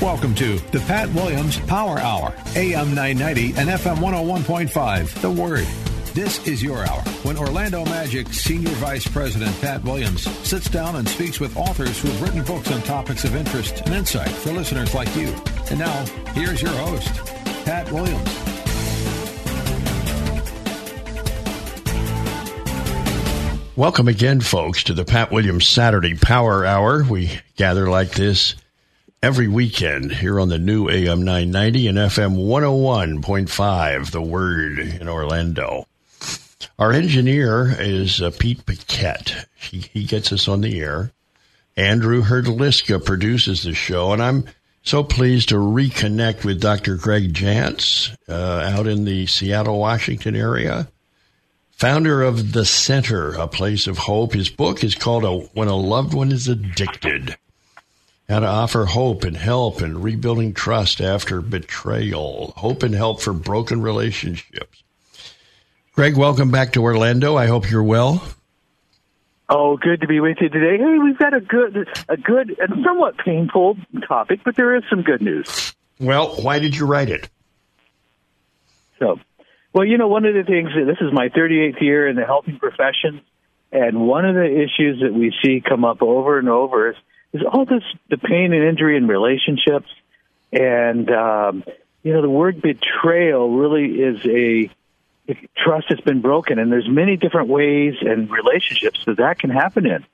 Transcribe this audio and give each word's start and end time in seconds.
Welcome 0.00 0.34
to 0.36 0.56
the 0.70 0.80
Pat 0.80 1.10
Williams 1.10 1.58
Power 1.58 1.98
Hour, 1.98 2.34
AM 2.56 2.94
990 2.94 3.48
and 3.60 3.68
FM 3.68 3.96
101.5. 3.96 5.20
The 5.20 5.30
Word. 5.30 5.66
This 6.14 6.46
is 6.48 6.62
your 6.62 6.86
hour 6.86 7.02
when 7.22 7.36
Orlando 7.36 7.84
Magic 7.84 8.32
Senior 8.32 8.70
Vice 8.76 9.06
President 9.06 9.54
Pat 9.60 9.84
Williams 9.84 10.22
sits 10.48 10.70
down 10.70 10.96
and 10.96 11.06
speaks 11.06 11.38
with 11.38 11.54
authors 11.54 12.00
who 12.00 12.08
have 12.08 12.22
written 12.22 12.42
books 12.44 12.72
on 12.72 12.80
topics 12.80 13.24
of 13.24 13.36
interest 13.36 13.82
and 13.84 13.94
insight 13.94 14.30
for 14.30 14.52
listeners 14.52 14.94
like 14.94 15.14
you. 15.14 15.34
And 15.68 15.78
now, 15.78 16.06
here's 16.32 16.62
your 16.62 16.72
host, 16.72 17.14
Pat 17.66 17.92
Williams. 17.92 18.26
Welcome 23.76 24.08
again, 24.08 24.40
folks, 24.40 24.84
to 24.84 24.94
the 24.94 25.04
Pat 25.04 25.30
Williams 25.30 25.66
Saturday 25.66 26.14
Power 26.14 26.64
Hour. 26.64 27.04
We 27.04 27.38
gather 27.56 27.90
like 27.90 28.12
this 28.12 28.56
every 29.22 29.48
weekend 29.48 30.10
here 30.10 30.40
on 30.40 30.48
the 30.48 30.58
new 30.58 30.88
AM 30.88 31.22
990 31.22 31.88
and 31.88 31.98
FM 31.98 32.36
101.5, 32.36 34.10
The 34.12 34.22
Word 34.22 34.78
in 34.78 35.08
Orlando. 35.08 35.86
Our 36.78 36.92
engineer 36.92 37.76
is 37.78 38.22
uh, 38.22 38.30
Pete 38.38 38.64
Paquette. 38.64 39.46
He, 39.54 39.80
he 39.80 40.04
gets 40.04 40.32
us 40.32 40.48
on 40.48 40.62
the 40.62 40.80
air. 40.80 41.12
Andrew 41.76 42.22
Herdliska 42.22 43.04
produces 43.04 43.62
the 43.62 43.74
show, 43.74 44.12
and 44.14 44.22
I'm 44.22 44.46
so 44.82 45.04
pleased 45.04 45.50
to 45.50 45.56
reconnect 45.56 46.44
with 46.44 46.62
Dr. 46.62 46.96
Greg 46.96 47.34
Jantz 47.34 48.16
uh, 48.26 48.72
out 48.74 48.86
in 48.86 49.04
the 49.04 49.26
Seattle, 49.26 49.78
Washington 49.78 50.34
area 50.34 50.88
founder 51.72 52.22
of 52.22 52.52
The 52.52 52.66
Center, 52.66 53.32
a 53.32 53.48
place 53.48 53.86
of 53.86 53.96
hope. 53.96 54.34
His 54.34 54.50
book 54.50 54.84
is 54.84 54.94
called 54.94 55.24
a, 55.24 55.38
When 55.54 55.68
a 55.68 55.76
Loved 55.76 56.12
One 56.12 56.30
is 56.30 56.46
Addicted 56.46 57.38
How 58.30 58.38
to 58.38 58.46
Offer 58.46 58.84
Hope 58.84 59.24
and 59.24 59.36
Help 59.36 59.82
in 59.82 60.00
Rebuilding 60.00 60.54
Trust 60.54 61.00
After 61.00 61.40
Betrayal, 61.40 62.52
Hope 62.56 62.84
and 62.84 62.94
Help 62.94 63.20
for 63.20 63.32
Broken 63.32 63.82
Relationships. 63.82 64.84
Greg, 65.94 66.16
welcome 66.16 66.52
back 66.52 66.74
to 66.74 66.82
Orlando. 66.84 67.36
I 67.36 67.46
hope 67.46 67.68
you're 67.68 67.82
well. 67.82 68.22
Oh, 69.48 69.76
good 69.76 70.02
to 70.02 70.06
be 70.06 70.20
with 70.20 70.36
you 70.40 70.48
today. 70.48 70.78
Hey, 70.78 70.98
we've 71.02 71.18
got 71.18 71.34
a 71.34 71.40
good, 71.40 71.88
a 72.08 72.16
good 72.16 72.56
and 72.60 72.84
somewhat 72.84 73.18
painful 73.18 73.76
topic, 74.06 74.42
but 74.44 74.54
there 74.54 74.76
is 74.76 74.84
some 74.88 75.02
good 75.02 75.22
news. 75.22 75.74
Well, 75.98 76.36
why 76.36 76.60
did 76.60 76.76
you 76.76 76.86
write 76.86 77.10
it? 77.10 77.28
So, 79.00 79.18
well, 79.72 79.84
you 79.84 79.98
know, 79.98 80.06
one 80.06 80.24
of 80.24 80.34
the 80.34 80.44
things, 80.44 80.68
this 80.86 80.98
is 81.00 81.12
my 81.12 81.30
38th 81.30 81.80
year 81.80 82.06
in 82.06 82.14
the 82.14 82.26
helping 82.26 82.60
profession, 82.60 83.22
and 83.72 84.06
one 84.06 84.24
of 84.24 84.36
the 84.36 84.46
issues 84.46 85.00
that 85.02 85.12
we 85.12 85.34
see 85.42 85.60
come 85.60 85.84
up 85.84 86.00
over 86.00 86.38
and 86.38 86.48
over 86.48 86.90
is, 86.90 86.96
is 87.32 87.42
all 87.50 87.64
this, 87.64 87.82
the 88.08 88.18
pain 88.18 88.52
and 88.52 88.64
injury 88.64 88.96
in 88.96 89.06
relationships. 89.06 89.88
And, 90.52 91.10
um, 91.10 91.64
you 92.02 92.12
know, 92.12 92.22
the 92.22 92.30
word 92.30 92.60
betrayal 92.60 93.50
really 93.50 94.00
is 94.00 94.26
a, 94.26 94.70
trust 95.56 95.88
has 95.90 96.00
been 96.00 96.20
broken, 96.20 96.58
and 96.58 96.72
there's 96.72 96.88
many 96.88 97.16
different 97.16 97.48
ways 97.48 97.94
and 98.00 98.30
relationships 98.30 99.04
that 99.06 99.18
that 99.18 99.38
can 99.38 99.50
happen 99.50 99.86
in. 99.86 100.04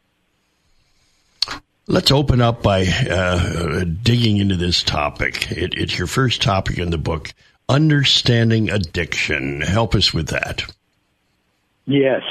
Let's 1.88 2.10
open 2.10 2.40
up 2.40 2.62
by 2.62 2.84
uh, 2.84 3.84
digging 3.84 4.38
into 4.38 4.56
this 4.56 4.82
topic. 4.82 5.50
It, 5.52 5.74
it's 5.74 5.96
your 5.96 6.08
first 6.08 6.42
topic 6.42 6.78
in 6.78 6.90
the 6.90 6.98
book 6.98 7.32
understanding 7.68 8.70
addiction. 8.70 9.60
Help 9.60 9.94
us 9.94 10.12
with 10.12 10.28
that. 10.28 10.64
Yes. 11.86 12.22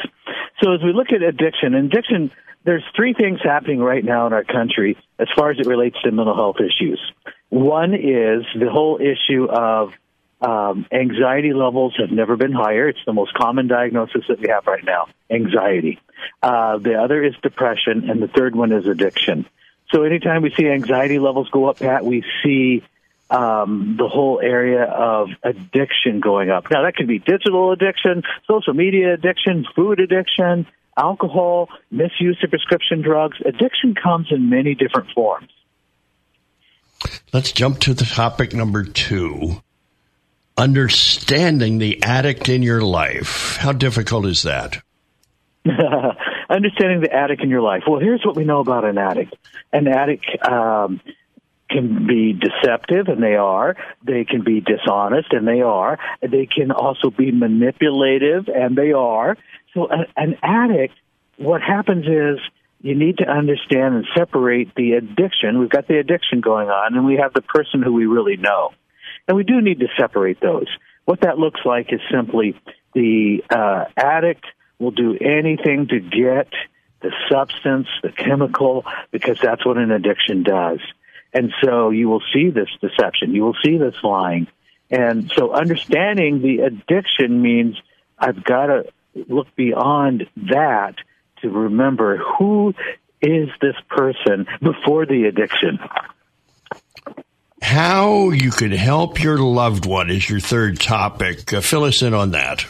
So 0.61 0.73
as 0.73 0.81
we 0.83 0.93
look 0.93 1.11
at 1.11 1.21
addiction, 1.21 1.73
addiction, 1.73 2.31
there's 2.65 2.83
three 2.95 3.13
things 3.13 3.39
happening 3.43 3.79
right 3.79 4.03
now 4.03 4.27
in 4.27 4.33
our 4.33 4.43
country 4.43 4.97
as 5.19 5.27
far 5.35 5.51
as 5.51 5.59
it 5.59 5.67
relates 5.67 6.01
to 6.01 6.11
mental 6.11 6.35
health 6.35 6.57
issues. 6.59 6.99
One 7.49 7.93
is 7.93 8.43
the 8.59 8.69
whole 8.69 8.99
issue 8.99 9.45
of 9.45 9.93
um, 10.41 10.85
anxiety 10.91 11.53
levels 11.53 11.95
have 11.99 12.11
never 12.11 12.35
been 12.35 12.51
higher. 12.51 12.89
It's 12.89 12.99
the 13.05 13.13
most 13.13 13.33
common 13.33 13.67
diagnosis 13.67 14.23
that 14.27 14.39
we 14.39 14.49
have 14.49 14.67
right 14.67 14.83
now, 14.83 15.07
anxiety. 15.29 15.99
Uh, 16.41 16.79
the 16.79 16.95
other 16.95 17.23
is 17.23 17.33
depression, 17.41 18.09
and 18.09 18.21
the 18.21 18.27
third 18.27 18.55
one 18.55 18.71
is 18.71 18.87
addiction. 18.87 19.45
So 19.91 20.03
anytime 20.03 20.41
we 20.41 20.51
see 20.51 20.67
anxiety 20.67 21.19
levels 21.19 21.49
go 21.51 21.69
up, 21.69 21.79
Pat, 21.79 22.03
we 22.03 22.25
see 22.43 22.83
um, 23.29 23.95
the 23.97 24.07
whole 24.07 24.39
area 24.39 24.83
of 24.83 25.29
addiction 25.43 26.19
going 26.19 26.49
up. 26.49 26.69
Now, 26.71 26.83
that 26.83 26.95
could 26.95 27.07
be 27.07 27.19
digital 27.19 27.71
addiction, 27.71 28.23
social 28.47 28.73
media 28.73 29.13
addiction, 29.13 29.65
food 29.75 29.99
addiction, 29.99 30.65
alcohol, 30.97 31.69
misuse 31.91 32.39
of 32.43 32.49
prescription 32.49 33.01
drugs. 33.01 33.37
Addiction 33.45 33.95
comes 33.95 34.27
in 34.31 34.49
many 34.49 34.75
different 34.75 35.09
forms. 35.13 35.49
Let's 37.33 37.51
jump 37.51 37.79
to 37.79 37.93
the 37.93 38.05
topic 38.05 38.53
number 38.53 38.83
two 38.83 39.61
understanding 40.57 41.79
the 41.79 42.01
addict 42.01 42.47
in 42.47 42.63
your 42.63 42.81
life. 42.81 43.57
How 43.57 43.73
difficult 43.73 44.25
is 44.25 44.43
that? 44.43 44.81
understanding 46.49 47.01
the 47.01 47.11
addict 47.11 47.41
in 47.41 47.49
your 47.49 47.61
life. 47.61 47.83
Well, 47.87 47.99
here's 47.99 48.23
what 48.23 48.35
we 48.35 48.43
know 48.43 48.59
about 48.59 48.85
an 48.85 48.97
addict. 48.97 49.35
An 49.73 49.87
addict 49.87 50.25
um, 50.43 51.01
can 51.69 52.07
be 52.07 52.33
deceptive, 52.33 53.07
and 53.07 53.21
they 53.21 53.35
are. 53.35 53.75
They 54.03 54.25
can 54.25 54.43
be 54.43 54.61
dishonest, 54.61 55.33
and 55.33 55.47
they 55.47 55.61
are. 55.61 55.99
They 56.21 56.45
can 56.45 56.71
also 56.71 57.09
be 57.09 57.31
manipulative, 57.31 58.47
and 58.47 58.75
they 58.75 58.91
are. 58.91 59.37
So, 59.75 59.87
a, 59.91 60.07
an 60.17 60.37
addict, 60.41 60.95
what 61.37 61.61
happens 61.61 62.05
is 62.07 62.39
you 62.81 62.95
need 62.95 63.17
to 63.17 63.29
understand 63.29 63.95
and 63.95 64.05
separate 64.15 64.73
the 64.75 64.93
addiction. 64.93 65.59
We've 65.59 65.69
got 65.69 65.87
the 65.87 65.99
addiction 65.99 66.41
going 66.41 66.69
on, 66.69 66.95
and 66.95 67.05
we 67.05 67.17
have 67.17 67.33
the 67.33 67.41
person 67.41 67.83
who 67.83 67.93
we 67.93 68.05
really 68.05 68.37
know. 68.37 68.71
And 69.27 69.37
we 69.37 69.43
do 69.43 69.61
need 69.61 69.79
to 69.81 69.87
separate 69.99 70.39
those. 70.39 70.67
What 71.05 71.21
that 71.21 71.37
looks 71.37 71.61
like 71.65 71.93
is 71.93 71.99
simply 72.11 72.59
the 72.93 73.43
uh, 73.49 73.85
addict 73.97 74.45
will 74.79 74.91
do 74.91 75.17
anything 75.19 75.87
to 75.87 75.99
get 75.99 76.47
the 77.01 77.11
substance, 77.29 77.87
the 78.01 78.11
chemical, 78.11 78.85
because 79.11 79.39
that's 79.41 79.65
what 79.65 79.77
an 79.77 79.91
addiction 79.91 80.43
does. 80.43 80.79
And 81.33 81.53
so 81.63 81.89
you 81.89 82.07
will 82.07 82.23
see 82.33 82.49
this 82.49 82.69
deception. 82.81 83.35
You 83.35 83.43
will 83.43 83.57
see 83.63 83.77
this 83.77 83.95
lying. 84.03 84.47
And 84.89 85.31
so 85.35 85.51
understanding 85.51 86.41
the 86.41 86.59
addiction 86.59 87.41
means 87.41 87.75
I've 88.17 88.43
got 88.43 88.67
to 88.67 88.85
look 89.15 89.47
beyond 89.55 90.27
that 90.51 90.95
to 91.41 91.49
remember 91.49 92.17
who 92.17 92.73
is 93.21 93.49
this 93.61 93.75
person 93.89 94.45
before 94.61 95.05
the 95.05 95.25
addiction. 95.25 95.79
How 97.61 98.29
you 98.29 98.51
could 98.51 98.73
help 98.73 99.21
your 99.23 99.37
loved 99.37 99.85
one 99.85 100.09
is 100.09 100.29
your 100.29 100.39
third 100.39 100.79
topic. 100.79 101.51
Uh, 101.51 101.61
fill 101.61 101.83
us 101.83 102.01
in 102.01 102.13
on 102.13 102.31
that. 102.31 102.65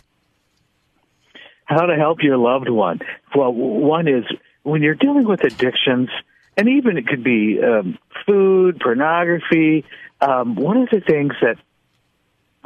How 1.65 1.87
to 1.87 1.95
help 1.95 2.21
your 2.21 2.37
loved 2.37 2.69
one. 2.69 2.99
Well, 3.35 3.51
one 3.51 4.07
is 4.07 4.23
when 4.63 4.81
you're 4.81 4.95
dealing 4.95 5.27
with 5.27 5.43
addictions, 5.43 6.09
and 6.55 6.69
even 6.69 6.97
it 6.97 7.07
could 7.07 7.23
be 7.23 7.59
um, 7.61 7.97
food, 8.25 8.79
pornography. 8.79 9.83
Um, 10.21 10.55
one 10.55 10.77
of 10.77 10.89
the 10.89 11.01
things 11.01 11.33
that 11.41 11.57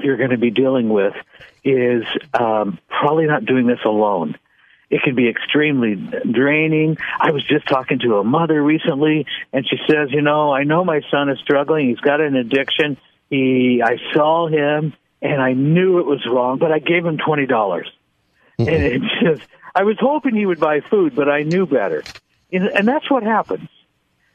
you're 0.03 0.17
going 0.17 0.31
to 0.31 0.37
be 0.37 0.51
dealing 0.51 0.89
with 0.89 1.13
is 1.63 2.03
um, 2.33 2.79
probably 2.87 3.25
not 3.25 3.45
doing 3.45 3.67
this 3.67 3.79
alone. 3.85 4.37
It 4.89 5.03
can 5.03 5.13
be 5.13 5.29
extremely 5.29 5.95
draining. 5.95 6.97
I 7.19 7.31
was 7.31 7.45
just 7.45 7.67
talking 7.67 7.99
to 7.99 8.17
a 8.17 8.23
mother 8.23 8.61
recently, 8.61 9.27
and 9.53 9.67
she 9.67 9.77
says, 9.87 10.09
"You 10.11 10.21
know, 10.21 10.51
I 10.51 10.63
know 10.63 10.83
my 10.83 11.01
son 11.11 11.29
is 11.29 11.37
struggling. 11.39 11.89
He's 11.89 11.99
got 11.99 12.21
an 12.21 12.35
addiction. 12.35 12.97
He, 13.29 13.83
I 13.85 13.97
saw 14.13 14.47
him, 14.47 14.93
and 15.21 15.41
I 15.41 15.53
knew 15.53 15.99
it 15.99 16.07
was 16.07 16.25
wrong, 16.25 16.57
but 16.57 16.71
I 16.71 16.79
gave 16.79 17.05
him 17.05 17.17
twenty 17.17 17.45
dollars, 17.45 17.91
mm-hmm. 18.57 18.67
and 18.67 18.83
it's 18.83 19.21
just." 19.21 19.49
I 19.75 19.83
was 19.83 19.97
hoping 19.99 20.35
he 20.35 20.47
would 20.47 20.59
buy 20.59 20.81
food, 20.81 21.15
but 21.15 21.29
I 21.29 21.43
knew 21.43 21.67
better. 21.67 22.03
And 22.51 22.87
that's 22.87 23.09
what 23.11 23.21
happens 23.21 23.69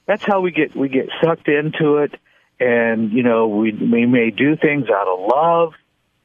that's 0.07 0.25
how 0.25 0.41
we 0.41 0.51
get 0.51 0.75
we 0.77 0.89
get 0.89 1.09
sucked 1.23 1.49
into 1.49 1.99
it, 1.99 2.15
and 2.61 3.12
you 3.12 3.23
know 3.23 3.49
we 3.49 3.73
we 3.73 4.06
may 4.06 4.31
do 4.31 4.56
things 4.56 4.89
out 4.89 5.09
of 5.09 5.29
love, 5.29 5.75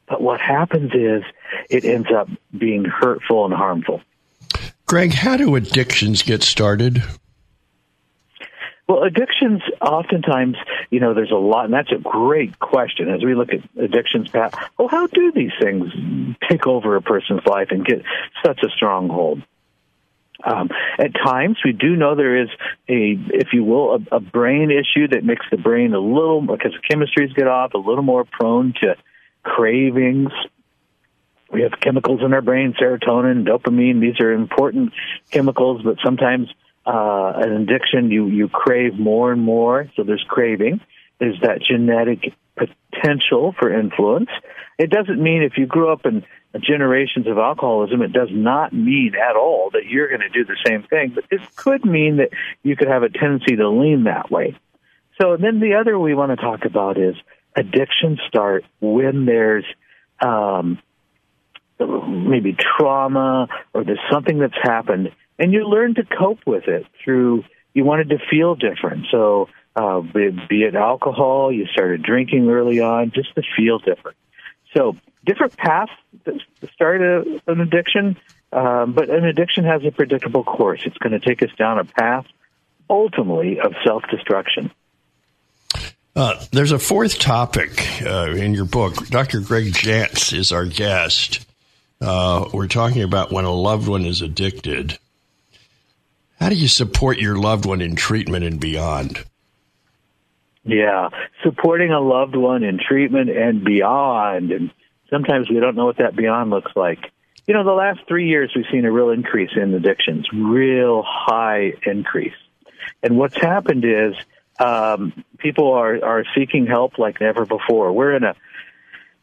but 0.08 0.22
what 0.22 0.42
happens 0.42 0.92
is 0.94 1.24
it 1.70 1.86
ends 1.86 2.10
up 2.16 2.30
being 2.58 2.86
hurtful 2.86 3.46
and 3.46 3.54
harmful. 3.54 4.02
Greg, 4.86 5.14
how 5.14 5.38
do 5.38 5.56
addictions 5.56 6.24
get 6.24 6.42
started? 6.42 7.04
Well, 8.88 9.04
addictions 9.04 9.62
oftentimes, 9.82 10.58
you 10.90 11.00
know, 11.00 11.14
there's 11.14 11.30
a 11.30 11.36
lot, 11.36 11.66
and 11.66 11.74
that's 11.76 11.92
a 11.92 12.00
great 12.00 12.58
question 12.58 13.08
as 13.08 13.24
we 13.24 13.36
look 13.36 13.54
at 13.54 13.62
addictions. 13.78 14.30
Pat, 14.30 14.56
well, 14.80 14.88
how 14.88 15.06
do 15.06 15.32
these 15.32 15.52
things 15.62 15.94
take 16.50 16.66
over 16.66 16.96
a 16.96 17.02
person's 17.02 17.46
life 17.46 17.68
and 17.70 17.86
get 17.86 18.04
such 18.44 18.64
a 18.64 18.70
stronghold? 18.70 19.44
Um, 20.44 20.70
at 20.98 21.14
times, 21.14 21.58
we 21.66 21.74
do 21.74 21.96
know 21.96 22.16
there 22.16 22.42
is 22.42 22.50
a, 22.88 23.18
if 23.30 23.50
you 23.52 23.64
will, 23.64 23.96
a, 23.96 24.16
a 24.16 24.20
brain 24.20 24.72
issue 24.72 25.08
that 25.10 25.24
makes 25.24 25.46
the 25.52 25.58
brain 25.58 25.94
a 25.94 26.00
little, 26.00 26.42
because 26.42 26.72
the 26.72 26.96
chemistries 26.96 27.36
get 27.36 27.48
off, 27.48 27.74
a 27.74 27.78
little 27.78 28.04
more 28.04 28.24
prone 28.24 28.74
to 28.82 28.96
cravings. 29.44 30.32
We 31.52 31.64
have 31.64 31.74
chemicals 31.82 32.22
in 32.24 32.34
our 32.34 32.42
brain, 32.42 32.74
serotonin, 32.80 33.48
dopamine. 33.48 34.00
These 34.00 34.20
are 34.22 34.32
important 34.32 34.94
chemicals, 35.32 35.82
but 35.84 35.98
sometimes 36.04 36.48
uh, 36.86 37.34
an 37.36 37.52
addiction, 37.54 38.12
you, 38.12 38.28
you 38.28 38.48
crave 38.48 38.98
more 38.98 39.32
and 39.32 39.42
more, 39.42 39.90
so 39.96 40.04
there's 40.04 40.26
craving. 40.28 40.80
There's 41.20 41.40
that 41.42 41.62
genetic 41.62 42.34
potential 42.56 43.54
for 43.60 43.78
influence. 43.78 44.30
It 44.78 44.90
doesn't 44.90 45.22
mean 45.22 45.44
if 45.44 45.58
you 45.58 45.66
grew 45.66 45.92
up 45.92 46.06
in 46.06 46.24
generations 46.58 47.28
of 47.28 47.38
alcoholism, 47.38 48.02
it 48.02 48.12
does 48.12 48.30
not 48.32 48.74
mean 48.74 49.14
at 49.16 49.36
all 49.36 49.70
that 49.74 49.86
you're 49.86 50.08
going 50.08 50.22
to 50.22 50.30
do 50.30 50.44
the 50.46 50.58
same 50.66 50.82
thing, 50.84 51.12
but 51.14 51.26
this 51.30 51.42
could 51.56 51.86
mean 51.86 52.18
that 52.18 52.30
you 52.64 52.76
could 52.76 52.88
have 52.88 53.04
a 53.04 53.10
tendency 53.10 53.56
to 53.56 53.70
lean 53.70 54.06
that 54.06 54.32
way. 54.32 54.58
So 55.22 55.38
then 55.38 55.60
the 55.60 55.76
other 55.76 56.00
we 56.00 56.16
want 56.16 56.32
to 56.32 56.38
talk 56.38 56.66
about 56.66 56.98
is 56.98 57.16
addictions 57.56 58.20
start 58.28 58.66
when 58.80 59.26
there's 59.26 59.66
um, 60.22 60.80
maybe 61.80 62.56
trauma 62.78 63.48
or 63.74 63.84
there's 63.84 64.00
something 64.12 64.40
that's 64.40 64.58
happened 64.62 65.12
and 65.38 65.54
you 65.54 65.68
learn 65.68 65.96
to 65.96 66.04
cope 66.04 66.40
with 66.46 66.68
it 66.68 66.86
through 67.04 67.44
you 67.74 67.86
wanted 67.86 68.10
to 68.10 68.18
feel 68.30 68.56
different 68.56 69.06
so 69.12 69.48
uh, 69.76 70.02
be, 70.02 70.30
be 70.50 70.64
it 70.64 70.76
alcohol 70.76 71.52
you 71.52 71.66
started 71.68 72.04
drinking 72.04 72.50
early 72.50 72.82
on 72.82 73.12
just 73.16 73.34
to 73.36 73.42
feel 73.56 73.80
different 73.80 74.18
so 74.76 74.98
different 75.30 75.56
paths 75.58 75.92
to 76.26 76.40
start 76.74 77.02
a, 77.02 77.42
an 77.48 77.62
addiction 77.62 78.18
um, 78.52 78.94
but 78.94 79.10
an 79.10 79.26
addiction 79.26 79.64
has 79.64 79.84
a 79.86 79.92
predictable 79.92 80.44
course 80.44 80.82
it's 80.86 80.98
going 80.98 81.12
to 81.12 81.20
take 81.20 81.44
us 81.44 81.52
down 81.58 81.78
a 81.78 81.86
path 81.86 82.26
ultimately 82.90 83.60
of 83.60 83.74
self-destruction 83.86 84.72
uh, 86.16 86.44
there's 86.52 86.72
a 86.72 86.80
fourth 86.80 87.20
topic 87.20 88.02
uh, 88.02 88.32
in 88.32 88.54
your 88.54 88.66
book. 88.66 89.08
Dr. 89.08 89.40
Greg 89.40 89.72
Jantz 89.72 90.34
is 90.34 90.52
our 90.52 90.66
guest. 90.66 91.46
Uh, 92.02 92.50
we're 92.52 92.68
talking 92.68 93.04
about 93.04 93.32
when 93.32 93.46
a 93.46 93.54
loved 93.54 93.88
one 93.88 94.04
is 94.04 94.22
addicted. 94.22 94.98
How 96.40 96.50
do 96.50 96.56
you 96.56 96.68
support 96.68 97.20
your 97.20 97.38
loved 97.38 97.66
one 97.66 97.80
in 97.80 97.96
treatment 97.96 98.44
and 98.44 98.60
beyond? 98.60 99.24
Yeah, 100.66 101.10
supporting 101.44 101.92
a 101.92 102.00
loved 102.00 102.36
one 102.36 102.64
in 102.64 102.80
treatment 102.80 103.30
and 103.30 103.64
beyond. 103.64 104.52
And 104.52 104.72
sometimes 105.10 105.50
we 105.50 105.60
don't 105.60 105.76
know 105.76 105.86
what 105.86 105.98
that 105.98 106.16
beyond 106.16 106.50
looks 106.50 106.72
like. 106.76 107.12
You 107.48 107.54
know, 107.54 107.64
the 107.64 107.72
last 107.72 108.02
three 108.08 108.28
years 108.28 108.52
we've 108.56 108.66
seen 108.72 108.86
a 108.86 108.92
real 108.92 109.10
increase 109.10 109.52
in 109.56 109.74
addictions, 109.74 110.28
real 110.32 111.04
high 111.04 111.74
increase. 111.86 112.36
And 113.02 113.18
what's 113.18 113.36
happened 113.36 113.86
is 113.86 114.14
um, 114.60 115.24
people 115.38 115.74
are, 115.74 116.04
are 116.04 116.24
seeking 116.36 116.68
help 116.68 116.98
like 116.98 117.22
never 117.22 117.46
before. 117.46 117.92
We're 117.92 118.16
in 118.16 118.24
a 118.24 118.36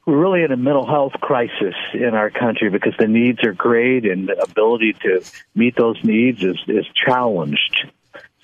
we're 0.07 0.17
really 0.17 0.43
in 0.45 0.53
a 0.53 0.57
mental 0.57 0.87
health 0.87 1.15
crisis 1.21 1.75
in 1.93 2.15
our 2.15 2.31
country 2.31 2.71
because 2.71 2.95
the 2.97 3.09
needs 3.09 3.43
are 3.43 3.53
great 3.53 4.07
and 4.07 4.29
the 4.29 4.41
ability 4.41 4.93
to 5.03 5.21
meet 5.55 5.75
those 5.75 6.03
needs 6.05 6.45
is, 6.45 6.57
is 6.69 6.87
challenged. 6.95 7.91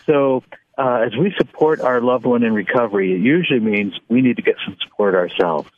So, 0.04 0.42
uh, 0.76 1.04
as 1.06 1.16
we 1.16 1.32
support 1.36 1.80
our 1.80 2.00
loved 2.00 2.24
one 2.24 2.42
in 2.42 2.52
recovery, 2.52 3.12
it 3.12 3.20
usually 3.20 3.60
means 3.60 3.94
we 4.08 4.22
need 4.22 4.36
to 4.36 4.42
get 4.42 4.56
some 4.64 4.76
support 4.82 5.14
ourselves. 5.14 5.70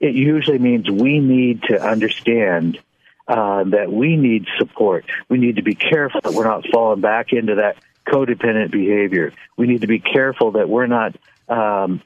It 0.00 0.14
usually 0.14 0.58
means 0.58 0.90
we 0.90 1.20
need 1.20 1.62
to 1.64 1.80
understand 1.80 2.78
uh, 3.26 3.64
that 3.64 3.92
we 3.92 4.16
need 4.16 4.46
support. 4.58 5.04
We 5.28 5.38
need 5.38 5.56
to 5.56 5.62
be 5.62 5.74
careful 5.74 6.20
that 6.22 6.32
we're 6.32 6.44
not 6.44 6.66
falling 6.72 7.00
back 7.00 7.32
into 7.32 7.56
that 7.56 7.76
codependent 8.06 8.70
behavior. 8.70 9.32
We 9.56 9.66
need 9.66 9.82
to 9.82 9.86
be 9.86 9.98
careful 9.98 10.52
that 10.52 10.68
we're 10.68 10.86
not 10.86 11.16
um, 11.48 12.00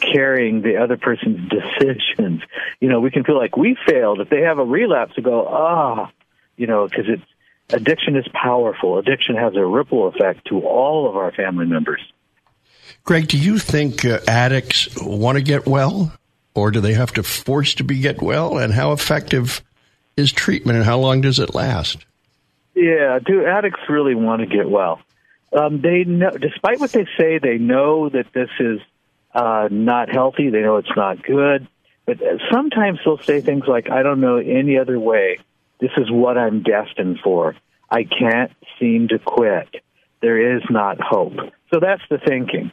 carrying 0.00 0.62
the 0.62 0.76
other 0.78 0.96
person's 0.96 1.48
decisions. 1.80 2.42
You 2.80 2.88
know, 2.88 3.00
we 3.00 3.10
can 3.10 3.24
feel 3.24 3.36
like 3.36 3.56
we 3.56 3.76
failed 3.86 4.20
if 4.20 4.28
they 4.28 4.42
have 4.42 4.58
a 4.58 4.64
relapse 4.64 5.14
to 5.14 5.22
go, 5.22 5.46
ah, 5.46 6.10
you 6.56 6.66
know, 6.66 6.88
because 6.88 7.04
it's 7.08 7.22
addiction 7.70 8.16
is 8.16 8.26
powerful. 8.32 8.98
Addiction 8.98 9.36
has 9.36 9.54
a 9.54 9.64
ripple 9.64 10.08
effect 10.08 10.46
to 10.46 10.60
all 10.60 11.08
of 11.08 11.16
our 11.16 11.32
family 11.32 11.66
members. 11.66 12.00
Greg, 13.04 13.28
do 13.28 13.38
you 13.38 13.58
think 13.58 14.04
uh, 14.04 14.20
addicts 14.26 14.88
want 15.00 15.36
to 15.36 15.42
get 15.42 15.66
well, 15.66 16.12
or 16.58 16.70
do 16.70 16.80
they 16.80 16.94
have 16.94 17.12
to 17.14 17.22
force 17.22 17.74
to 17.74 17.84
be 17.84 18.00
get 18.00 18.22
well? 18.22 18.58
And 18.58 18.72
how 18.72 18.92
effective 18.92 19.62
is 20.16 20.32
treatment, 20.32 20.76
and 20.76 20.84
how 20.84 20.98
long 20.98 21.20
does 21.20 21.38
it 21.38 21.54
last? 21.54 22.04
Yeah, 22.74 23.18
do 23.18 23.44
addicts 23.44 23.80
really 23.88 24.14
want 24.14 24.40
to 24.40 24.46
get 24.46 24.68
well? 24.68 25.00
Um, 25.52 25.80
they 25.80 26.04
know, 26.04 26.30
despite 26.30 26.80
what 26.80 26.92
they 26.92 27.06
say, 27.18 27.38
they 27.38 27.58
know 27.58 28.08
that 28.08 28.26
this 28.32 28.50
is 28.60 28.80
uh, 29.34 29.68
not 29.70 30.10
healthy. 30.10 30.50
They 30.50 30.60
know 30.60 30.76
it's 30.76 30.96
not 30.96 31.22
good. 31.22 31.66
But 32.04 32.18
sometimes 32.50 33.00
they'll 33.04 33.18
say 33.18 33.40
things 33.40 33.64
like, 33.66 33.90
I 33.90 34.02
don't 34.02 34.20
know 34.20 34.36
any 34.36 34.78
other 34.78 34.98
way. 34.98 35.38
This 35.80 35.90
is 35.96 36.10
what 36.10 36.38
I'm 36.38 36.62
destined 36.62 37.20
for. 37.22 37.54
I 37.90 38.04
can't 38.04 38.52
seem 38.78 39.08
to 39.08 39.18
quit. 39.18 39.68
There 40.20 40.56
is 40.56 40.62
not 40.70 41.00
hope. 41.00 41.34
So 41.72 41.80
that's 41.80 42.02
the 42.10 42.18
thinking. 42.18 42.72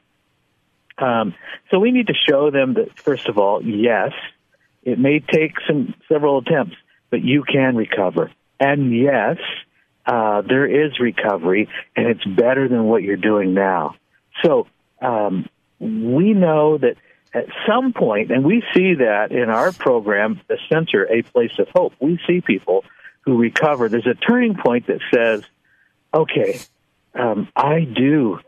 Um, 0.98 1.36
so 1.72 1.80
we 1.80 1.92
need 1.92 2.08
to 2.08 2.14
show 2.14 2.52
them 2.52 2.76
that, 2.76 2.98
first 3.00 3.28
of 3.28 3.38
all, 3.38 3.64
yes, 3.64 4.12
it 4.84 5.00
may 5.00 5.20
take 5.20 5.54
some 5.68 5.94
several 6.08 6.40
attempts, 6.40 6.76
but 7.10 7.22
you 7.24 7.44
can 7.44 7.76
recover. 7.76 8.32
And 8.60 8.96
yes, 8.96 9.38
uh, 10.06 10.42
there 10.42 10.66
is 10.66 11.00
recovery, 11.00 11.68
and 11.96 12.08
it's 12.08 12.24
better 12.24 12.68
than 12.68 12.86
what 12.86 13.04
you're 13.04 13.18
doing 13.18 13.54
now. 13.54 13.96
So 14.44 14.68
um, 15.02 15.50
we 15.80 16.34
know 16.34 16.78
that 16.78 16.96
at 17.34 17.48
some 17.68 17.92
point, 17.92 18.32
and 18.32 18.46
we 18.46 18.64
see 18.74 18.96
that 18.96 19.32
in 19.32 19.50
our 19.50 19.74
program, 19.74 20.40
the 20.48 20.58
Center, 20.72 21.06
A 21.12 21.22
Place 21.24 21.58
of 21.60 21.68
Hope, 21.70 21.94
we 22.00 22.20
see 22.26 22.40
people 22.40 22.86
who 23.22 23.38
recover. 23.38 23.90
There's 23.90 24.08
a 24.08 24.14
turning 24.14 24.56
point 24.56 24.88
that 24.88 25.02
says, 25.14 25.44
okay, 26.14 26.60
um, 27.14 27.50
I 27.56 27.82
do 27.82 28.40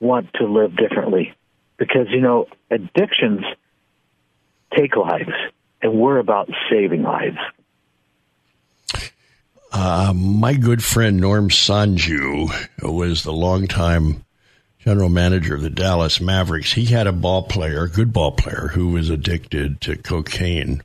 want 0.00 0.34
to 0.34 0.46
live 0.46 0.76
differently 0.76 1.34
because, 1.76 2.06
you 2.10 2.20
know, 2.20 2.46
addictions 2.70 3.44
take 4.76 4.96
lives, 4.96 5.32
and 5.82 5.94
we're 5.94 6.18
about 6.18 6.50
saving 6.70 7.02
lives. 7.02 7.38
Uh, 9.72 10.12
my 10.14 10.54
good 10.54 10.82
friend 10.84 11.20
Norm 11.20 11.48
Sonju 11.48 12.48
was 12.82 13.22
the 13.22 13.32
longtime 13.32 14.24
general 14.84 15.08
manager 15.08 15.54
of 15.54 15.62
the 15.62 15.70
Dallas 15.70 16.20
Mavericks, 16.20 16.74
he 16.74 16.84
had 16.84 17.06
a 17.06 17.12
ball 17.12 17.42
player, 17.44 17.84
a 17.84 17.88
good 17.88 18.12
ball 18.12 18.32
player, 18.32 18.70
who 18.74 18.88
was 18.88 19.08
addicted 19.08 19.80
to 19.80 19.96
cocaine. 19.96 20.82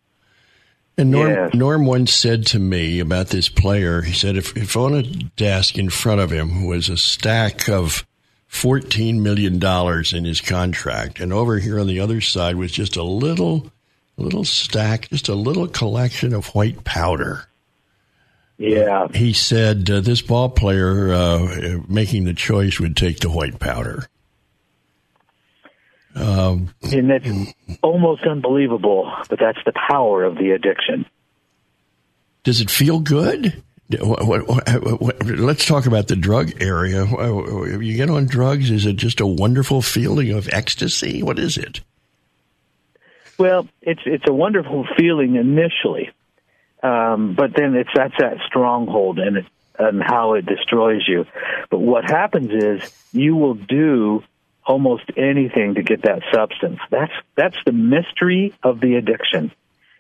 And 0.98 1.12
Norm, 1.12 1.30
yeah. 1.30 1.50
Norm 1.54 1.86
once 1.86 2.14
said 2.14 2.46
to 2.48 2.60
me 2.60 3.00
about 3.00 3.28
this 3.28 3.50
player, 3.50 4.02
he 4.02 4.14
said, 4.14 4.38
if, 4.38 4.56
if 4.56 4.78
on 4.78 4.94
a 4.94 5.04
desk 5.04 5.78
in 5.78 5.90
front 5.90 6.22
of 6.22 6.32
him 6.32 6.66
was 6.66 6.88
a 6.88 6.98
stack 6.98 7.68
of 7.68 8.06
$14 8.52 9.22
million 9.22 9.64
in 10.16 10.26
his 10.26 10.42
contract, 10.42 11.20
and 11.20 11.32
over 11.32 11.60
here 11.60 11.80
on 11.80 11.88
the 11.88 12.00
other 12.00 12.22
side 12.22 12.56
was 12.56 12.72
just 12.72 12.96
a 12.96 13.04
little, 13.04 13.72
little 14.18 14.44
stack, 14.44 15.10
just 15.10 15.30
a 15.30 15.36
little 15.36 15.68
collection 15.68 16.34
of 16.34 16.48
white 16.48 16.84
powder. 16.84 17.46
Yeah. 18.58 19.08
He 19.14 19.34
said 19.34 19.90
uh, 19.90 20.02
this 20.02 20.22
ball 20.22 20.50
player 20.50 21.14
uh, 21.14 21.78
making 21.88 22.26
the 22.26 22.34
choice 22.34 22.80
would 22.80 22.98
take 22.98 23.20
the 23.20 23.30
white 23.30 23.60
powder. 23.60 24.08
Um, 26.16 26.74
and 26.92 27.10
that's 27.10 27.54
almost 27.82 28.24
unbelievable, 28.24 29.10
but 29.30 29.40
that's 29.40 29.60
the 29.66 29.72
power 29.72 30.26
of 30.26 30.36
the 30.36 30.52
addiction. 30.52 31.06
Does 32.44 32.60
it 32.62 32.70
feel 32.70 33.00
good? 33.00 33.64
What, 33.98 34.48
what, 34.48 35.02
what, 35.02 35.26
let's 35.26 35.66
talk 35.66 35.88
about 35.88 36.08
the 36.08 36.16
drug 36.16 36.62
area. 36.62 37.06
You 37.06 37.98
get 37.98 38.10
on 38.12 38.28
drugs, 38.28 38.70
is 38.70 38.86
it 38.86 38.98
just 38.98 39.20
a 39.20 39.26
wonderful 39.26 39.82
feeling 39.82 40.32
of 40.32 40.48
ecstasy? 40.50 41.24
What 41.24 41.40
is 41.40 41.58
it? 41.58 41.82
Well, 43.40 43.68
it's 43.82 44.02
it's 44.06 44.26
a 44.28 44.34
wonderful 44.34 44.86
feeling 44.98 45.38
initially, 45.38 46.12
um, 46.84 47.36
but 47.36 47.56
then 47.56 47.74
it's 47.74 47.90
that's 47.96 48.14
that 48.20 48.38
stronghold 48.46 49.18
and 49.18 49.38
it, 49.38 49.46
and 49.80 50.04
how 50.04 50.34
it 50.34 50.46
destroys 50.46 51.08
you. 51.08 51.26
But 51.72 51.80
what 51.80 52.04
happens 52.04 52.52
is 52.52 52.82
you 53.14 53.38
will 53.38 53.54
do 53.54 54.24
almost 54.66 55.06
anything 55.18 55.76
to 55.76 55.84
get 55.84 56.04
that 56.04 56.22
substance. 56.32 56.80
That's 56.92 57.14
that's 57.36 57.58
the 57.66 57.72
mystery 57.72 58.54
of 58.62 58.82
the 58.82 58.96
addiction. 58.96 59.52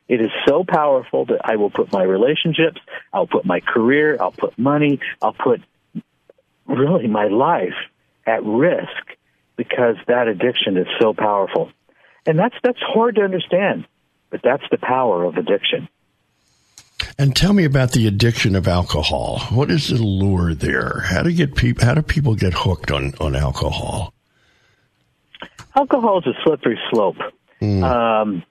It 0.09 0.21
is 0.21 0.31
so 0.47 0.65
powerful 0.67 1.25
that 1.25 1.41
I 1.45 1.55
will 1.57 1.69
put 1.69 1.93
my 1.93 2.01
relationships, 2.01 2.81
I'll 3.13 3.27
put 3.27 3.45
my 3.45 3.59
career, 3.59 4.17
I'll 4.19 4.31
put 4.31 4.57
money, 4.57 4.99
I'll 5.21 5.33
put 5.33 5.61
really 6.65 7.07
my 7.07 7.27
life 7.27 7.75
at 8.25 8.43
risk 8.43 8.89
because 9.55 9.97
that 10.07 10.27
addiction 10.27 10.77
is 10.77 10.87
so 10.99 11.13
powerful. 11.13 11.71
And 12.25 12.39
that's 12.39 12.55
that's 12.63 12.79
hard 12.81 13.15
to 13.15 13.21
understand, 13.21 13.85
but 14.31 14.41
that's 14.43 14.63
the 14.71 14.77
power 14.77 15.23
of 15.25 15.37
addiction. 15.37 15.87
And 17.19 17.35
tell 17.35 17.53
me 17.53 17.65
about 17.65 17.91
the 17.91 18.07
addiction 18.07 18.55
of 18.55 18.67
alcohol. 18.67 19.39
What 19.51 19.69
is 19.69 19.89
the 19.89 20.01
lure 20.01 20.55
there? 20.55 21.01
How 21.01 21.21
do 21.21 21.31
get 21.31 21.55
people? 21.55 21.85
How 21.85 21.93
do 21.93 22.01
people 22.01 22.33
get 22.33 22.53
hooked 22.53 22.91
on 22.91 23.13
on 23.19 23.35
alcohol? 23.35 24.13
Alcohol 25.75 26.19
is 26.19 26.27
a 26.27 26.43
slippery 26.43 26.79
slope. 26.89 27.17
Mm. 27.61 27.83
Um, 27.83 28.43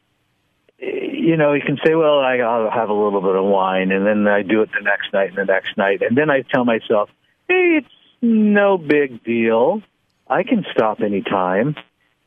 you 0.79 1.37
know, 1.37 1.53
you 1.53 1.63
can 1.63 1.79
say, 1.85 1.95
"Well, 1.95 2.21
I, 2.21 2.39
I'll 2.39 2.71
have 2.71 2.89
a 2.89 2.95
little 2.95 3.21
bit 3.21 3.35
of 3.35 3.45
wine," 3.45 3.93
and 3.93 4.07
then 4.07 4.27
I 4.27 4.43
do 4.43 4.63
it 4.63 4.71
the 4.73 4.83
next 4.83 5.13
night 5.13 5.31
and 5.31 5.39
the 5.39 5.45
next 5.45 5.77
night, 5.77 6.03
and 6.03 6.17
then 6.17 6.31
I 6.31 6.43
tell 6.43 6.65
myself, 6.65 7.11
"Hey, 7.49 7.81
it's 7.83 7.95
no 8.23 8.79
big 8.79 9.23
deal. 9.25 9.83
I 10.29 10.43
can 10.43 10.65
stop 10.73 11.01
anytime." 11.01 11.77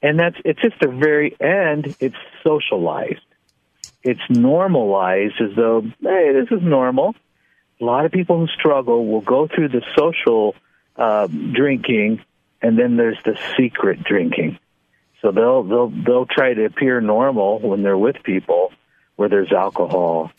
And 0.03 0.20
that's 0.20 0.38
it's 0.43 0.62
just 0.62 0.79
the 0.79 0.88
very 0.88 1.36
end. 1.39 1.96
It's 2.00 2.15
socialized 2.43 3.22
it's 4.03 4.22
normalized 4.29 5.39
as 5.39 5.55
though, 5.55 5.81
hey, 6.01 6.34
this 6.34 6.51
is 6.51 6.63
normal. 6.63 7.15
A 7.79 7.86
lot 7.86 8.05
of 8.05 8.12
people 8.12 8.39
who 8.39 8.48
struggle 8.48 9.05
will 9.05 9.22
go 9.22 9.48
through 9.48 9.70
the 9.70 9.84
social 9.96 10.55
uh, 10.96 11.27
drinking, 11.27 12.22
and 12.62 12.77
then 12.77 12.96
there's 12.98 13.17
the 13.24 13.38
secret 13.58 14.03
drinking. 14.03 14.60
So 15.21 15.31
they'll 15.31 15.63
they'll 15.63 15.89
they'll 15.89 16.25
try 16.25 16.53
to 16.53 16.65
appear 16.65 16.99
normal 16.99 17.59
when 17.59 17.83
they're 17.83 17.97
with 17.97 18.17
people 18.23 18.71
where 19.15 19.29
there's 19.29 19.51
alcohol, 19.51 20.31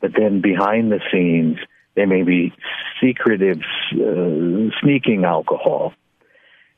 but 0.00 0.12
then 0.16 0.40
behind 0.40 0.92
the 0.92 1.00
scenes 1.10 1.58
they 1.94 2.04
may 2.04 2.22
be 2.22 2.52
secretive, 3.02 3.58
uh, 3.94 4.70
sneaking 4.80 5.24
alcohol, 5.24 5.92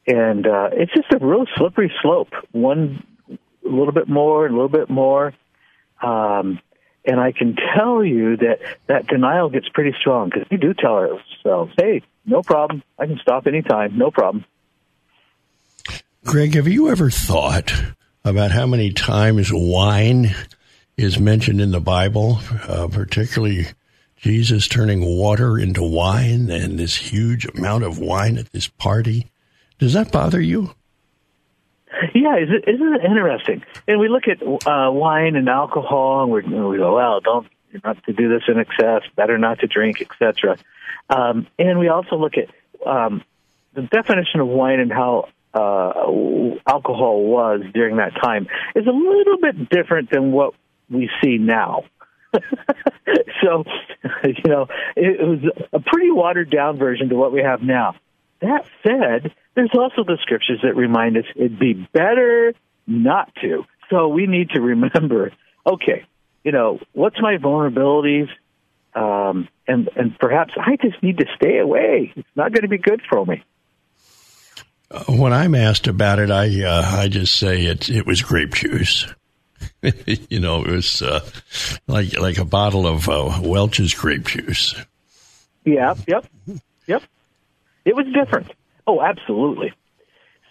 and 0.06 0.46
uh, 0.46 0.70
it's 0.72 0.92
just 0.94 1.12
a 1.12 1.24
real 1.24 1.44
slippery 1.56 1.92
slope. 2.00 2.32
One 2.52 3.04
a 3.30 3.68
little 3.68 3.92
bit 3.92 4.08
more, 4.08 4.46
a 4.46 4.50
little 4.50 4.70
bit 4.70 4.88
more, 4.88 5.34
um, 6.02 6.60
and 7.04 7.20
I 7.20 7.32
can 7.32 7.56
tell 7.76 8.02
you 8.02 8.38
that 8.38 8.60
that 8.86 9.06
denial 9.06 9.50
gets 9.50 9.68
pretty 9.68 9.94
strong 10.00 10.30
because 10.30 10.48
we 10.50 10.56
do 10.56 10.72
tell 10.72 10.94
ourselves, 10.94 11.74
hey, 11.76 12.02
no 12.24 12.42
problem. 12.42 12.82
I 12.98 13.06
can 13.06 13.18
stop 13.20 13.46
anytime. 13.46 13.98
No 13.98 14.10
problem. 14.10 14.44
Greg, 16.24 16.54
have 16.54 16.68
you 16.68 16.90
ever 16.90 17.08
thought 17.08 17.72
about 18.24 18.50
how 18.50 18.66
many 18.66 18.92
times 18.92 19.50
wine 19.50 20.34
is 20.94 21.18
mentioned 21.18 21.62
in 21.62 21.70
the 21.70 21.80
Bible, 21.80 22.38
uh, 22.68 22.88
particularly 22.88 23.68
Jesus 24.18 24.68
turning 24.68 25.02
water 25.02 25.58
into 25.58 25.82
wine 25.82 26.50
and 26.50 26.78
this 26.78 26.94
huge 26.94 27.46
amount 27.46 27.84
of 27.84 27.98
wine 27.98 28.36
at 28.36 28.52
this 28.52 28.68
party? 28.68 29.30
Does 29.78 29.94
that 29.94 30.12
bother 30.12 30.40
you? 30.42 30.74
Yeah, 32.14 32.36
isn't 32.36 32.68
it 32.68 33.04
interesting? 33.04 33.64
And 33.88 33.98
we 33.98 34.08
look 34.08 34.24
at 34.28 34.42
uh, 34.42 34.92
wine 34.92 35.36
and 35.36 35.48
alcohol, 35.48 36.34
and, 36.36 36.44
and 36.52 36.68
we 36.68 36.76
go, 36.76 36.96
"Well, 36.96 37.20
don't 37.20 37.48
not 37.82 38.04
to 38.04 38.12
do 38.12 38.28
this 38.28 38.42
in 38.46 38.58
excess. 38.58 39.02
Better 39.16 39.38
not 39.38 39.60
to 39.60 39.66
drink, 39.66 40.02
etc." 40.02 40.58
Um, 41.08 41.46
and 41.58 41.78
we 41.78 41.88
also 41.88 42.16
look 42.16 42.34
at 42.36 42.50
um, 42.86 43.24
the 43.72 43.82
definition 43.82 44.40
of 44.40 44.48
wine 44.48 44.80
and 44.80 44.92
how 44.92 45.28
uh, 45.54 45.92
alcohol 46.66 47.24
was 47.24 47.62
during 47.74 47.96
that 47.96 48.12
time 48.22 48.46
is 48.74 48.86
a 48.86 48.90
little 48.90 49.38
bit 49.40 49.68
different 49.68 50.10
than 50.10 50.32
what 50.32 50.54
we 50.88 51.10
see 51.22 51.38
now. 51.38 51.84
so, 53.42 53.64
you 54.24 54.42
know, 54.46 54.66
it 54.96 55.20
was 55.20 55.40
a 55.72 55.80
pretty 55.80 56.10
watered 56.10 56.50
down 56.50 56.78
version 56.78 57.08
to 57.08 57.16
what 57.16 57.32
we 57.32 57.42
have 57.42 57.62
now. 57.62 57.94
That 58.40 58.64
said, 58.86 59.34
there's 59.54 59.72
also 59.74 60.04
the 60.04 60.18
scriptures 60.22 60.60
that 60.62 60.76
remind 60.76 61.16
us 61.16 61.24
it'd 61.34 61.58
be 61.58 61.74
better 61.92 62.54
not 62.86 63.34
to. 63.42 63.64
So 63.90 64.08
we 64.08 64.26
need 64.26 64.50
to 64.50 64.60
remember, 64.60 65.32
okay, 65.66 66.06
you 66.44 66.52
know, 66.52 66.78
what's 66.92 67.20
my 67.20 67.36
vulnerabilities? 67.36 68.28
Um, 68.94 69.48
and, 69.68 69.88
and 69.94 70.18
perhaps 70.18 70.54
I 70.56 70.76
just 70.76 71.02
need 71.02 71.18
to 71.18 71.26
stay 71.36 71.58
away. 71.58 72.12
It's 72.16 72.28
not 72.34 72.52
going 72.52 72.62
to 72.62 72.68
be 72.68 72.78
good 72.78 73.02
for 73.08 73.26
me. 73.26 73.42
When 75.08 75.32
I'm 75.32 75.54
asked 75.54 75.86
about 75.86 76.18
it, 76.18 76.30
I 76.30 76.64
uh, 76.64 76.82
I 76.82 77.08
just 77.08 77.36
say 77.36 77.66
it 77.66 77.88
it 77.88 78.06
was 78.06 78.22
grape 78.22 78.54
juice. 78.54 79.06
you 79.82 80.40
know, 80.40 80.64
it 80.64 80.70
was 80.70 81.00
uh, 81.00 81.20
like 81.86 82.18
like 82.18 82.38
a 82.38 82.44
bottle 82.44 82.86
of 82.86 83.08
uh, 83.08 83.40
Welch's 83.42 83.94
grape 83.94 84.26
juice. 84.26 84.74
Yeah, 85.64 85.94
yep, 86.08 86.26
yep. 86.86 87.02
It 87.84 87.94
was 87.94 88.06
different. 88.12 88.50
Oh, 88.86 89.00
absolutely. 89.00 89.72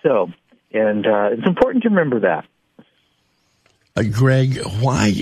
So, 0.03 0.31
and 0.71 1.05
uh, 1.05 1.29
it's 1.31 1.45
important 1.45 1.83
to 1.83 1.89
remember 1.89 2.21
that. 2.21 2.45
Uh, 3.95 4.03
Greg, 4.03 4.59
why 4.79 5.13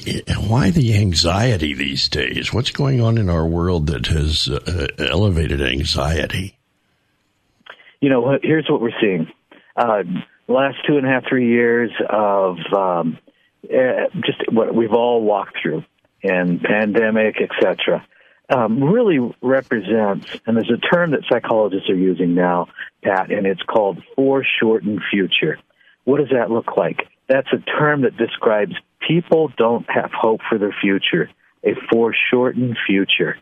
why 0.47 0.69
the 0.69 0.95
anxiety 0.95 1.73
these 1.73 2.07
days? 2.09 2.53
What's 2.53 2.71
going 2.71 3.01
on 3.01 3.17
in 3.17 3.29
our 3.29 3.45
world 3.45 3.87
that 3.87 4.05
has 4.07 4.47
uh, 4.47 4.87
elevated 4.99 5.61
anxiety? 5.61 6.56
You 7.99 8.09
know, 8.09 8.37
here's 8.41 8.67
what 8.69 8.81
we're 8.81 8.99
seeing. 9.01 9.31
Uh, 9.75 10.03
last 10.47 10.77
two 10.87 10.97
and 10.97 11.05
a 11.05 11.09
half, 11.09 11.23
three 11.27 11.49
years 11.49 11.91
of 12.09 12.57
um, 12.73 13.17
uh, 13.65 14.09
just 14.25 14.51
what 14.51 14.73
we've 14.73 14.93
all 14.93 15.21
walked 15.21 15.57
through, 15.61 15.83
and 16.23 16.61
pandemic, 16.61 17.37
etc 17.41 18.05
um, 18.49 18.83
really 18.83 19.19
represents, 19.41 20.27
and 20.45 20.55
there's 20.55 20.71
a 20.71 20.77
term 20.77 21.11
that 21.11 21.21
psychologists 21.29 21.89
are 21.89 21.95
using 21.95 22.33
now, 22.33 22.67
Pat, 23.03 23.31
and 23.31 23.45
it's 23.45 23.61
called 23.63 24.01
foreshortened 24.15 25.01
future. 25.11 25.59
What 26.05 26.19
does 26.19 26.29
that 26.29 26.49
look 26.49 26.77
like? 26.77 27.07
That's 27.27 27.51
a 27.51 27.57
term 27.57 28.01
that 28.01 28.15
describes 28.15 28.73
people 29.05 29.51
don't 29.57 29.85
have 29.89 30.11
hope 30.13 30.41
for 30.47 30.57
their 30.57 30.75
future, 30.81 31.29
a 31.63 31.75
foreshortened 31.89 32.77
future. 32.87 33.37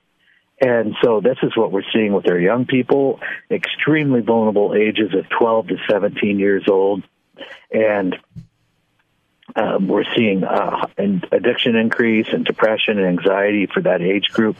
And 0.60 0.96
so 1.04 1.20
this 1.20 1.38
is 1.44 1.56
what 1.56 1.72
we're 1.72 1.84
seeing 1.94 2.14
with 2.14 2.30
our 2.30 2.40
young 2.40 2.66
people, 2.66 3.20
extremely 3.52 4.22
vulnerable 4.22 4.74
ages 4.74 5.14
of 5.14 5.28
12 5.30 5.68
to 5.68 5.78
17 5.90 6.40
years 6.40 6.64
old. 6.70 7.04
And 7.72 8.18
um, 9.56 9.88
we're 9.88 10.06
seeing 10.16 10.44
uh, 10.44 10.88
addiction 11.32 11.76
increase 11.76 12.28
and 12.32 12.46
depression 12.46 12.98
and 13.00 13.08
anxiety 13.20 13.68
for 13.68 13.82
that 13.82 14.02
age 14.02 14.30
group. 14.32 14.58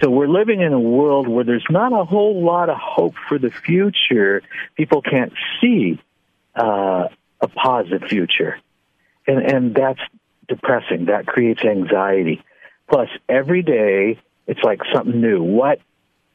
So 0.00 0.10
we're 0.10 0.28
living 0.28 0.60
in 0.60 0.72
a 0.72 0.80
world 0.80 1.28
where 1.28 1.44
there's 1.44 1.64
not 1.70 1.92
a 1.92 2.04
whole 2.04 2.42
lot 2.44 2.68
of 2.68 2.76
hope 2.76 3.14
for 3.28 3.38
the 3.38 3.50
future. 3.50 4.42
People 4.76 5.02
can't 5.02 5.32
see 5.60 6.00
uh, 6.54 7.08
a 7.40 7.48
positive 7.48 8.08
future, 8.08 8.58
and 9.26 9.38
and 9.38 9.74
that's 9.74 10.00
depressing. 10.48 11.06
That 11.06 11.26
creates 11.26 11.64
anxiety. 11.64 12.42
Plus, 12.88 13.08
every 13.28 13.62
day 13.62 14.18
it's 14.46 14.60
like 14.62 14.80
something 14.94 15.20
new. 15.20 15.42
What 15.42 15.80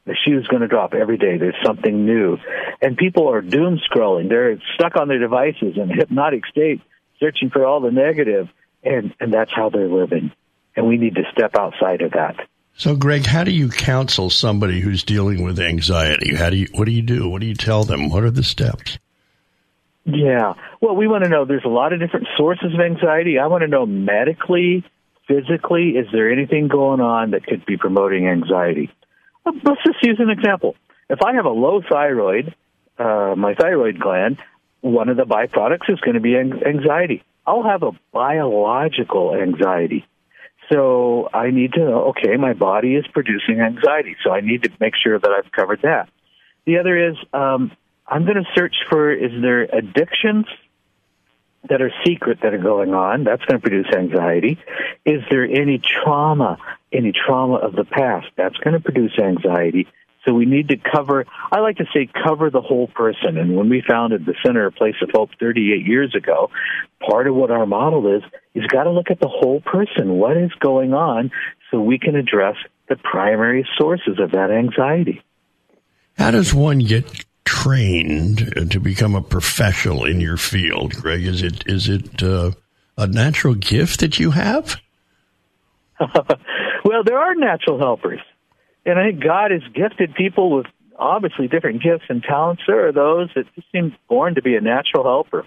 the 0.06 0.16
shoe's 0.26 0.46
going 0.46 0.62
to 0.62 0.68
drop 0.68 0.94
every 0.94 1.18
day. 1.18 1.38
There's 1.38 1.56
something 1.64 2.04
new, 2.04 2.38
and 2.80 2.96
people 2.96 3.28
are 3.28 3.40
doom 3.40 3.78
scrolling. 3.90 4.28
They're 4.28 4.60
stuck 4.74 4.96
on 4.96 5.08
their 5.08 5.18
devices 5.18 5.76
in 5.76 5.90
a 5.90 5.94
hypnotic 5.98 6.46
state, 6.46 6.80
searching 7.18 7.50
for 7.50 7.64
all 7.64 7.80
the 7.80 7.90
negative, 7.90 8.48
and 8.82 9.14
and 9.20 9.32
that's 9.32 9.52
how 9.54 9.70
they're 9.70 9.88
living. 9.88 10.32
And 10.76 10.86
we 10.86 10.96
need 10.96 11.16
to 11.16 11.22
step 11.32 11.56
outside 11.56 12.00
of 12.02 12.12
that. 12.12 12.36
So, 12.76 12.96
Greg, 12.96 13.26
how 13.26 13.44
do 13.44 13.50
you 13.50 13.68
counsel 13.68 14.30
somebody 14.30 14.80
who's 14.80 15.02
dealing 15.02 15.42
with 15.42 15.58
anxiety? 15.58 16.34
How 16.34 16.50
do 16.50 16.56
you? 16.56 16.68
What 16.72 16.86
do 16.86 16.92
you 16.92 17.02
do? 17.02 17.28
What 17.28 17.40
do 17.40 17.46
you 17.46 17.54
tell 17.54 17.84
them? 17.84 18.08
What 18.08 18.24
are 18.24 18.30
the 18.30 18.42
steps? 18.42 18.98
Yeah. 20.06 20.54
Well, 20.80 20.96
we 20.96 21.06
want 21.06 21.24
to 21.24 21.30
know. 21.30 21.44
There's 21.44 21.64
a 21.64 21.68
lot 21.68 21.92
of 21.92 22.00
different 22.00 22.26
sources 22.36 22.72
of 22.72 22.80
anxiety. 22.80 23.38
I 23.38 23.48
want 23.48 23.62
to 23.62 23.68
know 23.68 23.84
medically, 23.84 24.84
physically, 25.30 25.90
is 25.90 26.08
there 26.12 26.32
anything 26.32 26.66
going 26.66 27.00
on 27.00 27.30
that 27.30 27.46
could 27.46 27.64
be 27.64 27.76
promoting 27.76 28.26
anxiety? 28.26 28.90
Let's 29.44 29.82
just 29.86 30.02
use 30.02 30.18
an 30.18 30.30
example. 30.30 30.74
If 31.08 31.22
I 31.22 31.34
have 31.34 31.44
a 31.44 31.50
low 31.50 31.80
thyroid, 31.88 32.54
uh, 32.98 33.34
my 33.36 33.54
thyroid 33.54 33.98
gland, 34.00 34.38
one 34.80 35.08
of 35.08 35.16
the 35.16 35.24
byproducts 35.24 35.88
is 35.88 36.00
going 36.00 36.14
to 36.14 36.20
be 36.20 36.36
anxiety. 36.36 37.22
I'll 37.46 37.62
have 37.62 37.82
a 37.82 37.92
biological 38.12 39.34
anxiety. 39.34 40.04
So 40.70 41.28
I 41.32 41.50
need 41.50 41.72
to 41.74 41.80
know, 41.80 42.04
okay, 42.10 42.36
my 42.36 42.52
body 42.52 42.94
is 42.94 43.06
producing 43.08 43.60
anxiety, 43.60 44.16
so 44.22 44.30
I 44.30 44.40
need 44.40 44.64
to 44.64 44.70
make 44.78 44.94
sure 44.96 45.18
that 45.18 45.30
I've 45.30 45.50
covered 45.52 45.82
that. 45.82 46.08
The 46.64 46.78
other 46.78 47.10
is 47.10 47.16
um, 47.32 47.72
I'm 48.06 48.24
going 48.24 48.36
to 48.36 48.50
search 48.54 48.74
for 48.88 49.12
is 49.12 49.32
there 49.42 49.62
addictions 49.62 50.46
that 51.68 51.82
are 51.82 51.92
secret 52.04 52.38
that 52.42 52.54
are 52.54 52.58
going 52.58 52.94
on? 52.94 53.24
That's 53.24 53.44
going 53.44 53.60
to 53.60 53.68
produce 53.68 53.86
anxiety. 53.94 54.58
Is 55.04 55.22
there 55.30 55.44
any 55.44 55.80
trauma, 55.80 56.58
any 56.92 57.12
trauma 57.12 57.56
of 57.56 57.74
the 57.74 57.84
past? 57.84 58.28
That's 58.36 58.56
going 58.58 58.74
to 58.74 58.80
produce 58.80 59.18
anxiety. 59.18 59.86
So 60.26 60.34
we 60.34 60.44
need 60.44 60.68
to 60.68 60.76
cover, 60.76 61.24
I 61.50 61.60
like 61.60 61.78
to 61.78 61.86
say 61.94 62.08
cover 62.24 62.50
the 62.50 62.60
whole 62.60 62.88
person. 62.88 63.38
And 63.38 63.56
when 63.56 63.68
we 63.68 63.82
founded 63.86 64.26
the 64.26 64.34
Center 64.44 64.66
of 64.66 64.74
Place 64.74 64.96
of 65.02 65.10
Hope 65.12 65.30
38 65.38 65.86
years 65.86 66.14
ago, 66.14 66.50
part 67.08 67.26
of 67.26 67.34
what 67.34 67.50
our 67.50 67.66
model 67.66 68.16
is, 68.16 68.22
is 68.54 68.66
got 68.66 68.84
to 68.84 68.90
look 68.90 69.10
at 69.10 69.20
the 69.20 69.28
whole 69.28 69.60
person. 69.60 70.18
What 70.18 70.36
is 70.36 70.52
going 70.60 70.92
on 70.92 71.30
so 71.70 71.80
we 71.80 71.98
can 71.98 72.16
address 72.16 72.56
the 72.88 72.96
primary 72.96 73.66
sources 73.78 74.18
of 74.18 74.32
that 74.32 74.50
anxiety. 74.50 75.22
How 76.18 76.32
does 76.32 76.52
one 76.52 76.80
get 76.80 77.24
trained 77.50 78.70
to 78.70 78.78
become 78.78 79.16
a 79.16 79.20
professional 79.20 80.04
in 80.04 80.20
your 80.20 80.36
field, 80.36 80.94
Greg? 80.94 81.24
Is 81.24 81.42
it 81.42 81.66
is 81.66 81.88
it 81.88 82.22
uh, 82.22 82.52
a 82.96 83.08
natural 83.08 83.56
gift 83.56 83.98
that 84.00 84.20
you 84.20 84.30
have? 84.30 84.76
well, 85.98 87.02
there 87.04 87.18
are 87.18 87.34
natural 87.34 87.76
helpers, 87.76 88.20
and 88.86 89.00
I 89.00 89.10
think 89.10 89.24
God 89.24 89.50
has 89.50 89.62
gifted 89.74 90.14
people 90.14 90.52
with 90.52 90.66
obviously 90.96 91.48
different 91.48 91.82
gifts 91.82 92.04
and 92.08 92.22
talents. 92.22 92.62
There 92.68 92.86
are 92.86 92.92
those 92.92 93.30
that 93.34 93.52
just 93.56 93.66
seem 93.72 93.96
born 94.08 94.36
to 94.36 94.42
be 94.42 94.54
a 94.54 94.60
natural 94.60 95.02
helper, 95.02 95.44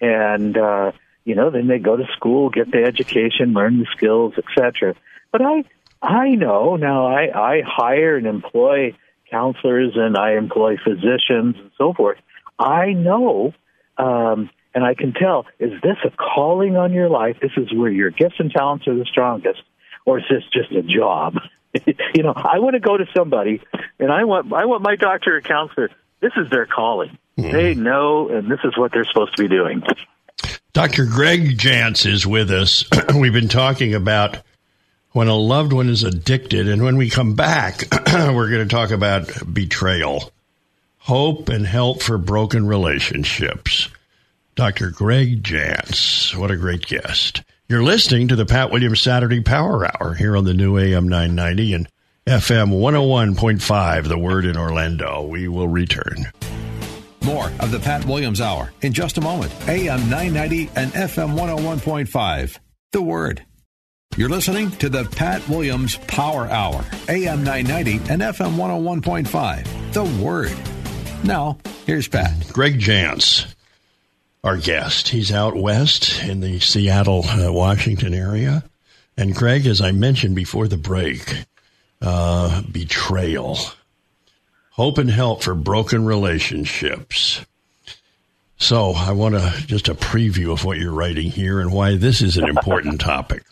and 0.00 0.56
uh, 0.56 0.92
you 1.24 1.34
know, 1.34 1.50
then 1.50 1.66
they 1.66 1.80
go 1.80 1.96
to 1.96 2.06
school, 2.16 2.50
get 2.50 2.70
the 2.70 2.84
education, 2.84 3.52
learn 3.52 3.80
the 3.80 3.86
skills, 3.96 4.34
etc. 4.38 4.94
But 5.32 5.42
I, 5.42 5.64
I 6.00 6.36
know 6.36 6.76
now. 6.76 7.08
I 7.08 7.30
I 7.34 7.62
hire 7.66 8.16
and 8.16 8.28
employ 8.28 8.94
counselors, 9.32 9.92
and 9.96 10.16
I 10.16 10.36
employ 10.36 10.76
physicians 10.76 11.56
and 11.58 11.70
so 11.78 11.92
forth. 11.92 12.18
I 12.58 12.92
know. 12.92 13.54
Um, 13.98 14.50
and 14.74 14.84
I 14.84 14.94
can 14.94 15.12
tell, 15.12 15.46
is 15.58 15.72
this 15.82 15.96
a 16.04 16.10
calling 16.10 16.76
on 16.76 16.92
your 16.92 17.10
life? 17.10 17.36
This 17.42 17.50
is 17.56 17.72
where 17.74 17.90
your 17.90 18.10
gifts 18.10 18.36
and 18.38 18.50
talents 18.50 18.86
are 18.88 18.96
the 18.96 19.04
strongest, 19.04 19.62
or 20.06 20.18
is 20.18 20.24
this 20.30 20.42
just 20.52 20.72
a 20.72 20.82
job? 20.82 21.34
you 22.14 22.22
know, 22.22 22.32
I 22.34 22.58
want 22.58 22.74
to 22.74 22.80
go 22.80 22.96
to 22.96 23.04
somebody, 23.14 23.60
and 23.98 24.10
I 24.10 24.24
want 24.24 24.52
I 24.52 24.64
want 24.64 24.82
my 24.82 24.96
doctor 24.96 25.36
or 25.36 25.40
counselor. 25.40 25.90
This 26.20 26.32
is 26.36 26.50
their 26.50 26.66
calling. 26.66 27.18
Mm-hmm. 27.38 27.52
They 27.52 27.74
know, 27.74 28.28
and 28.28 28.50
this 28.50 28.60
is 28.64 28.76
what 28.76 28.92
they're 28.92 29.04
supposed 29.04 29.36
to 29.36 29.42
be 29.42 29.48
doing. 29.48 29.82
Dr. 30.72 31.04
Greg 31.06 31.58
Jantz 31.58 32.06
is 32.06 32.26
with 32.26 32.50
us. 32.50 32.84
We've 33.14 33.32
been 33.32 33.48
talking 33.48 33.94
about 33.94 34.38
when 35.12 35.28
a 35.28 35.36
loved 35.36 35.72
one 35.72 35.88
is 35.88 36.02
addicted, 36.02 36.68
and 36.68 36.82
when 36.82 36.96
we 36.96 37.10
come 37.10 37.34
back, 37.34 37.84
we're 38.12 38.50
going 38.50 38.66
to 38.66 38.74
talk 38.74 38.90
about 38.90 39.30
betrayal, 39.52 40.30
hope, 40.98 41.48
and 41.48 41.66
help 41.66 42.02
for 42.02 42.18
broken 42.18 42.66
relationships. 42.66 43.88
Dr. 44.54 44.90
Greg 44.90 45.42
Jantz, 45.42 46.36
what 46.36 46.50
a 46.50 46.56
great 46.56 46.86
guest. 46.86 47.42
You're 47.68 47.82
listening 47.82 48.28
to 48.28 48.36
the 48.36 48.44
Pat 48.44 48.70
Williams 48.70 49.00
Saturday 49.00 49.40
Power 49.40 49.86
Hour 49.86 50.14
here 50.14 50.36
on 50.36 50.44
the 50.44 50.54
new 50.54 50.78
AM 50.78 51.08
990 51.08 51.74
and 51.74 51.88
FM 52.26 52.68
101.5, 52.70 54.08
the 54.08 54.18
word 54.18 54.44
in 54.44 54.56
Orlando. 54.56 55.22
We 55.22 55.48
will 55.48 55.68
return. 55.68 56.26
More 57.24 57.50
of 57.60 57.70
the 57.70 57.78
Pat 57.78 58.04
Williams 58.04 58.40
Hour 58.40 58.72
in 58.82 58.92
just 58.92 59.16
a 59.16 59.20
moment. 59.20 59.52
AM 59.68 60.00
990 60.10 60.70
and 60.74 60.92
FM 60.92 61.36
101.5. 61.36 62.58
The 62.90 63.02
Word. 63.02 63.44
You're 64.14 64.28
listening 64.28 64.70
to 64.72 64.90
the 64.90 65.04
Pat 65.04 65.48
Williams 65.48 65.96
Power 66.06 66.46
Hour, 66.46 66.84
AM 67.08 67.42
990 67.44 68.12
and 68.12 68.20
FM 68.20 68.56
101.5. 68.56 69.92
The 69.94 70.04
Word. 70.22 70.54
Now, 71.24 71.56
here's 71.86 72.08
Pat. 72.08 72.52
Greg 72.52 72.78
Jantz, 72.78 73.46
our 74.44 74.58
guest. 74.58 75.08
He's 75.08 75.32
out 75.32 75.56
west 75.56 76.22
in 76.24 76.40
the 76.40 76.60
Seattle, 76.60 77.24
uh, 77.26 77.50
Washington 77.50 78.12
area. 78.12 78.64
And 79.16 79.34
Greg, 79.34 79.66
as 79.66 79.80
I 79.80 79.92
mentioned 79.92 80.36
before 80.36 80.68
the 80.68 80.76
break, 80.76 81.44
uh, 82.02 82.60
betrayal 82.70 83.58
hope 84.72 84.98
and 84.98 85.10
help 85.10 85.42
for 85.42 85.54
broken 85.54 86.04
relationships. 86.04 87.46
So 88.58 88.92
I 88.92 89.12
want 89.12 89.36
to 89.36 89.66
just 89.66 89.88
a 89.88 89.94
preview 89.94 90.52
of 90.52 90.66
what 90.66 90.78
you're 90.78 90.92
writing 90.92 91.30
here 91.30 91.60
and 91.60 91.72
why 91.72 91.96
this 91.96 92.20
is 92.20 92.36
an 92.36 92.46
important 92.46 93.00
topic. 93.00 93.44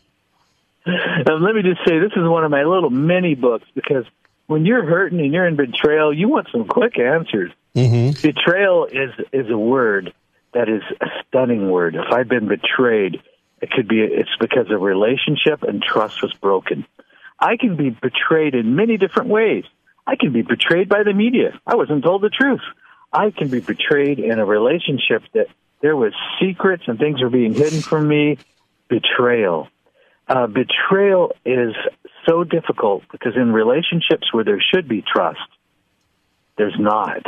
And 0.86 1.44
let 1.44 1.54
me 1.54 1.62
just 1.62 1.80
say, 1.86 1.98
this 1.98 2.12
is 2.16 2.28
one 2.28 2.44
of 2.44 2.50
my 2.50 2.64
little 2.64 2.90
mini 2.90 3.34
books 3.34 3.66
because 3.74 4.04
when 4.46 4.64
you're 4.64 4.84
hurting 4.84 5.20
and 5.20 5.32
you're 5.32 5.46
in 5.46 5.56
betrayal, 5.56 6.12
you 6.12 6.28
want 6.28 6.48
some 6.50 6.66
quick 6.66 6.98
answers. 6.98 7.52
Mm-hmm. 7.74 8.20
Betrayal 8.20 8.86
is 8.86 9.10
is 9.32 9.50
a 9.50 9.56
word 9.56 10.12
that 10.52 10.68
is 10.68 10.82
a 11.00 11.06
stunning 11.28 11.70
word. 11.70 11.94
If 11.94 12.12
I've 12.12 12.28
been 12.28 12.48
betrayed, 12.48 13.22
it 13.60 13.70
could 13.70 13.86
be 13.86 14.00
it's 14.00 14.34
because 14.40 14.66
a 14.70 14.78
relationship 14.78 15.62
and 15.62 15.82
trust 15.82 16.22
was 16.22 16.32
broken. 16.34 16.86
I 17.38 17.56
can 17.56 17.76
be 17.76 17.90
betrayed 17.90 18.54
in 18.54 18.74
many 18.74 18.96
different 18.96 19.28
ways. 19.28 19.64
I 20.06 20.16
can 20.16 20.32
be 20.32 20.42
betrayed 20.42 20.88
by 20.88 21.04
the 21.04 21.12
media. 21.12 21.60
I 21.66 21.76
wasn't 21.76 22.02
told 22.02 22.22
the 22.22 22.30
truth. 22.30 22.62
I 23.12 23.30
can 23.30 23.48
be 23.48 23.60
betrayed 23.60 24.18
in 24.18 24.38
a 24.38 24.44
relationship 24.44 25.22
that 25.34 25.46
there 25.80 25.96
was 25.96 26.12
secrets 26.40 26.84
and 26.86 26.98
things 26.98 27.22
were 27.22 27.30
being 27.30 27.54
hidden 27.54 27.80
from 27.80 28.08
me. 28.08 28.38
Betrayal. 28.88 29.68
Uh, 30.30 30.46
betrayal 30.46 31.34
is 31.44 31.74
so 32.24 32.44
difficult 32.44 33.02
because 33.10 33.34
in 33.34 33.52
relationships 33.52 34.32
where 34.32 34.44
there 34.44 34.62
should 34.72 34.86
be 34.86 35.02
trust, 35.02 35.40
there's 36.56 36.78
not. 36.78 37.26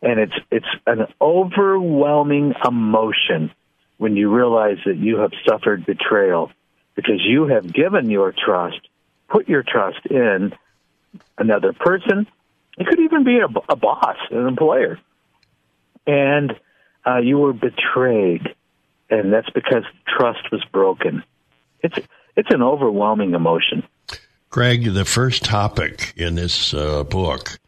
And 0.00 0.20
it's, 0.20 0.34
it's 0.52 0.66
an 0.86 1.08
overwhelming 1.20 2.54
emotion 2.64 3.50
when 3.96 4.14
you 4.14 4.32
realize 4.32 4.76
that 4.86 4.96
you 4.96 5.16
have 5.18 5.32
suffered 5.48 5.84
betrayal 5.84 6.52
because 6.94 7.20
you 7.26 7.48
have 7.48 7.72
given 7.72 8.08
your 8.08 8.32
trust, 8.32 8.78
put 9.28 9.48
your 9.48 9.64
trust 9.64 10.06
in 10.06 10.52
another 11.36 11.72
person. 11.72 12.28
It 12.78 12.86
could 12.86 13.00
even 13.00 13.24
be 13.24 13.38
a, 13.38 13.48
a 13.68 13.74
boss, 13.74 14.16
an 14.30 14.46
employer. 14.46 15.00
And 16.06 16.54
uh, 17.04 17.18
you 17.18 17.38
were 17.38 17.52
betrayed, 17.52 18.54
and 19.10 19.32
that's 19.32 19.50
because 19.50 19.82
trust 20.06 20.52
was 20.52 20.64
broken. 20.70 21.24
It's 21.82 21.98
it's 22.38 22.54
an 22.54 22.62
overwhelming 22.62 23.34
emotion. 23.34 23.82
Greg, 24.48 24.94
the 24.94 25.04
first 25.04 25.44
topic 25.44 26.14
in 26.16 26.36
this 26.36 26.72
uh, 26.72 27.02
book 27.02 27.58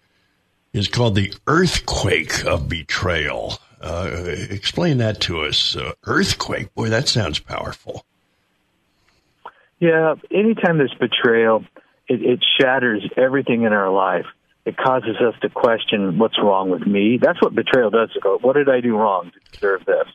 is 0.72 0.86
called 0.86 1.16
the 1.16 1.34
earthquake 1.48 2.44
of 2.46 2.68
betrayal. 2.68 3.58
Uh, 3.82 4.08
explain 4.48 4.98
that 4.98 5.20
to 5.22 5.40
us. 5.40 5.74
Uh, 5.74 5.92
earthquake, 6.04 6.72
boy, 6.74 6.88
that 6.88 7.08
sounds 7.08 7.40
powerful. 7.40 8.06
Yeah, 9.80 10.14
anytime 10.30 10.78
there's 10.78 10.94
betrayal, 10.94 11.64
it, 12.06 12.22
it 12.22 12.44
shatters 12.60 13.02
everything 13.16 13.62
in 13.62 13.72
our 13.72 13.90
life. 13.90 14.26
It 14.64 14.76
causes 14.76 15.16
us 15.16 15.34
to 15.42 15.48
question 15.48 16.18
what's 16.18 16.38
wrong 16.38 16.70
with 16.70 16.86
me. 16.86 17.18
That's 17.20 17.42
what 17.42 17.54
betrayal 17.54 17.90
does. 17.90 18.10
What 18.40 18.54
did 18.54 18.68
I 18.68 18.80
do 18.80 18.96
wrong 18.96 19.32
to 19.32 19.52
deserve 19.52 19.84
this? 19.84 20.06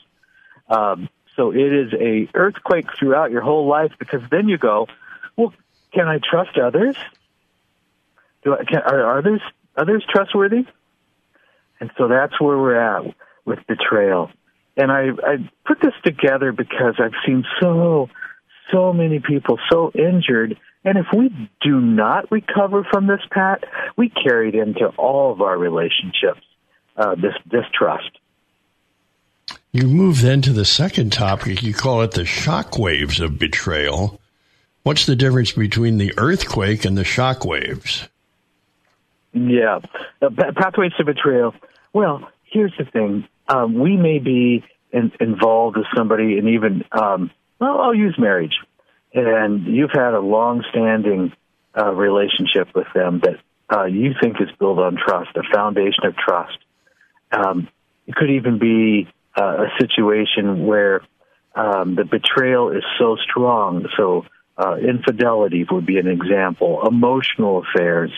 Um, 0.69 1.09
so 1.35 1.51
it 1.51 1.73
is 1.73 1.93
a 1.93 2.29
earthquake 2.33 2.87
throughout 2.97 3.31
your 3.31 3.41
whole 3.41 3.67
life 3.67 3.91
because 3.99 4.21
then 4.29 4.47
you 4.47 4.57
go, 4.57 4.87
well, 5.35 5.53
can 5.93 6.07
I 6.07 6.19
trust 6.19 6.57
others? 6.57 6.95
Do 8.43 8.53
I, 8.53 8.63
can, 8.63 8.81
are 8.81 9.17
others 9.17 9.41
others 9.75 10.05
trustworthy? 10.09 10.65
And 11.79 11.91
so 11.97 12.07
that's 12.07 12.39
where 12.39 12.57
we're 12.57 12.79
at 12.79 13.13
with 13.43 13.59
betrayal. 13.67 14.31
And 14.77 14.91
I, 14.91 15.09
I 15.23 15.49
put 15.65 15.79
this 15.81 15.93
together 16.03 16.51
because 16.51 16.95
I've 16.99 17.13
seen 17.25 17.43
so, 17.59 18.09
so 18.71 18.93
many 18.93 19.19
people 19.19 19.59
so 19.69 19.91
injured 19.93 20.57
and 20.85 20.99
if 20.99 21.07
we 21.11 21.29
do 21.61 21.81
not 21.81 22.31
recover 22.31 22.83
from 22.89 23.07
this, 23.07 23.19
Pat, 23.31 23.63
we 23.97 24.09
carry 24.09 24.49
it 24.49 24.55
into 24.55 24.85
all 24.97 25.31
of 25.31 25.41
our 25.41 25.57
relationships, 25.57 26.45
uh, 26.95 27.15
this 27.15 27.33
distrust. 27.49 28.11
You 29.75 29.87
move 29.87 30.21
then 30.21 30.41
to 30.43 30.53
the 30.53 30.63
second 30.63 31.11
topic. 31.11 31.61
You 31.61 31.73
call 31.73 32.01
it 32.03 32.11
the 32.11 32.23
shock 32.23 32.79
waves 32.79 33.19
of 33.19 33.37
betrayal. 33.37 34.21
What's 34.83 35.05
the 35.05 35.17
difference 35.17 35.51
between 35.51 35.97
the 35.97 36.13
earthquake 36.15 36.85
and 36.85 36.97
the 36.97 37.03
shock 37.03 37.43
waves? 37.43 38.07
Yeah, 39.33 39.79
uh, 40.21 40.29
pathways 40.55 40.93
to 40.93 41.03
betrayal. 41.03 41.53
Well, 41.91 42.31
here's 42.45 42.71
the 42.77 42.85
thing: 42.85 43.27
um, 43.49 43.73
we 43.73 43.97
may 43.97 44.19
be 44.19 44.63
in, 44.93 45.11
involved 45.19 45.75
with 45.75 45.87
somebody, 45.93 46.37
and 46.37 46.47
even 46.47 46.85
um, 46.93 47.29
well, 47.59 47.81
I'll 47.81 47.93
use 47.93 48.15
marriage 48.17 48.55
and 49.13 49.65
you've 49.65 49.91
had 49.91 50.13
a 50.13 50.19
long-standing 50.19 51.33
uh, 51.77 51.91
relationship 51.91 52.67
with 52.73 52.87
them 52.93 53.21
that 53.23 53.39
uh, 53.75 53.85
you 53.85 54.13
think 54.21 54.39
is 54.39 54.49
built 54.57 54.79
on 54.79 54.97
trust, 54.97 55.31
a 55.35 55.43
foundation 55.53 56.05
of 56.05 56.15
trust. 56.15 56.57
Um, 57.29 57.67
it 58.07 58.15
could 58.15 58.29
even 58.29 58.57
be 58.59 59.09
uh, 59.37 59.65
a 59.65 59.67
situation 59.79 60.65
where 60.65 61.01
um, 61.55 61.95
the 61.95 62.05
betrayal 62.05 62.71
is 62.71 62.83
so 62.99 63.17
strong. 63.29 63.87
So, 63.97 64.25
uh, 64.57 64.77
infidelity 64.77 65.65
would 65.69 65.85
be 65.85 65.97
an 65.97 66.07
example. 66.07 66.83
Emotional 66.87 67.63
affairs, 67.63 68.11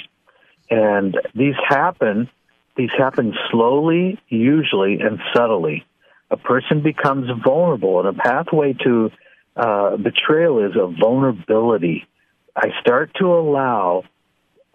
and 0.70 1.18
these 1.34 1.56
happen. 1.68 2.30
These 2.76 2.92
happen 2.96 3.34
slowly, 3.50 4.20
usually, 4.30 5.00
and 5.00 5.20
subtly. 5.34 5.86
A 6.30 6.38
person 6.38 6.84
becomes 6.84 7.28
vulnerable, 7.44 8.00
and 8.00 8.10
a 8.10 8.22
pathway 8.22 8.74
to 8.84 9.10
uh, 9.56 9.98
betrayal 9.98 10.64
is 10.64 10.76
a 10.76 10.88
vulnerability. 10.88 12.06
I 12.56 12.70
start 12.82 13.12
to 13.20 13.26
allow, 13.34 14.04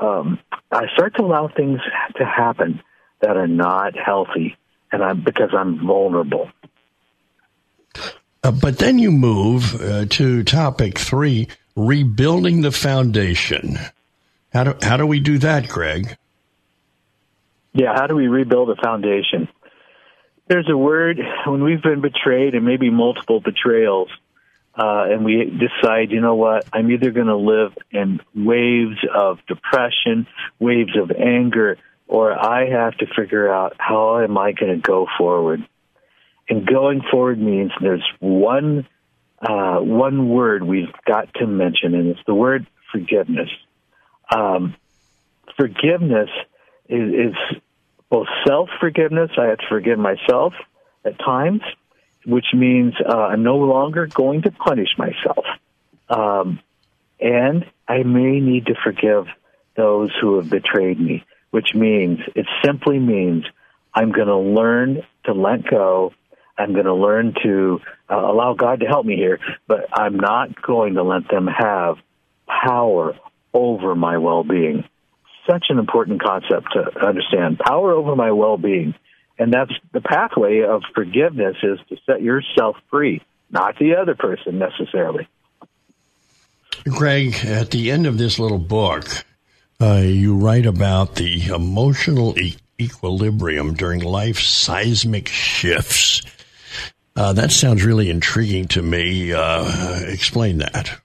um, 0.01 0.41
I 0.73 0.87
start 0.95 1.15
to 1.17 1.23
allow 1.23 1.49
things 1.49 1.79
to 2.17 2.25
happen 2.25 2.81
that 3.21 3.37
are 3.37 3.47
not 3.47 3.97
healthy, 3.97 4.57
and 4.93 5.03
I'm 5.03 5.23
because 5.23 5.51
I'm 5.53 5.85
vulnerable. 5.85 6.51
Uh, 8.45 8.53
but 8.53 8.79
then 8.79 8.99
you 8.99 9.11
move 9.11 9.81
uh, 9.81 10.05
to 10.07 10.43
topic 10.45 10.99
three: 10.99 11.49
rebuilding 11.75 12.61
the 12.61 12.73
foundation. 12.73 13.79
How 14.53 14.65
do 14.65 14.75
how 14.83 14.97
do 14.97 15.07
we 15.07 15.21
do 15.21 15.39
that, 15.39 15.69
Greg? 15.69 16.17
Yeah, 17.73 17.95
how 17.95 18.07
do 18.07 18.15
we 18.15 18.29
rebuild 18.29 18.71
a 18.71 18.77
foundation? 18.77 19.49
There's 20.47 20.69
a 20.69 20.77
word 20.77 21.19
when 21.47 21.63
we've 21.63 21.83
been 21.83 22.03
betrayed 22.03 22.55
and 22.55 22.67
maybe 22.67 22.91
multiple 22.91 23.41
betrayals, 23.41 24.11
uh, 24.75 25.05
and 25.09 25.25
we 25.25 25.45
decide, 25.45 26.11
you 26.11 26.21
know 26.21 26.35
what, 26.35 26.67
I'm 26.73 26.91
either 26.91 27.11
going 27.11 27.29
to 27.29 27.37
live 27.37 27.73
in 27.91 28.21
waves 28.35 28.99
of 29.15 29.39
depression, 29.47 30.27
waves 30.59 30.97
of 30.97 31.11
anger, 31.11 31.79
or 32.09 32.33
I 32.33 32.69
have 32.69 32.97
to 32.99 33.07
figure 33.07 33.53
out 33.53 33.75
how 33.79 34.21
am 34.21 34.37
I 34.37 34.53
going 34.53 34.75
to 34.75 34.81
go 34.81 35.07
forward. 35.19 35.67
And 36.49 36.67
going 36.67 37.03
forward 37.11 37.41
means 37.41 37.73
there's 37.81 38.07
one 38.21 38.87
uh, 39.41 39.79
one 39.79 40.29
word 40.29 40.63
we've 40.63 40.93
got 41.05 41.33
to 41.35 41.47
mention, 41.47 41.95
and 41.95 42.09
it's 42.09 42.21
the 42.27 42.35
word 42.35 42.67
forgiveness. 42.93 43.49
Um, 44.33 44.77
forgiveness 45.57 46.31
is, 46.89 47.33
is 47.33 47.61
both 48.09 48.29
self 48.47 48.69
forgiveness. 48.79 49.31
I 49.37 49.47
have 49.47 49.59
to 49.59 49.67
forgive 49.69 49.99
myself 49.99 50.55
at 51.05 51.19
times, 51.19 51.63
which 52.25 52.47
means 52.55 52.95
uh, 53.05 53.17
I'm 53.17 53.43
no 53.43 53.57
longer 53.57 54.07
going 54.07 54.43
to 54.43 54.53
punish 54.53 54.91
myself. 54.97 55.45
Um, 56.09 56.61
and 57.19 57.65
I 57.89 58.03
may 58.03 58.41
need 58.41 58.67
to 58.67 58.75
forgive 58.83 59.27
those 59.77 60.11
who 60.21 60.37
have 60.37 60.51
betrayed 60.51 61.01
me, 61.01 61.25
which 61.53 61.75
means 61.75 62.19
it 62.35 62.47
simply 62.65 62.99
means 62.99 63.45
I'm 63.95 64.13
going 64.13 64.27
to 64.27 64.37
learn 64.37 65.03
to 65.25 65.33
let 65.33 65.65
go. 65.65 66.13
I'm 66.59 66.73
going 66.73 66.85
to 66.85 66.95
learn 66.95 67.35
to 67.43 67.81
uh, 68.11 68.17
allow 68.17 68.55
God 68.55 68.81
to 68.81 68.87
help 68.87 69.07
me 69.07 69.17
here, 69.17 69.39
but 69.67 69.87
I'm 69.93 70.17
not 70.17 70.61
going 70.61 70.95
to 70.95 71.03
let 71.03 71.29
them 71.29 71.47
have 71.47 71.97
power 72.47 73.17
over 73.55 73.95
my 73.95 74.19
well 74.19 74.45
being 74.45 74.85
such 75.49 75.67
an 75.69 75.79
important 75.79 76.23
concept 76.23 76.73
to 76.73 77.05
understand. 77.05 77.59
Power 77.59 77.93
over 77.93 78.15
my 78.15 78.31
well-being. 78.33 78.95
And 79.39 79.53
that's 79.53 79.73
the 79.93 80.01
pathway 80.01 80.63
of 80.63 80.83
forgiveness 80.95 81.57
is 81.63 81.79
to 81.89 81.97
set 82.07 82.23
yourself 82.23 82.77
free, 82.91 83.23
not 83.51 83.79
the 83.79 83.97
other 83.97 84.15
person 84.15 84.59
necessarily. 84.59 85.27
Greg, 86.85 87.35
at 87.45 87.71
the 87.71 87.91
end 87.91 88.07
of 88.07 88.19
this 88.19 88.39
little 88.39 88.59
book, 88.59 89.25
uh, 89.83 90.01
you 90.01 90.37
write 90.37 90.67
about 90.67 91.17
the 91.17 91.47
emotional 91.49 92.39
e- 92.39 92.57
equilibrium 92.81 93.75
during 93.75 94.01
life's 94.01 94.47
seismic 94.47 95.29
shifts. 95.29 96.23
Uh, 97.17 97.33
that 97.33 97.51
sounds 97.51 97.85
really 97.85 98.09
intriguing 98.09 98.69
to 98.69 98.81
me. 98.81 99.33
Uh, 99.33 100.01
explain 100.07 100.59
that. 100.59 101.01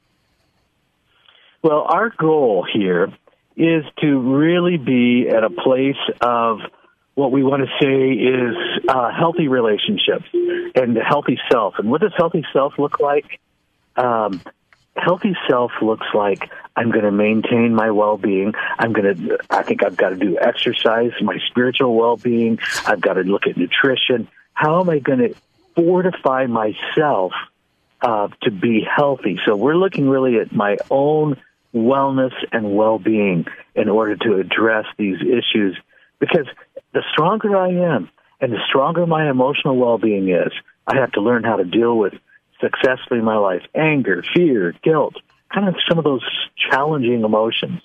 Well, 1.63 1.85
our 1.89 2.13
goal 2.17 2.65
here 2.71 3.11
is 3.55 3.83
to 4.01 4.19
really 4.37 4.77
be 4.77 5.27
at 5.27 5.43
a 5.43 5.49
place 5.49 5.97
of 6.21 6.59
what 7.15 7.31
we 7.31 7.43
want 7.43 7.63
to 7.63 7.83
say 7.83 8.11
is 8.11 8.55
uh, 8.87 9.09
healthy 9.11 9.47
relationships 9.47 10.25
and 10.75 10.95
healthy 10.97 11.39
self. 11.51 11.73
And 11.79 11.89
what 11.89 12.01
does 12.01 12.13
healthy 12.15 12.45
self 12.53 12.73
look 12.77 12.99
like? 12.99 13.39
Um, 13.95 14.39
healthy 14.95 15.35
self 15.49 15.71
looks 15.81 16.05
like 16.13 16.51
I'm 16.77 16.91
going 16.91 17.05
to 17.05 17.11
maintain 17.11 17.73
my 17.73 17.89
well-being. 17.89 18.53
I'm 18.77 18.93
going 18.93 19.15
to, 19.15 19.39
I 19.49 19.63
think 19.63 19.83
I've 19.83 19.97
got 19.97 20.09
to 20.09 20.15
do 20.15 20.37
exercise, 20.39 21.11
my 21.21 21.39
spiritual 21.49 21.95
well-being. 21.95 22.59
I've 22.85 23.01
got 23.01 23.13
to 23.13 23.21
look 23.21 23.47
at 23.47 23.57
nutrition. 23.57 24.27
How 24.53 24.79
am 24.81 24.89
I 24.89 24.99
going 24.99 25.19
to 25.19 25.35
fortify 25.75 26.45
myself 26.45 27.33
uh, 28.01 28.27
to 28.43 28.51
be 28.51 28.85
healthy? 28.95 29.39
So 29.43 29.55
we're 29.55 29.75
looking 29.75 30.07
really 30.07 30.37
at 30.37 30.51
my 30.51 30.77
own 30.91 31.41
wellness 31.73 32.33
and 32.51 32.75
well-being 32.75 33.47
in 33.75 33.89
order 33.89 34.15
to 34.15 34.35
address 34.35 34.85
these 34.97 35.17
issues 35.21 35.77
because 36.19 36.47
the 36.93 37.03
stronger 37.11 37.57
I 37.57 37.69
am 37.69 38.09
and 38.39 38.53
the 38.53 38.59
stronger 38.69 39.07
my 39.07 39.29
emotional 39.29 39.77
well-being 39.77 40.29
is, 40.29 40.51
I 40.85 40.97
have 40.97 41.11
to 41.13 41.21
learn 41.21 41.43
how 41.43 41.55
to 41.55 41.65
deal 41.65 41.97
with 41.97 42.13
successfully 42.61 43.19
in 43.19 43.25
my 43.25 43.37
life 43.37 43.63
anger, 43.75 44.23
fear, 44.35 44.73
guilt, 44.83 45.15
kind 45.53 45.67
of 45.67 45.75
some 45.87 45.97
of 45.97 46.03
those 46.03 46.23
challenging 46.69 47.23
emotions. 47.23 47.81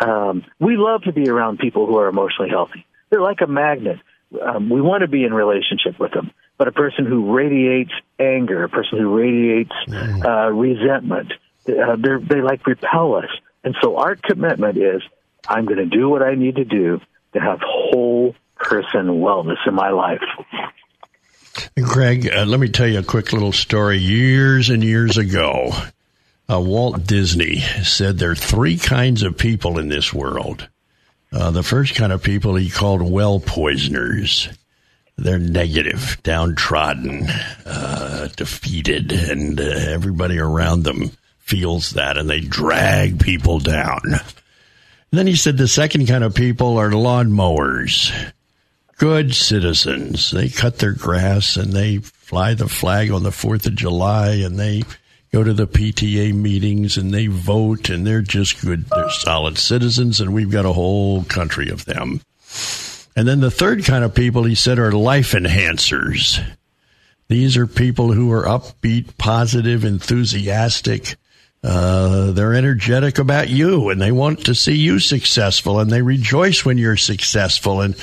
Um, 0.00 0.44
we 0.58 0.76
love 0.76 1.02
to 1.02 1.12
be 1.12 1.28
around 1.28 1.58
people 1.58 1.86
who 1.86 1.96
are 1.96 2.08
emotionally 2.08 2.50
healthy. 2.50 2.86
They're 3.10 3.20
like 3.20 3.40
a 3.40 3.46
magnet. 3.46 3.98
Um, 4.40 4.68
we 4.68 4.80
want 4.80 5.02
to 5.02 5.08
be 5.08 5.24
in 5.24 5.32
relationship 5.32 5.98
with 5.98 6.12
them. 6.12 6.32
But 6.58 6.68
a 6.68 6.72
person 6.72 7.04
who 7.04 7.34
radiates 7.34 7.92
anger, 8.18 8.64
a 8.64 8.68
person 8.68 8.98
who 8.98 9.16
radiates 9.16 9.72
mm. 9.88 10.24
uh, 10.24 10.50
resentment, 10.52 11.32
uh, 11.68 11.96
they 11.96 12.40
like 12.40 12.66
repel 12.66 13.16
us. 13.16 13.30
And 13.62 13.74
so 13.82 13.96
our 13.96 14.16
commitment 14.16 14.78
is 14.78 15.02
I'm 15.48 15.66
going 15.66 15.78
to 15.78 15.86
do 15.86 16.08
what 16.08 16.22
I 16.22 16.34
need 16.34 16.56
to 16.56 16.64
do 16.64 17.00
to 17.34 17.40
have 17.40 17.60
whole 17.62 18.34
person 18.56 19.06
wellness 19.20 19.58
in 19.66 19.74
my 19.74 19.90
life. 19.90 20.22
Greg, 21.82 22.30
uh, 22.30 22.44
let 22.44 22.60
me 22.60 22.68
tell 22.68 22.86
you 22.86 22.98
a 22.98 23.02
quick 23.02 23.32
little 23.32 23.52
story. 23.52 23.98
Years 23.98 24.70
and 24.70 24.82
years 24.82 25.18
ago, 25.18 25.72
uh, 26.50 26.60
Walt 26.60 27.06
Disney 27.06 27.60
said 27.82 28.18
there 28.18 28.30
are 28.30 28.36
three 28.36 28.76
kinds 28.76 29.22
of 29.22 29.36
people 29.36 29.78
in 29.78 29.88
this 29.88 30.12
world. 30.12 30.68
Uh, 31.32 31.50
the 31.50 31.62
first 31.62 31.94
kind 31.94 32.12
of 32.12 32.22
people 32.22 32.54
he 32.54 32.70
called 32.70 33.02
well 33.02 33.40
poisoners. 33.40 34.48
They're 35.18 35.38
negative, 35.38 36.18
downtrodden, 36.22 37.28
uh, 37.64 38.28
defeated, 38.36 39.12
and 39.12 39.58
uh, 39.58 39.64
everybody 39.64 40.38
around 40.38 40.82
them 40.82 41.10
feels 41.38 41.90
that 41.92 42.18
and 42.18 42.28
they 42.28 42.40
drag 42.40 43.20
people 43.20 43.58
down. 43.58 44.00
And 44.04 44.20
then 45.12 45.26
he 45.26 45.36
said 45.36 45.56
the 45.56 45.68
second 45.68 46.06
kind 46.06 46.24
of 46.24 46.34
people 46.34 46.76
are 46.76 46.90
lawnmowers, 46.90 48.12
good 48.98 49.34
citizens. 49.34 50.32
They 50.32 50.48
cut 50.48 50.78
their 50.78 50.92
grass 50.92 51.56
and 51.56 51.72
they 51.72 51.98
fly 51.98 52.54
the 52.54 52.68
flag 52.68 53.10
on 53.10 53.22
the 53.22 53.30
4th 53.30 53.66
of 53.66 53.76
July 53.76 54.42
and 54.44 54.58
they 54.58 54.82
go 55.36 55.44
to 55.44 55.52
the 55.52 55.66
PTA 55.66 56.32
meetings 56.32 56.96
and 56.96 57.12
they 57.12 57.26
vote 57.26 57.90
and 57.90 58.06
they're 58.06 58.22
just 58.22 58.62
good. 58.62 58.86
They're 58.86 59.10
solid 59.10 59.58
citizens 59.58 60.18
and 60.18 60.32
we've 60.32 60.50
got 60.50 60.64
a 60.64 60.72
whole 60.72 61.24
country 61.24 61.68
of 61.68 61.84
them. 61.84 62.22
And 63.14 63.28
then 63.28 63.40
the 63.40 63.50
third 63.50 63.84
kind 63.84 64.02
of 64.02 64.14
people 64.14 64.44
he 64.44 64.54
said 64.54 64.78
are 64.78 64.92
life 64.92 65.32
enhancers. 65.32 66.42
These 67.28 67.58
are 67.58 67.66
people 67.66 68.12
who 68.12 68.32
are 68.32 68.44
upbeat, 68.44 69.18
positive, 69.18 69.84
enthusiastic, 69.84 71.16
uh, 71.62 72.30
they're 72.30 72.54
energetic 72.54 73.18
about 73.18 73.50
you 73.50 73.90
and 73.90 74.00
they 74.00 74.12
want 74.12 74.46
to 74.46 74.54
see 74.54 74.76
you 74.76 74.98
successful 74.98 75.80
and 75.80 75.90
they 75.90 76.00
rejoice 76.00 76.64
when 76.64 76.78
you're 76.78 76.96
successful. 76.96 77.82
And 77.82 77.94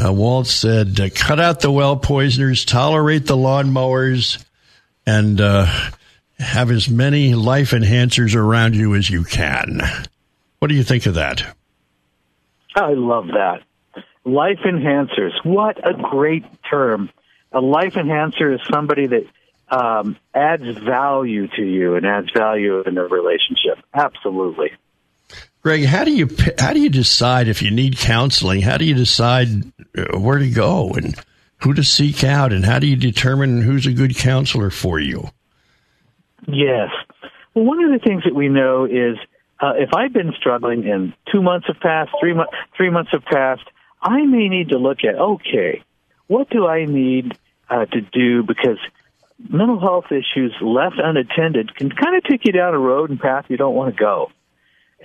uh, 0.00 0.12
Walt 0.12 0.46
said, 0.46 0.96
cut 1.16 1.40
out 1.40 1.58
the 1.58 1.72
well 1.72 1.96
poisoners, 1.96 2.64
tolerate 2.64 3.26
the 3.26 3.36
lawnmowers, 3.36 4.44
and 5.04 5.40
uh, 5.40 5.66
have 6.38 6.70
as 6.70 6.88
many 6.88 7.34
life 7.34 7.70
enhancers 7.70 8.34
around 8.34 8.76
you 8.76 8.94
as 8.94 9.10
you 9.10 9.24
can. 9.24 9.80
What 10.58 10.68
do 10.68 10.74
you 10.74 10.82
think 10.82 11.06
of 11.06 11.14
that? 11.14 11.44
I 12.74 12.92
love 12.94 13.28
that. 13.28 13.62
Life 14.24 14.60
enhancers. 14.64 15.32
What 15.44 15.78
a 15.88 15.94
great 15.94 16.44
term. 16.70 17.10
A 17.52 17.60
life 17.60 17.96
enhancer 17.96 18.52
is 18.52 18.60
somebody 18.70 19.06
that 19.06 19.26
um, 19.70 20.16
adds 20.34 20.64
value 20.78 21.48
to 21.48 21.62
you 21.62 21.96
and 21.96 22.06
adds 22.06 22.30
value 22.36 22.82
in 22.82 22.94
the 22.94 23.02
relationship. 23.02 23.84
Absolutely. 23.94 24.70
Greg, 25.62 25.84
how 25.84 26.04
do 26.04 26.12
you 26.12 26.28
how 26.58 26.72
do 26.72 26.80
you 26.80 26.88
decide 26.88 27.48
if 27.48 27.62
you 27.62 27.70
need 27.70 27.98
counseling? 27.98 28.60
How 28.60 28.76
do 28.78 28.84
you 28.84 28.94
decide 28.94 29.48
uh, 29.96 30.18
where 30.18 30.38
to 30.38 30.48
go 30.48 30.90
and 30.90 31.14
who 31.62 31.74
to 31.74 31.82
seek 31.82 32.22
out, 32.22 32.52
and 32.52 32.64
how 32.64 32.78
do 32.78 32.86
you 32.86 32.96
determine 32.96 33.60
who's 33.60 33.86
a 33.86 33.92
good 33.92 34.16
counselor 34.16 34.70
for 34.70 35.00
you? 35.00 35.28
Yes. 36.48 36.90
Well, 37.54 37.64
one 37.64 37.84
of 37.84 37.92
the 37.92 38.04
things 38.04 38.24
that 38.24 38.34
we 38.34 38.48
know 38.48 38.86
is 38.86 39.18
uh, 39.60 39.74
if 39.76 39.90
I've 39.94 40.12
been 40.12 40.32
struggling 40.38 40.88
and 40.88 41.12
two 41.32 41.42
months 41.42 41.66
have 41.66 41.78
passed, 41.80 42.10
three 42.20 42.32
months, 42.32 42.52
three 42.76 42.90
months 42.90 43.10
have 43.12 43.24
passed, 43.24 43.64
I 44.00 44.24
may 44.24 44.48
need 44.48 44.70
to 44.70 44.78
look 44.78 45.04
at 45.04 45.14
okay, 45.14 45.82
what 46.26 46.48
do 46.50 46.66
I 46.66 46.86
need 46.86 47.36
uh, 47.68 47.84
to 47.86 48.00
do 48.00 48.42
because 48.42 48.78
mental 49.38 49.78
health 49.78 50.06
issues 50.10 50.54
left 50.60 50.96
unattended 50.98 51.74
can 51.74 51.90
kind 51.90 52.16
of 52.16 52.24
take 52.24 52.44
you 52.44 52.52
down 52.52 52.74
a 52.74 52.78
road 52.78 53.10
and 53.10 53.20
path 53.20 53.44
you 53.48 53.56
don't 53.56 53.74
want 53.74 53.94
to 53.94 54.00
go. 54.00 54.30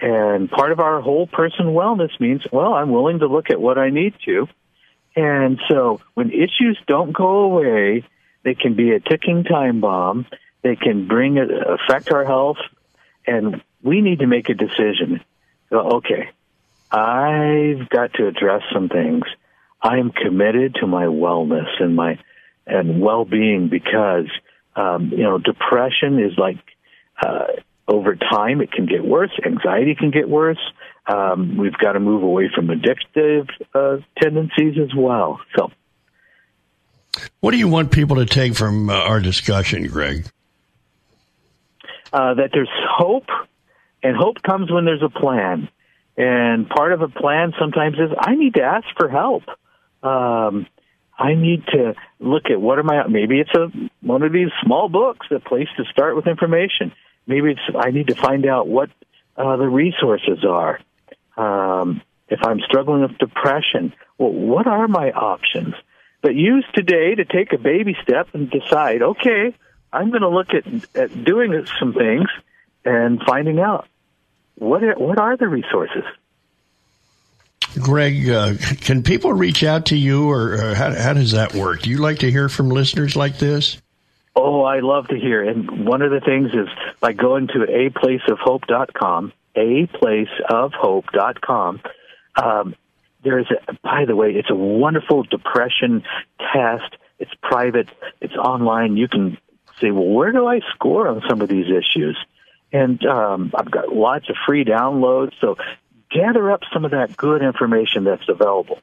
And 0.01 0.49
part 0.49 0.71
of 0.71 0.79
our 0.79 1.01
whole 1.01 1.27
person 1.27 1.67
wellness 1.67 2.19
means, 2.19 2.41
well, 2.51 2.73
I'm 2.73 2.89
willing 2.89 3.19
to 3.19 3.27
look 3.27 3.49
at 3.49 3.61
what 3.61 3.77
I 3.77 3.89
need 3.89 4.15
to. 4.25 4.47
And 5.15 5.59
so 5.69 6.01
when 6.15 6.31
issues 6.31 6.79
don't 6.87 7.11
go 7.11 7.43
away, 7.43 8.03
they 8.43 8.55
can 8.55 8.75
be 8.75 8.91
a 8.91 8.99
ticking 8.99 9.43
time 9.43 9.81
bomb. 9.81 10.25
They 10.63 10.75
can 10.75 11.07
bring 11.07 11.37
it 11.37 11.49
affect 11.51 12.11
our 12.11 12.25
health, 12.25 12.57
and 13.27 13.61
we 13.81 14.01
need 14.01 14.19
to 14.19 14.27
make 14.27 14.49
a 14.49 14.53
decision. 14.53 15.21
Okay, 15.71 16.29
I've 16.91 17.89
got 17.89 18.13
to 18.13 18.27
address 18.27 18.61
some 18.73 18.89
things. 18.89 19.23
I 19.81 19.97
am 19.97 20.11
committed 20.11 20.75
to 20.75 20.87
my 20.87 21.05
wellness 21.05 21.67
and 21.79 21.95
my 21.95 22.19
and 22.65 23.01
well-being 23.01 23.67
because 23.67 24.29
um, 24.75 25.09
you 25.11 25.23
know 25.23 25.37
depression 25.37 26.19
is 26.19 26.37
like 26.37 26.59
uh, 27.21 27.47
over 27.87 28.15
time, 28.15 28.61
it 28.61 28.71
can 28.71 28.85
get 28.85 29.03
worse. 29.03 29.31
Anxiety 29.45 29.95
can 29.95 30.11
get 30.11 30.29
worse. 30.29 30.59
Um, 31.05 31.57
we've 31.57 31.77
got 31.77 31.93
to 31.93 31.99
move 31.99 32.23
away 32.23 32.49
from 32.53 32.67
addictive 32.67 33.49
uh, 33.73 33.97
tendencies 34.21 34.77
as 34.81 34.95
well. 34.95 35.41
So, 35.55 35.69
what 37.41 37.51
do 37.51 37.57
you 37.57 37.67
want 37.67 37.91
people 37.91 38.15
to 38.17 38.25
take 38.25 38.55
from 38.55 38.89
uh, 38.89 38.93
our 38.93 39.19
discussion, 39.19 39.87
Greg? 39.87 40.25
Uh, 42.13 42.35
that 42.35 42.51
there's 42.53 42.69
hope, 42.87 43.27
and 44.03 44.15
hope 44.15 44.43
comes 44.43 44.71
when 44.71 44.85
there's 44.85 45.01
a 45.01 45.09
plan. 45.09 45.67
And 46.15 46.69
part 46.69 46.93
of 46.93 47.01
a 47.01 47.07
plan 47.07 47.53
sometimes 47.59 47.95
is 47.95 48.15
I 48.15 48.35
need 48.35 48.53
to 48.53 48.61
ask 48.61 48.85
for 48.95 49.09
help. 49.09 49.41
Um, 50.03 50.67
I 51.17 51.33
need 51.33 51.65
to 51.67 51.95
look 52.19 52.51
at 52.51 52.61
what 52.61 52.77
am 52.77 52.91
I? 52.91 53.07
Maybe 53.07 53.39
it's 53.39 53.53
a 53.55 53.71
one 54.01 54.21
of 54.21 54.31
these 54.31 54.49
small 54.63 54.89
books, 54.89 55.25
a 55.31 55.39
place 55.39 55.69
to 55.77 55.85
start 55.85 56.15
with 56.15 56.27
information. 56.27 56.91
Maybe 57.25 57.51
it's 57.51 57.75
I 57.75 57.89
need 57.89 58.07
to 58.07 58.15
find 58.15 58.45
out 58.45 58.67
what 58.67 58.89
uh, 59.35 59.57
the 59.57 59.67
resources 59.67 60.45
are. 60.47 60.79
Um, 61.35 62.01
if 62.27 62.39
I'm 62.43 62.59
struggling 62.59 63.01
with 63.01 63.17
depression, 63.17 63.93
well, 64.19 64.31
what 64.31 64.67
are 64.67 64.87
my 64.87 65.11
options? 65.11 65.73
But 66.21 66.35
use 66.35 66.65
today 66.73 67.15
to 67.15 67.25
take 67.25 67.53
a 67.53 67.57
baby 67.57 67.95
step 68.03 68.29
and 68.33 68.51
decide, 68.51 69.01
okay, 69.01 69.55
I'm 69.93 70.09
going 70.09 70.21
to 70.21 70.29
look 70.29 70.53
at, 70.53 70.65
at 70.95 71.23
doing 71.23 71.65
some 71.79 71.93
things 71.93 72.27
and 72.83 73.21
finding 73.21 73.59
out 73.59 73.87
what 74.55 74.83
are, 74.83 74.95
what 74.95 75.19
are 75.19 75.37
the 75.37 75.47
resources. 75.47 76.03
Greg, 77.79 78.27
uh, 78.29 78.55
can 78.81 79.03
people 79.03 79.31
reach 79.33 79.63
out 79.63 79.87
to 79.87 79.97
you, 79.97 80.29
or 80.29 80.61
uh, 80.61 80.75
how, 80.75 80.93
how 80.93 81.13
does 81.13 81.31
that 81.31 81.55
work? 81.55 81.81
Do 81.81 81.89
you 81.89 81.97
like 81.97 82.19
to 82.19 82.29
hear 82.29 82.47
from 82.49 82.69
listeners 82.69 83.15
like 83.15 83.39
this? 83.39 83.81
Oh, 84.35 84.61
I 84.63 84.79
love 84.79 85.07
to 85.09 85.15
hear. 85.15 85.47
And 85.47 85.85
one 85.85 86.01
of 86.01 86.09
the 86.11 86.19
things 86.19 86.49
is 86.53 86.67
by 86.99 87.13
going 87.13 87.47
to 87.47 87.59
aplaceofhope.com, 87.59 89.31
aplaceofhope.com. 89.55 91.81
Um, 92.35 92.75
there's 93.23 93.47
a, 93.51 93.57
by 93.83 94.05
the 94.05 94.15
way, 94.15 94.31
it's 94.31 94.49
a 94.49 94.55
wonderful 94.55 95.21
depression 95.23 96.03
test. 96.39 96.95
It's 97.19 97.29
private. 97.41 97.89
It's 98.21 98.35
online. 98.35 98.97
You 98.97 99.07
can 99.07 99.37
say, 99.79 99.91
well, 99.91 100.05
where 100.05 100.31
do 100.31 100.47
I 100.47 100.59
score 100.73 101.07
on 101.07 101.21
some 101.27 101.41
of 101.41 101.49
these 101.49 101.67
issues? 101.67 102.17
And 102.71 103.03
um, 103.05 103.51
I've 103.55 103.69
got 103.69 103.93
lots 103.93 104.29
of 104.29 104.35
free 104.45 104.65
downloads. 104.65 105.33
So 105.39 105.57
gather 106.09 106.51
up 106.51 106.61
some 106.71 106.85
of 106.85 106.91
that 106.91 107.15
good 107.17 107.41
information 107.41 108.03
that's 108.03 108.27
available. 108.27 108.79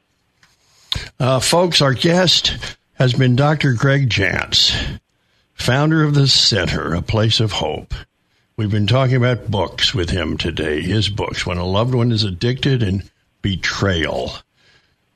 Uh, 1.19 1.39
folks, 1.39 1.81
our 1.81 1.93
guest 1.93 2.57
has 2.93 3.13
been 3.13 3.35
Dr. 3.35 3.73
Greg 3.73 4.09
Jantz, 4.09 4.99
founder 5.53 6.03
of 6.03 6.13
the 6.13 6.27
Center, 6.27 6.93
A 6.93 7.01
Place 7.01 7.39
of 7.39 7.51
Hope. 7.51 7.93
We've 8.57 8.71
been 8.71 8.87
talking 8.87 9.15
about 9.15 9.49
books 9.49 9.93
with 9.93 10.09
him 10.09 10.37
today, 10.37 10.81
his 10.81 11.09
books, 11.09 11.45
When 11.45 11.57
a 11.57 11.65
Loved 11.65 11.95
One 11.95 12.11
is 12.11 12.23
Addicted 12.23 12.83
and 12.83 13.09
Betrayal. 13.41 14.33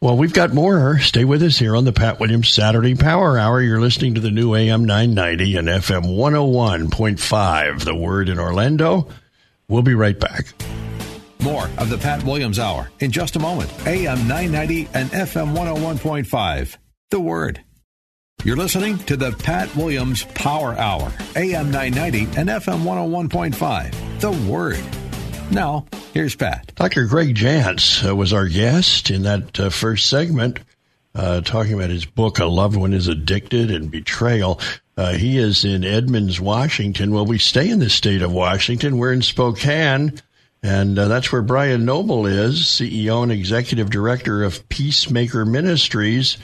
Well, 0.05 0.17
we've 0.17 0.31
got 0.31 0.53
more. 0.53 0.99
Stay 0.99 1.25
with 1.25 1.41
us 1.41 1.57
here 1.57 1.75
on 1.75 1.83
the 1.83 1.91
Pat 1.91 2.19
Williams 2.19 2.49
Saturday 2.49 2.93
Power 2.93 3.39
Hour. 3.39 3.59
You're 3.59 3.81
listening 3.81 4.13
to 4.13 4.21
the 4.21 4.29
new 4.29 4.53
AM 4.53 4.85
990 4.85 5.55
and 5.55 5.67
FM 5.67 6.15
101.5, 6.15 7.83
The 7.83 7.95
Word 7.95 8.29
in 8.29 8.37
Orlando. 8.37 9.07
We'll 9.67 9.81
be 9.81 9.95
right 9.95 10.19
back. 10.19 10.45
More 11.39 11.67
of 11.79 11.89
the 11.89 11.97
Pat 11.97 12.23
Williams 12.23 12.59
Hour 12.59 12.91
in 12.99 13.09
just 13.09 13.35
a 13.35 13.39
moment. 13.39 13.71
AM 13.87 14.27
990 14.27 14.89
and 14.93 15.09
FM 15.09 15.55
101.5. 15.55 16.77
The 17.09 17.19
Word. 17.19 17.63
You're 18.43 18.57
listening 18.57 18.99
to 19.05 19.17
the 19.17 19.31
Pat 19.31 19.75
Williams 19.75 20.25
Power 20.35 20.75
Hour, 20.75 21.11
AM 21.35 21.71
990 21.71 22.39
and 22.39 22.49
FM 22.49 22.83
101.5. 22.83 24.19
The 24.19 24.51
Word. 24.51 25.04
Now, 25.51 25.85
here's 26.13 26.35
Pat. 26.35 26.73
Dr. 26.75 27.05
Greg 27.05 27.35
Jantz 27.35 28.07
uh, 28.07 28.15
was 28.15 28.33
our 28.33 28.47
guest 28.47 29.09
in 29.09 29.23
that 29.23 29.59
uh, 29.59 29.69
first 29.69 30.09
segment, 30.09 30.59
uh, 31.13 31.41
talking 31.41 31.73
about 31.73 31.89
his 31.89 32.05
book, 32.05 32.39
A 32.39 32.45
Loved 32.45 32.75
One 32.75 32.93
is 32.93 33.07
Addicted 33.07 33.71
and 33.71 33.89
Betrayal. 33.89 34.59
Uh, 34.97 35.13
he 35.13 35.37
is 35.37 35.63
in 35.63 35.83
Edmonds, 35.83 36.41
Washington. 36.41 37.11
Well, 37.11 37.25
we 37.25 37.37
stay 37.37 37.69
in 37.69 37.79
the 37.79 37.89
state 37.89 38.21
of 38.21 38.31
Washington. 38.31 38.97
We're 38.97 39.13
in 39.13 39.21
Spokane. 39.21 40.19
And 40.63 40.97
uh, 40.97 41.07
that's 41.07 41.31
where 41.31 41.43
Brian 41.43 41.85
Noble 41.85 42.25
is, 42.25 42.61
CEO 42.61 43.21
and 43.21 43.31
Executive 43.31 43.89
Director 43.89 44.43
of 44.43 44.67
Peacemaker 44.67 45.45
Ministries. 45.45 46.37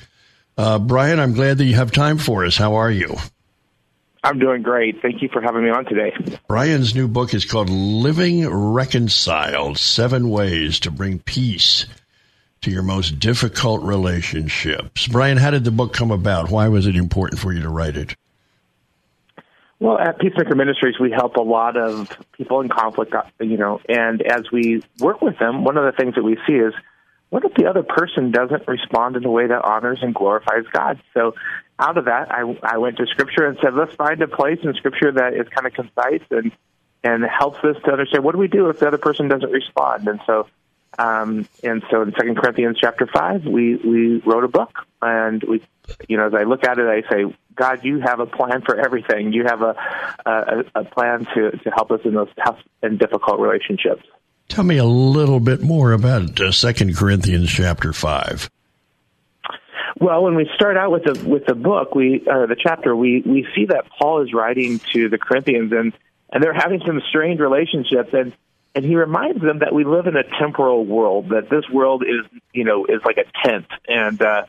Uh, 0.58 0.78
Brian, 0.78 1.20
I'm 1.20 1.34
glad 1.34 1.58
that 1.58 1.66
you 1.66 1.76
have 1.76 1.92
time 1.92 2.18
for 2.18 2.46
us. 2.46 2.56
How 2.56 2.76
are 2.76 2.92
you? 2.92 3.18
I'm 4.24 4.38
doing 4.38 4.62
great. 4.62 5.02
Thank 5.02 5.22
you 5.22 5.30
for 5.34 5.42
having 5.42 5.64
me 5.64 5.72
on 5.72 5.86
today. 5.86 6.14
Brian's 6.48 6.94
new 6.94 7.08
book 7.08 7.34
is 7.34 7.46
called 7.46 7.70
Living 7.70 8.48
Reconciled 8.48 9.80
Seven 9.80 10.30
Ways 10.30 10.80
to 10.82 10.92
Bring 10.92 11.20
Peace 11.20 11.88
to 12.62 12.70
Your 12.70 12.84
Most 12.84 13.20
Difficult 13.20 13.82
Relationships. 13.82 15.08
Brian, 15.08 15.38
how 15.38 15.50
did 15.50 15.64
the 15.64 15.72
book 15.72 15.94
come 15.94 16.12
about? 16.12 16.52
Why 16.52 16.68
was 16.68 16.86
it 16.86 16.96
important 16.96 17.42
for 17.42 17.52
you 17.52 17.62
to 17.62 17.70
write 17.70 17.98
it? 17.98 18.16
Well, 19.80 19.98
at 19.98 20.20
Peacemaker 20.20 20.54
Ministries, 20.54 21.00
we 21.00 21.10
help 21.10 21.38
a 21.38 21.42
lot 21.42 21.76
of 21.76 22.16
people 22.34 22.62
in 22.62 22.70
conflict, 22.70 23.16
uh, 23.16 23.24
you 23.40 23.58
know, 23.58 23.82
and 23.90 24.22
as 24.22 24.52
we 24.52 24.84
work 25.00 25.24
with 25.24 25.40
them, 25.40 25.64
one 25.64 25.76
of 25.76 25.86
the 25.86 25.92
things 25.92 26.14
that 26.14 26.24
we 26.24 26.38
see 26.46 26.54
is 26.54 26.76
what 27.32 27.46
if 27.46 27.54
the 27.54 27.66
other 27.66 27.82
person 27.82 28.32
doesn't 28.32 28.68
respond 28.68 29.16
in 29.16 29.24
a 29.24 29.32
way 29.32 29.48
that 29.48 29.64
honors 29.64 30.00
and 30.02 30.14
glorifies 30.14 30.66
God? 30.72 31.02
So, 31.14 31.34
out 31.80 31.98
of 31.98 32.06
that, 32.06 32.30
I, 32.30 32.42
I 32.62 32.78
went 32.78 32.98
to 32.98 33.08
Scripture 33.08 33.48
and 33.48 33.58
said, 33.64 33.74
let's 33.74 33.96
find 33.96 34.22
a 34.22 34.28
place 34.28 34.60
in 34.64 34.74
Scripture 34.76 35.14
that 35.14 35.34
is 35.34 35.48
kind 35.48 35.66
of 35.66 35.74
concise 35.74 36.28
and 36.30 36.52
and 37.04 37.24
helps 37.24 37.64
us 37.64 37.78
to 37.86 37.92
understand 37.92 38.24
what 38.26 38.34
do 38.34 38.38
we 38.38 38.50
do 38.50 38.70
if 38.70 38.80
the 38.80 38.88
other 38.88 38.98
person 38.98 39.28
doesn't 39.28 39.50
respond. 39.50 40.08
And 40.08 40.20
so, 40.28 40.46
um, 41.00 41.48
and 41.64 41.82
so 41.90 42.02
in 42.04 42.12
Second 42.12 42.36
Corinthians 42.36 42.78
chapter 42.80 43.08
five, 43.08 43.46
we 43.46 43.78
we 43.78 44.18
wrote 44.20 44.44
a 44.44 44.50
book, 44.50 44.86
and 45.02 45.42
we, 45.42 45.64
you 46.10 46.18
know, 46.18 46.28
as 46.28 46.34
I 46.34 46.44
look 46.44 46.66
at 46.66 46.80
it, 46.80 46.86
I 46.86 47.10
say, 47.10 47.34
God, 47.56 47.86
you 47.86 48.02
have 48.02 48.20
a 48.20 48.26
plan 48.26 48.62
for 48.62 48.76
everything. 48.76 49.32
You 49.32 49.46
have 49.46 49.62
a 49.62 49.76
a, 50.26 50.66
a 50.76 50.84
plan 50.84 51.26
to 51.34 51.52
to 51.52 51.70
help 51.72 51.92
us 51.92 52.02
in 52.04 52.14
those 52.14 52.30
tough 52.44 52.60
and 52.84 53.00
difficult 53.00 53.40
relationships. 53.40 54.04
Tell 54.52 54.66
me 54.66 54.80
a 54.80 54.86
little 54.86 55.40
bit 55.40 55.62
more 55.62 55.94
about 55.94 56.42
uh, 56.42 56.52
Second 56.52 56.98
Corinthians 56.98 57.50
chapter 57.50 57.94
five. 57.94 58.50
Well, 59.98 60.24
when 60.24 60.36
we 60.36 60.50
start 60.56 60.76
out 60.76 60.92
with 60.92 61.06
the 61.06 61.26
with 61.26 61.46
the 61.46 61.56
book, 61.56 61.96
we 61.96 62.28
uh, 62.30 62.48
the 62.48 62.58
chapter, 62.62 62.94
we 62.94 63.24
we 63.26 63.48
see 63.56 63.68
that 63.68 63.86
Paul 63.98 64.24
is 64.24 64.34
writing 64.34 64.80
to 64.92 65.08
the 65.08 65.18
Corinthians, 65.18 65.72
and 65.72 65.94
and 66.34 66.44
they're 66.44 66.54
having 66.54 66.82
some 66.86 67.02
strained 67.08 67.40
relationships, 67.40 68.10
and 68.12 68.34
and 68.76 68.84
he 68.84 68.98
reminds 68.98 69.42
them 69.42 69.60
that 69.60 69.74
we 69.74 69.86
live 69.86 70.06
in 70.08 70.18
a 70.18 70.24
temporal 70.38 70.86
world, 70.86 71.30
that 71.30 71.50
this 71.50 71.70
world 71.70 72.04
is 72.04 72.42
you 72.52 72.66
know 72.66 72.86
is 72.88 73.00
like 73.06 73.20
a 73.20 73.48
tent, 73.48 73.68
and 73.88 74.22
uh, 74.22 74.44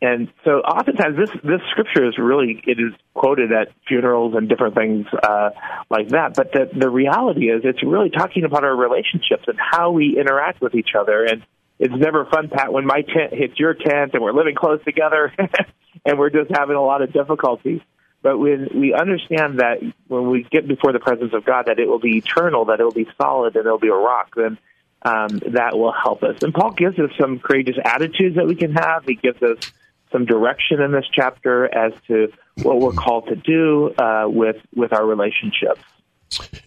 and 0.00 0.28
so 0.44 0.60
oftentimes 0.60 1.16
this 1.16 1.30
this 1.42 1.60
scripture 1.72 2.06
is 2.06 2.18
really 2.18 2.62
it 2.66 2.78
is 2.78 2.92
quoted 3.14 3.50
at 3.52 3.68
funerals 3.88 4.34
and 4.36 4.48
different 4.48 4.76
things 4.76 5.06
uh, 5.22 5.50
like 5.90 6.08
that. 6.10 6.34
But 6.34 6.52
the 6.52 6.70
the 6.72 6.88
reality 6.88 7.50
is 7.50 7.62
it's 7.64 7.82
really 7.82 8.10
talking 8.10 8.44
about 8.44 8.62
our 8.62 8.76
relationships 8.76 9.44
and 9.48 9.58
how 9.58 9.90
we 9.90 10.16
interact 10.18 10.60
with 10.60 10.76
each 10.76 10.90
other. 10.96 11.24
And 11.24 11.42
it's 11.80 11.94
never 11.94 12.26
fun, 12.26 12.48
Pat, 12.48 12.72
when 12.72 12.86
my 12.86 13.02
tent 13.02 13.32
hits 13.32 13.58
your 13.58 13.74
tent 13.74 14.14
and 14.14 14.22
we're 14.22 14.32
living 14.32 14.54
close 14.54 14.82
together 14.84 15.32
and 16.04 16.18
we're 16.18 16.30
just 16.30 16.50
having 16.54 16.76
a 16.76 16.82
lot 16.82 17.02
of 17.02 17.12
difficulties. 17.12 17.80
But 18.22 18.38
when 18.38 18.68
we 18.74 18.94
understand 18.94 19.58
that 19.58 19.78
when 20.06 20.30
we 20.30 20.44
get 20.44 20.66
before 20.68 20.92
the 20.92 21.00
presence 21.00 21.32
of 21.34 21.44
God, 21.44 21.66
that 21.66 21.80
it 21.80 21.88
will 21.88 22.00
be 22.00 22.18
eternal, 22.18 22.66
that 22.66 22.78
it 22.78 22.84
will 22.84 22.90
be 22.92 23.08
solid, 23.20 23.56
and 23.56 23.66
it 23.66 23.70
will 23.70 23.78
be 23.78 23.88
a 23.88 23.94
rock, 23.94 24.34
then 24.36 24.58
um, 25.02 25.40
that 25.54 25.76
will 25.76 25.92
help 25.92 26.22
us. 26.22 26.42
And 26.42 26.52
Paul 26.52 26.72
gives 26.72 26.98
us 26.98 27.10
some 27.20 27.38
courageous 27.38 27.76
attitudes 27.84 28.36
that 28.36 28.46
we 28.46 28.56
can 28.56 28.72
have. 28.72 29.04
He 29.04 29.14
gives 29.14 29.40
us 29.42 29.72
some 30.10 30.24
direction 30.24 30.80
in 30.80 30.92
this 30.92 31.04
chapter 31.12 31.72
as 31.74 31.92
to 32.06 32.32
what 32.62 32.80
we're 32.80 32.92
called 32.92 33.26
to 33.28 33.36
do 33.36 33.94
uh, 33.98 34.24
with 34.26 34.56
with 34.74 34.92
our 34.92 35.06
relationships. 35.06 35.80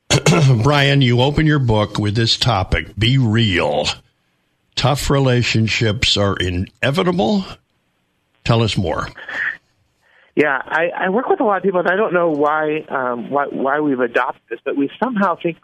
Brian, 0.64 1.02
you 1.02 1.22
open 1.22 1.46
your 1.46 1.60
book 1.60 1.98
with 1.98 2.16
this 2.16 2.38
topic: 2.38 2.98
"Be 2.98 3.18
real." 3.18 3.86
Tough 4.76 5.10
relationships 5.10 6.18
are 6.18 6.36
inevitable. 6.38 7.46
Tell 8.44 8.64
us 8.64 8.78
more. 8.78 9.08
Yeah, 10.36 10.62
I, 10.64 10.90
I 10.98 11.10
work 11.10 11.28
with 11.28 11.42
a 11.42 11.44
lot 11.44 11.58
of 11.58 11.64
people, 11.64 11.82
and 11.82 11.90
I 11.90 11.96
don't 11.96 12.14
know 12.14 12.30
why 12.30 12.80
um, 12.90 13.30
why 13.30 13.48
why 13.48 13.80
we've 13.82 14.00
adopted 14.00 14.42
this, 14.50 14.60
but 14.64 14.78
we 14.78 14.90
somehow 15.02 15.36
think 15.42 15.58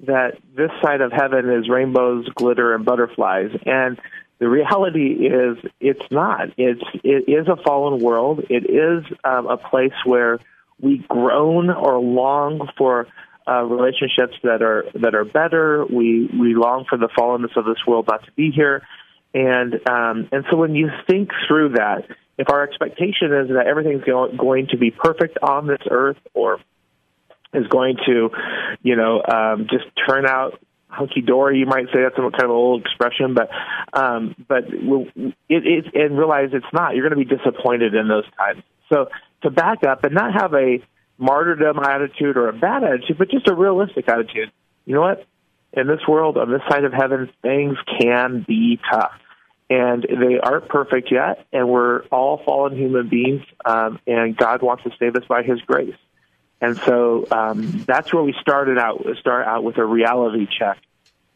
that 0.00 0.38
this 0.54 0.70
side 0.82 1.00
of 1.00 1.12
heaven 1.12 1.50
is 1.50 1.68
rainbows, 1.68 2.28
glitter, 2.30 2.74
and 2.74 2.84
butterflies, 2.84 3.50
and 3.64 3.98
the 4.38 4.48
reality 4.48 5.26
is 5.26 5.56
it's 5.80 6.10
not. 6.10 6.48
It's 6.56 6.82
it 7.02 7.28
is 7.28 7.48
a 7.48 7.56
fallen 7.62 8.02
world. 8.02 8.44
It 8.50 8.68
is 8.68 9.04
um, 9.24 9.46
a 9.46 9.56
place 9.56 9.94
where 10.04 10.38
we 10.80 10.98
groan 11.08 11.70
or 11.70 11.98
long 11.98 12.68
for 12.76 13.08
uh, 13.48 13.62
relationships 13.62 14.34
that 14.42 14.60
are 14.62 14.84
that 14.94 15.14
are 15.14 15.24
better. 15.24 15.86
We 15.86 16.28
we 16.38 16.54
long 16.54 16.84
for 16.88 16.98
the 16.98 17.08
fallenness 17.18 17.56
of 17.56 17.64
this 17.64 17.78
world 17.86 18.08
not 18.08 18.24
to 18.26 18.32
be 18.32 18.50
here, 18.50 18.82
and 19.32 19.74
um, 19.88 20.28
and 20.32 20.44
so 20.50 20.56
when 20.56 20.74
you 20.74 20.90
think 21.08 21.30
through 21.48 21.70
that, 21.70 22.06
if 22.36 22.50
our 22.50 22.62
expectation 22.62 23.32
is 23.32 23.48
that 23.48 23.66
everything's 23.66 24.04
go- 24.04 24.32
going 24.36 24.66
to 24.68 24.76
be 24.76 24.90
perfect 24.90 25.38
on 25.42 25.66
this 25.66 25.80
earth, 25.90 26.18
or 26.34 26.58
is 27.54 27.66
going 27.68 27.96
to, 28.06 28.30
you 28.82 28.96
know, 28.96 29.22
um, 29.22 29.66
just 29.70 29.86
turn 30.06 30.26
out 30.26 30.60
hunky 30.88 31.20
dory. 31.20 31.58
You 31.58 31.66
might 31.66 31.86
say 31.86 32.02
that's 32.02 32.16
kind 32.16 32.32
of 32.32 32.40
an 32.40 32.50
old 32.50 32.82
expression, 32.82 33.34
but 33.34 33.50
um, 33.92 34.34
but 34.48 34.64
it, 34.68 35.34
it 35.48 35.94
and 35.94 36.18
realize 36.18 36.50
it's 36.52 36.66
not. 36.72 36.94
You're 36.94 37.08
going 37.08 37.18
to 37.18 37.28
be 37.28 37.36
disappointed 37.36 37.94
in 37.94 38.08
those 38.08 38.24
times. 38.36 38.62
So 38.92 39.08
to 39.42 39.50
back 39.50 39.84
up 39.84 40.04
and 40.04 40.14
not 40.14 40.32
have 40.34 40.54
a 40.54 40.78
martyrdom 41.18 41.78
attitude 41.78 42.36
or 42.36 42.48
a 42.48 42.52
bad 42.52 42.84
attitude, 42.84 43.18
but 43.18 43.30
just 43.30 43.48
a 43.48 43.54
realistic 43.54 44.08
attitude. 44.08 44.50
You 44.84 44.94
know 44.94 45.00
what? 45.00 45.26
In 45.72 45.86
this 45.86 46.00
world, 46.08 46.38
on 46.38 46.50
this 46.50 46.62
side 46.68 46.84
of 46.84 46.92
heaven, 46.92 47.30
things 47.42 47.76
can 48.00 48.44
be 48.46 48.78
tough. 48.90 49.12
And 49.68 50.04
they 50.04 50.38
aren't 50.38 50.68
perfect 50.68 51.10
yet, 51.10 51.44
and 51.52 51.68
we're 51.68 52.02
all 52.12 52.40
fallen 52.44 52.76
human 52.76 53.08
beings, 53.08 53.42
um, 53.64 53.98
and 54.06 54.36
God 54.36 54.62
wants 54.62 54.84
to 54.84 54.90
save 54.96 55.16
us 55.16 55.24
by 55.28 55.42
His 55.42 55.60
grace. 55.62 55.96
And 56.60 56.76
so 56.78 57.26
um, 57.30 57.84
that's 57.86 58.12
where 58.12 58.22
we 58.22 58.34
started 58.40 58.78
out. 58.78 59.04
Start 59.20 59.46
out 59.46 59.62
with 59.62 59.76
a 59.78 59.84
reality 59.84 60.46
check 60.58 60.78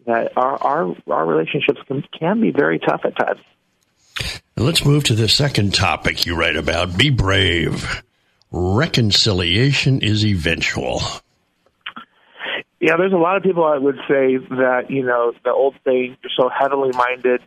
that 0.07 0.37
our 0.37 0.63
our, 0.63 0.97
our 1.09 1.27
relationships 1.27 1.81
can, 1.87 2.03
can 2.19 2.41
be 2.41 2.51
very 2.53 2.79
tough 2.79 3.03
at 3.05 3.17
times. 3.17 3.41
Let's 4.57 4.85
move 4.85 5.05
to 5.05 5.15
the 5.15 5.29
second 5.29 5.75
topic 5.75 6.27
you 6.27 6.35
write 6.37 6.57
about. 6.57 6.97
Be 6.97 7.11
brave. 7.11 8.03
Reconciliation 8.51 10.01
is 10.01 10.25
eventual. 10.25 11.03
Yeah, 12.81 12.97
there's 12.97 13.13
a 13.13 13.17
lot 13.17 13.37
of 13.37 13.43
people 13.43 13.65
I 13.65 13.79
would 13.79 13.97
say 14.09 14.37
that 14.39 14.87
you 14.89 15.05
know 15.05 15.33
the 15.45 15.53
old 15.53 15.77
saying, 15.85 16.17
"You're 16.23 16.33
so 16.37 16.49
heavenly 16.49 16.91
minded." 16.95 17.43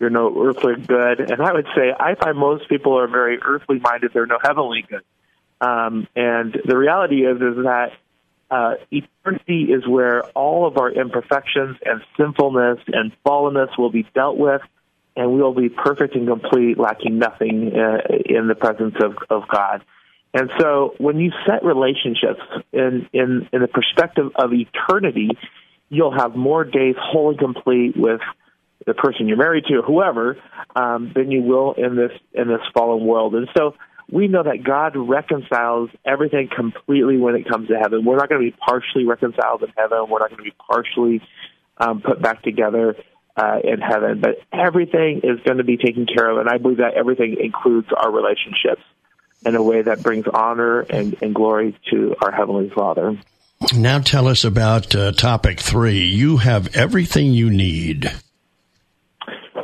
You're 0.00 0.10
no 0.10 0.44
earthly 0.44 0.74
good, 0.74 1.20
and 1.20 1.40
I 1.40 1.52
would 1.52 1.68
say 1.74 1.92
I 1.98 2.16
find 2.16 2.36
most 2.36 2.68
people 2.68 2.98
are 2.98 3.06
very 3.06 3.38
earthly 3.40 3.78
minded. 3.78 4.10
They're 4.12 4.26
no 4.26 4.38
heavenly 4.42 4.84
good. 4.86 5.02
Um, 5.64 6.06
and 6.14 6.54
the 6.66 6.76
reality 6.76 7.24
is, 7.24 7.36
is 7.36 7.64
that 7.64 7.92
uh, 8.50 8.74
eternity 8.90 9.72
is 9.72 9.86
where 9.86 10.24
all 10.30 10.66
of 10.66 10.76
our 10.76 10.90
imperfections 10.90 11.78
and 11.84 12.02
sinfulness 12.18 12.78
and 12.88 13.12
fallenness 13.24 13.78
will 13.78 13.90
be 13.90 14.06
dealt 14.14 14.36
with, 14.36 14.60
and 15.16 15.32
we 15.32 15.40
will 15.40 15.54
be 15.54 15.70
perfect 15.70 16.14
and 16.16 16.26
complete, 16.28 16.78
lacking 16.78 17.18
nothing 17.18 17.72
uh, 17.74 17.98
in 18.26 18.48
the 18.48 18.54
presence 18.54 18.94
of, 19.02 19.16
of 19.30 19.48
God. 19.48 19.82
And 20.34 20.50
so, 20.58 20.94
when 20.98 21.18
you 21.18 21.30
set 21.46 21.64
relationships 21.64 22.42
in, 22.72 23.08
in 23.12 23.48
in 23.52 23.60
the 23.62 23.68
perspective 23.68 24.32
of 24.34 24.52
eternity, 24.52 25.30
you'll 25.88 26.16
have 26.16 26.34
more 26.34 26.64
days 26.64 26.96
whole 26.98 27.30
and 27.30 27.38
complete 27.38 27.96
with 27.96 28.20
the 28.84 28.94
person 28.94 29.28
you're 29.28 29.36
married 29.36 29.64
to, 29.66 29.80
whoever, 29.82 30.36
um, 30.74 31.12
than 31.14 31.30
you 31.30 31.40
will 31.40 31.74
in 31.74 31.94
this 31.94 32.10
in 32.32 32.48
this 32.48 32.60
fallen 32.74 33.06
world. 33.06 33.36
And 33.36 33.48
so, 33.56 33.76
we 34.10 34.28
know 34.28 34.42
that 34.42 34.62
God 34.62 34.96
reconciles 34.96 35.90
everything 36.04 36.48
completely 36.54 37.16
when 37.16 37.34
it 37.34 37.48
comes 37.48 37.68
to 37.68 37.78
heaven. 37.78 38.04
We're 38.04 38.16
not 38.16 38.28
going 38.28 38.42
to 38.42 38.50
be 38.50 38.56
partially 38.56 39.04
reconciled 39.04 39.62
in 39.62 39.72
heaven. 39.76 40.06
We're 40.08 40.20
not 40.20 40.30
going 40.30 40.38
to 40.38 40.44
be 40.44 40.54
partially 40.70 41.22
um, 41.78 42.00
put 42.00 42.20
back 42.20 42.42
together 42.42 42.96
uh, 43.36 43.58
in 43.64 43.80
heaven. 43.80 44.20
But 44.20 44.38
everything 44.52 45.22
is 45.24 45.40
going 45.44 45.58
to 45.58 45.64
be 45.64 45.76
taken 45.76 46.06
care 46.06 46.30
of, 46.30 46.38
and 46.38 46.48
I 46.48 46.58
believe 46.58 46.78
that 46.78 46.94
everything 46.94 47.36
includes 47.40 47.88
our 47.96 48.10
relationships 48.10 48.82
in 49.44 49.54
a 49.56 49.62
way 49.62 49.82
that 49.82 50.02
brings 50.02 50.26
honor 50.32 50.80
and, 50.80 51.16
and 51.22 51.34
glory 51.34 51.78
to 51.90 52.14
our 52.22 52.32
Heavenly 52.32 52.70
Father. 52.70 53.18
Now 53.74 53.98
tell 54.00 54.28
us 54.28 54.44
about 54.44 54.94
uh, 54.94 55.12
topic 55.12 55.60
three. 55.60 56.04
You 56.04 56.38
have 56.38 56.74
everything 56.76 57.32
you 57.32 57.50
need. 57.50 58.10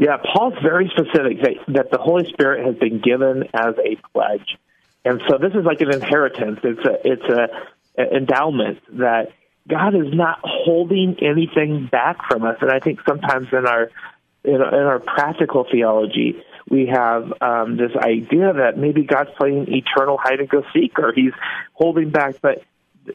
Yeah, 0.00 0.16
Paul's 0.16 0.54
very 0.62 0.90
specific 0.96 1.42
that, 1.42 1.74
that 1.74 1.90
the 1.90 1.98
Holy 1.98 2.26
Spirit 2.32 2.64
has 2.64 2.74
been 2.76 3.02
given 3.02 3.44
as 3.52 3.74
a 3.76 3.96
pledge, 4.14 4.56
and 5.04 5.20
so 5.28 5.36
this 5.36 5.52
is 5.52 5.62
like 5.66 5.82
an 5.82 5.92
inheritance. 5.92 6.58
It's 6.64 6.86
a 6.86 7.06
it's 7.06 7.28
a, 7.28 8.02
a 8.02 8.16
endowment 8.16 8.78
that 8.98 9.32
God 9.68 9.94
is 9.94 10.14
not 10.14 10.38
holding 10.42 11.16
anything 11.20 11.86
back 11.92 12.16
from 12.26 12.44
us. 12.44 12.56
And 12.62 12.70
I 12.70 12.78
think 12.78 13.00
sometimes 13.06 13.48
in 13.52 13.66
our 13.66 13.90
in, 14.42 14.54
in 14.54 14.60
our 14.62 15.00
practical 15.00 15.66
theology, 15.70 16.42
we 16.70 16.86
have 16.86 17.30
um, 17.42 17.76
this 17.76 17.92
idea 17.94 18.54
that 18.54 18.78
maybe 18.78 19.02
God's 19.02 19.30
playing 19.36 19.66
eternal 19.68 20.16
hide 20.16 20.40
and 20.40 20.48
go 20.48 20.62
seek, 20.72 20.98
or 20.98 21.12
He's 21.14 21.34
holding 21.74 22.08
back. 22.08 22.36
But 22.40 22.64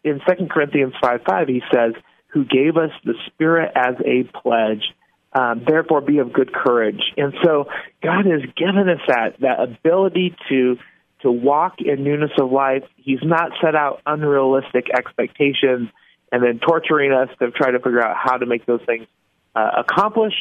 in 0.03 0.21
Second 0.27 0.51
Corinthians 0.51 0.93
five 1.01 1.21
five, 1.27 1.47
He 1.47 1.63
says, 1.73 1.93
"Who 2.27 2.45
gave 2.45 2.77
us 2.77 2.91
the 3.03 3.15
Spirit 3.25 3.71
as 3.75 3.95
a 4.05 4.23
pledge." 4.39 4.93
Um, 5.35 5.63
therefore 5.67 5.99
be 6.01 6.19
of 6.19 6.31
good 6.31 6.53
courage. 6.53 7.01
And 7.17 7.33
so 7.43 7.65
God 8.01 8.25
has 8.25 8.41
given 8.55 8.89
us 8.89 9.01
that 9.07 9.35
that 9.41 9.59
ability 9.61 10.35
to 10.49 10.77
to 11.21 11.31
walk 11.31 11.75
in 11.79 12.03
newness 12.03 12.31
of 12.39 12.51
life. 12.51 12.83
He's 12.95 13.19
not 13.21 13.51
set 13.61 13.75
out 13.75 14.01
unrealistic 14.05 14.85
expectations 14.95 15.89
and 16.31 16.43
then 16.43 16.59
torturing 16.59 17.11
us 17.11 17.29
to 17.39 17.51
try 17.51 17.71
to 17.71 17.79
figure 17.79 18.01
out 18.01 18.15
how 18.17 18.37
to 18.37 18.45
make 18.45 18.65
those 18.65 18.81
things 18.85 19.07
uh, 19.55 19.71
accomplish. 19.79 20.33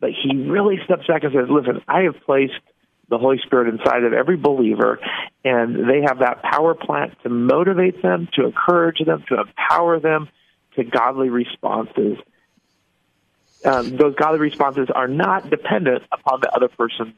But 0.00 0.10
He 0.10 0.36
really 0.48 0.76
steps 0.84 1.06
back 1.06 1.24
and 1.24 1.32
says, 1.32 1.48
"Listen, 1.50 1.82
I 1.86 2.02
have 2.02 2.16
placed." 2.24 2.54
The 3.10 3.16
Holy 3.16 3.38
Spirit 3.42 3.72
inside 3.72 4.04
of 4.04 4.12
every 4.12 4.36
believer, 4.36 5.00
and 5.42 5.88
they 5.88 6.02
have 6.06 6.18
that 6.18 6.42
power 6.42 6.74
plant 6.74 7.14
to 7.22 7.30
motivate 7.30 8.02
them, 8.02 8.28
to 8.34 8.44
encourage 8.44 8.98
them, 8.98 9.24
to 9.30 9.40
empower 9.40 9.98
them 9.98 10.28
to 10.76 10.84
godly 10.84 11.30
responses 11.30 12.18
um, 13.64 13.96
those 13.96 14.14
godly 14.14 14.40
responses 14.40 14.88
are 14.94 15.08
not 15.08 15.50
dependent 15.50 16.02
upon 16.12 16.40
the 16.40 16.50
other 16.54 16.68
person's 16.68 17.14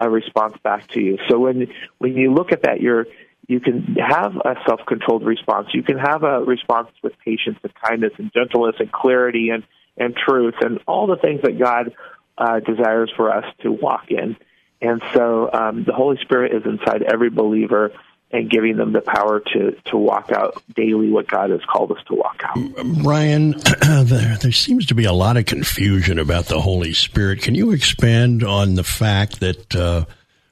uh, 0.00 0.08
response 0.08 0.56
back 0.62 0.88
to 0.88 1.00
you. 1.00 1.18
So 1.28 1.38
when 1.38 1.68
when 1.98 2.16
you 2.16 2.32
look 2.32 2.52
at 2.52 2.62
that, 2.62 2.80
you're 2.80 3.06
you 3.46 3.60
can 3.60 3.96
have 3.96 4.36
a 4.36 4.54
self-controlled 4.66 5.24
response. 5.24 5.68
You 5.72 5.82
can 5.82 5.98
have 5.98 6.22
a 6.22 6.40
response 6.40 6.88
with 7.02 7.14
patience 7.24 7.58
and 7.62 7.74
kindness 7.74 8.12
and 8.18 8.32
gentleness 8.32 8.76
and 8.78 8.90
clarity 8.92 9.50
and 9.50 9.64
and 9.96 10.14
truth 10.16 10.54
and 10.60 10.78
all 10.86 11.06
the 11.06 11.16
things 11.16 11.42
that 11.42 11.58
God 11.58 11.92
uh, 12.38 12.60
desires 12.60 13.12
for 13.16 13.34
us 13.34 13.44
to 13.62 13.70
walk 13.70 14.10
in. 14.10 14.36
And 14.80 15.02
so 15.12 15.50
um, 15.52 15.84
the 15.84 15.92
Holy 15.92 16.16
Spirit 16.22 16.54
is 16.54 16.62
inside 16.64 17.02
every 17.02 17.28
believer 17.28 17.92
and 18.32 18.48
giving 18.48 18.76
them 18.76 18.92
the 18.92 19.00
power 19.00 19.40
to 19.40 19.72
to 19.86 19.96
walk 19.96 20.30
out 20.30 20.62
daily 20.74 21.10
what 21.10 21.26
God 21.26 21.50
has 21.50 21.60
called 21.64 21.92
us 21.92 21.98
to 22.06 22.14
walk 22.14 22.42
out. 22.44 22.58
Brian, 23.02 23.50
there, 23.82 24.36
there 24.36 24.52
seems 24.52 24.86
to 24.86 24.94
be 24.94 25.04
a 25.04 25.12
lot 25.12 25.36
of 25.36 25.46
confusion 25.46 26.18
about 26.18 26.46
the 26.46 26.60
Holy 26.60 26.92
Spirit. 26.92 27.42
Can 27.42 27.54
you 27.54 27.72
expand 27.72 28.44
on 28.44 28.74
the 28.74 28.84
fact 28.84 29.40
that 29.40 29.74
uh, 29.74 30.04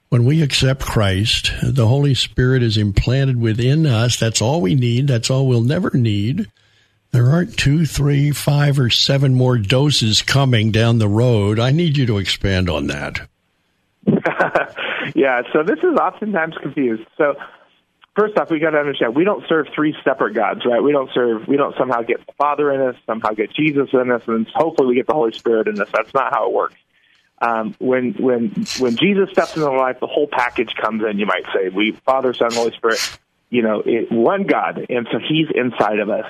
when 0.09 0.25
we 0.25 0.41
accept 0.41 0.81
Christ, 0.81 1.51
the 1.63 1.87
Holy 1.87 2.15
Spirit 2.15 2.63
is 2.63 2.77
implanted 2.77 3.39
within 3.39 3.85
us? 3.85 4.19
That's 4.19 4.41
all 4.41 4.61
we 4.61 4.75
need. 4.75 5.07
That's 5.07 5.29
all 5.29 5.47
we'll 5.47 5.61
never 5.61 5.91
need. 5.93 6.47
There 7.11 7.31
aren't 7.31 7.57
two, 7.57 7.85
three, 7.87 8.31
five, 8.31 8.79
or 8.79 8.91
seven 8.91 9.33
more 9.33 9.57
doses 9.57 10.21
coming 10.21 10.71
down 10.71 10.99
the 10.99 11.07
road. 11.07 11.59
I 11.59 11.71
need 11.71 11.97
you 11.97 12.05
to 12.05 12.19
expand 12.19 12.69
on 12.69 12.87
that. 12.87 13.27
yeah, 15.15 15.41
so 15.51 15.63
this 15.63 15.79
is 15.79 15.97
oftentimes 15.97 16.55
confused. 16.61 17.07
So 17.17 17.35
first 18.19 18.37
off, 18.37 18.49
we 18.49 18.59
got 18.59 18.71
to 18.71 18.77
understand 18.77 19.15
we 19.15 19.23
don't 19.23 19.47
serve 19.47 19.67
three 19.73 19.95
separate 20.03 20.33
gods, 20.33 20.65
right? 20.65 20.83
We 20.83 20.91
don't 20.91 21.09
serve, 21.13 21.47
we 21.47 21.57
don't 21.57 21.75
somehow 21.77 22.01
get 22.01 22.25
the 22.25 22.33
Father 22.33 22.71
in 22.73 22.81
us, 22.81 22.95
somehow 23.05 23.29
get 23.29 23.53
Jesus 23.53 23.89
in 23.93 24.11
us, 24.11 24.23
and 24.27 24.47
hopefully 24.53 24.89
we 24.89 24.95
get 24.95 25.07
the 25.07 25.13
Holy 25.13 25.31
Spirit 25.31 25.67
in 25.67 25.79
us. 25.79 25.87
That's 25.93 26.13
not 26.13 26.33
how 26.33 26.47
it 26.47 26.53
works. 26.53 26.75
Um, 27.41 27.73
when 27.79 28.13
when 28.15 28.49
when 28.79 28.97
Jesus 28.97 29.29
steps 29.31 29.55
into 29.55 29.71
life, 29.71 30.01
the 30.01 30.07
whole 30.07 30.27
package 30.27 30.75
comes 30.75 31.01
in. 31.09 31.19
You 31.19 31.25
might 31.25 31.45
say, 31.53 31.69
we 31.69 31.91
Father, 31.91 32.33
Son, 32.33 32.51
Holy 32.51 32.73
Spirit. 32.73 32.99
You 33.49 33.61
know, 33.63 33.81
it, 33.85 34.11
one 34.11 34.43
God, 34.43 34.85
and 34.89 35.07
so 35.09 35.19
He's 35.19 35.47
inside 35.55 35.99
of 35.99 36.09
us. 36.09 36.25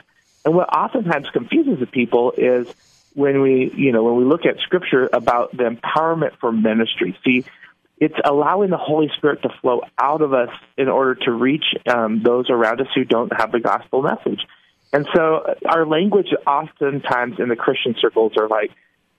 And 0.46 0.54
what 0.54 0.70
oftentimes 0.70 1.30
confuses 1.32 1.80
the 1.80 1.88
people 1.88 2.34
is 2.38 2.68
when 3.16 3.42
we, 3.42 3.72
you 3.76 3.92
know, 3.92 4.04
when 4.04 4.18
we 4.18 4.24
look 4.24 4.46
at 4.46 4.60
Scripture 4.60 5.10
about 5.12 5.52
the 5.52 5.64
empowerment 5.64 6.38
for 6.40 6.52
ministry. 6.52 7.18
See, 7.26 7.44
it's 8.00 8.16
allowing 8.24 8.70
the 8.70 8.78
Holy 8.78 9.10
Spirit 9.18 9.42
to 9.42 9.50
flow 9.62 9.82
out 9.98 10.22
of 10.22 10.34
us 10.34 10.50
in 10.78 10.88
order 10.88 11.16
to 11.26 11.32
reach 11.32 11.66
um, 11.88 12.22
those 12.24 12.50
around 12.50 12.80
us 12.82 12.88
who 12.96 13.04
don't 13.04 13.32
have 13.38 13.52
the 13.52 13.60
gospel 13.60 14.02
message. 14.02 14.40
And 14.94 15.08
so 15.14 15.36
uh, 15.36 15.54
our 15.66 15.86
language 15.86 16.30
oftentimes 16.48 17.40
in 17.40 17.50
the 17.50 17.56
Christian 17.56 17.96
circles 18.00 18.34
are 18.38 18.48
like 18.48 18.72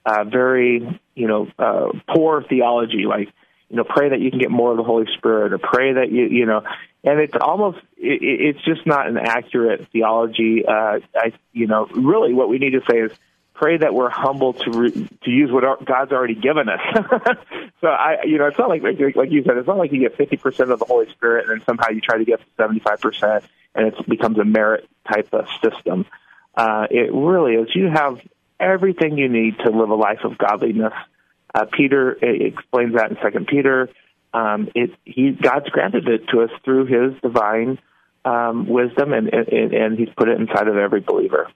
uh, 0.07 0.25
very, 0.25 1.01
you 1.15 1.29
know, 1.29 1.49
uh, 1.59 1.89
poor 2.15 2.43
theology, 2.43 3.05
like, 3.07 3.29
you 3.69 3.77
know, 3.77 3.85
pray 3.85 4.09
that 4.09 4.21
you 4.21 4.31
can 4.31 4.41
get 4.41 4.51
more 4.51 4.71
of 4.71 4.79
the 4.79 4.83
Holy 4.83 5.07
Spirit 5.17 5.53
or 5.53 5.59
pray 5.59 5.93
that 5.93 6.11
you, 6.11 6.25
you 6.27 6.47
know, 6.47 6.63
and 7.05 7.21
it's 7.21 7.37
almost, 7.41 7.79
it, 7.99 8.23
it's 8.57 8.65
just 8.65 8.87
not 8.87 9.07
an 9.07 9.19
accurate 9.19 9.89
theology. 9.93 10.65
Uh, 10.67 11.01
I, 11.15 11.33
you 11.53 11.67
know, 11.67 11.87
really 11.87 12.33
what 12.33 12.49
we 12.49 12.59
need 12.59 12.71
to 12.71 12.83
say 12.91 12.99
is, 13.01 13.13
pray 13.55 13.77
that 13.77 13.95
we're 13.95 14.11
humble 14.11 14.55
to 14.55 14.71
re- 14.71 15.09
to 15.25 15.31
use 15.31 15.51
what 15.51 15.65
our, 15.65 15.77
God's 15.85 16.13
already 16.13 16.35
given 16.35 16.69
us. 16.69 16.81
so 17.81 17.89
I, 17.89 18.25
you 18.25 18.39
know, 18.39 18.47
it's 18.47 18.59
not 18.59 18.69
like 18.69 18.83
like 18.83 19.31
you 19.31 19.43
said, 19.45 19.57
it's 19.57 19.67
not 19.67 19.79
like 19.79 19.93
you 19.93 20.01
get 20.01 20.17
fifty 20.17 20.37
percent 20.37 20.71
of 20.71 20.79
the 20.79 20.85
Holy 20.85 21.11
Spirit 21.11 21.49
and 21.49 21.59
then 21.59 21.65
somehow 21.67 21.91
you 21.91 22.01
try 22.01 22.19
to 22.19 22.25
get 22.25 22.41
seventy 22.57 22.81
five 22.81 23.01
percent 23.01 23.45
and 23.75 23.89
it 23.89 24.09
becomes 24.09 24.39
a 24.39 24.45
merit 24.45 24.89
type 25.09 25.29
of 25.33 25.47
system. 25.63 26.07
Uh, 26.55 26.87
it 26.91 27.13
really 27.13 27.55
is. 27.55 27.69
You 27.75 27.89
have 27.89 28.21
everything 28.59 29.17
you 29.17 29.29
need 29.29 29.59
to 29.59 29.71
live 29.71 29.91
a 29.91 29.95
life 29.95 30.21
of 30.25 30.37
godliness. 30.37 30.93
Uh, 31.55 31.65
Peter 31.65 32.13
explains 32.13 32.95
that 32.95 33.11
in 33.11 33.17
Second 33.23 33.47
Peter. 33.47 33.89
Um, 34.33 34.69
it, 34.75 34.91
he 35.05 35.33
God's 35.33 35.69
granted 35.71 36.09
it 36.09 36.29
to 36.29 36.43
us 36.43 36.51
through 36.65 36.87
His 36.87 37.21
divine 37.21 37.79
um, 38.25 38.69
wisdom, 38.69 39.13
and, 39.13 39.33
and, 39.33 39.73
and 39.75 39.99
He's 39.99 40.11
put 40.17 40.29
it 40.29 40.41
inside 40.41 40.69
of 40.69 40.77
every 40.77 41.01
believer. 41.01 41.49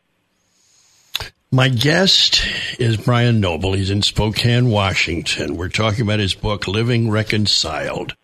My 1.55 1.69
guest 1.69 2.45
is 2.81 2.97
Brian 2.97 3.39
Noble. 3.39 3.75
He's 3.75 3.91
in 3.91 4.03
Spokane, 4.03 4.71
Washington. 4.71 5.57
We're 5.57 5.69
talking 5.69 6.01
about 6.01 6.19
his 6.19 6.35
book, 6.35 6.67
Living 6.67 7.13
Reconciled. 7.13 8.17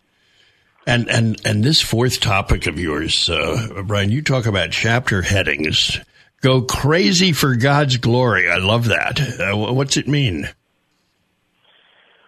And 0.85 1.09
and 1.09 1.39
and 1.45 1.63
this 1.63 1.79
fourth 1.79 2.19
topic 2.19 2.67
of 2.67 2.77
yours, 2.77 3.29
uh, 3.29 3.83
Brian, 3.85 4.11
you 4.11 4.21
talk 4.21 4.47
about 4.47 4.71
chapter 4.71 5.21
headings. 5.21 5.97
Go 6.41 6.63
crazy 6.63 7.31
for 7.31 7.55
God's 7.55 7.95
glory. 7.95 8.51
I 8.51 8.57
love 8.57 8.89
that. 8.89 9.21
Uh, 9.39 9.55
what's 9.55 9.95
it 9.95 10.09
mean? 10.09 10.49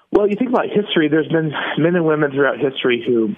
Well, 0.09 0.29
you 0.29 0.37
think 0.37 0.51
about 0.51 0.69
history. 0.69 1.09
There's 1.09 1.27
been 1.27 1.51
men 1.79 1.97
and 1.97 2.05
women 2.05 2.31
throughout 2.31 2.59
history 2.59 3.03
who 3.05 3.35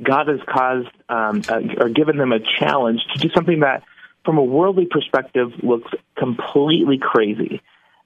God 0.00 0.28
has 0.28 0.38
caused 0.48 0.90
um, 1.08 1.42
uh, 1.48 1.82
or 1.82 1.88
given 1.88 2.18
them 2.18 2.30
a 2.30 2.38
challenge 2.38 3.00
to 3.14 3.18
do 3.18 3.30
something 3.34 3.58
that, 3.60 3.82
from 4.28 4.36
a 4.36 4.44
worldly 4.44 4.84
perspective, 4.84 5.52
looks 5.62 5.90
completely 6.14 6.98
crazy. 6.98 7.62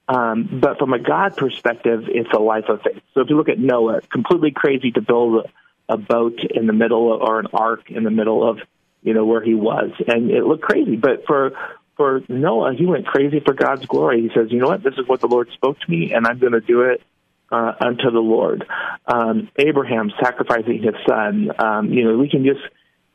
Um, 0.07 0.61
but 0.63 0.79
from 0.79 0.93
a 0.93 1.01
God 1.01 1.37
perspective, 1.37 2.05
it's 2.07 2.31
a 2.33 2.39
life 2.39 2.67
of 2.69 2.81
faith. 2.83 3.03
So 3.13 3.23
if 3.23 3.29
you 3.29 3.37
look 3.37 3.49
at 3.49 3.59
Noah, 3.59 4.03
completely 4.03 4.53
crazy 4.53 4.93
to 4.93 5.01
build 5.01 5.51
a 5.89 5.97
boat 5.97 6.39
in 6.49 6.69
the 6.69 6.73
middle 6.73 7.13
of, 7.13 7.23
or 7.23 7.41
an 7.41 7.49
ark 7.53 7.91
in 7.91 8.05
the 8.05 8.13
middle 8.13 8.49
of 8.49 8.61
you 9.03 9.15
know 9.15 9.25
where 9.25 9.43
he 9.43 9.55
was, 9.55 9.91
and 10.07 10.31
it 10.31 10.45
looked 10.45 10.63
crazy. 10.63 10.95
But 10.95 11.27
for 11.27 11.55
for 11.97 12.23
Noah, 12.29 12.75
he 12.75 12.87
went 12.87 13.05
crazy 13.05 13.41
for 13.41 13.53
God's 13.53 13.87
glory. 13.87 14.23
He 14.23 14.31
says, 14.33 14.53
"You 14.53 14.61
know 14.61 14.69
what? 14.69 14.85
This 14.85 14.95
is 14.99 15.09
what 15.09 15.21
the 15.21 15.27
Lord 15.27 15.51
spoke 15.55 15.81
to 15.81 15.91
me, 15.91 16.13
and 16.13 16.25
I'm 16.25 16.39
going 16.39 16.53
to 16.53 16.61
do 16.61 16.83
it 16.83 17.03
uh, 17.51 17.73
unto 17.81 18.13
the 18.13 18.21
Lord." 18.21 18.65
Um, 19.09 19.51
Abraham 19.59 20.13
sacrificing 20.23 20.85
his 20.85 20.95
son. 21.05 21.51
Um, 21.59 21.93
you 21.93 22.05
know, 22.05 22.17
we 22.17 22.29
can 22.29 22.45
just 22.45 22.61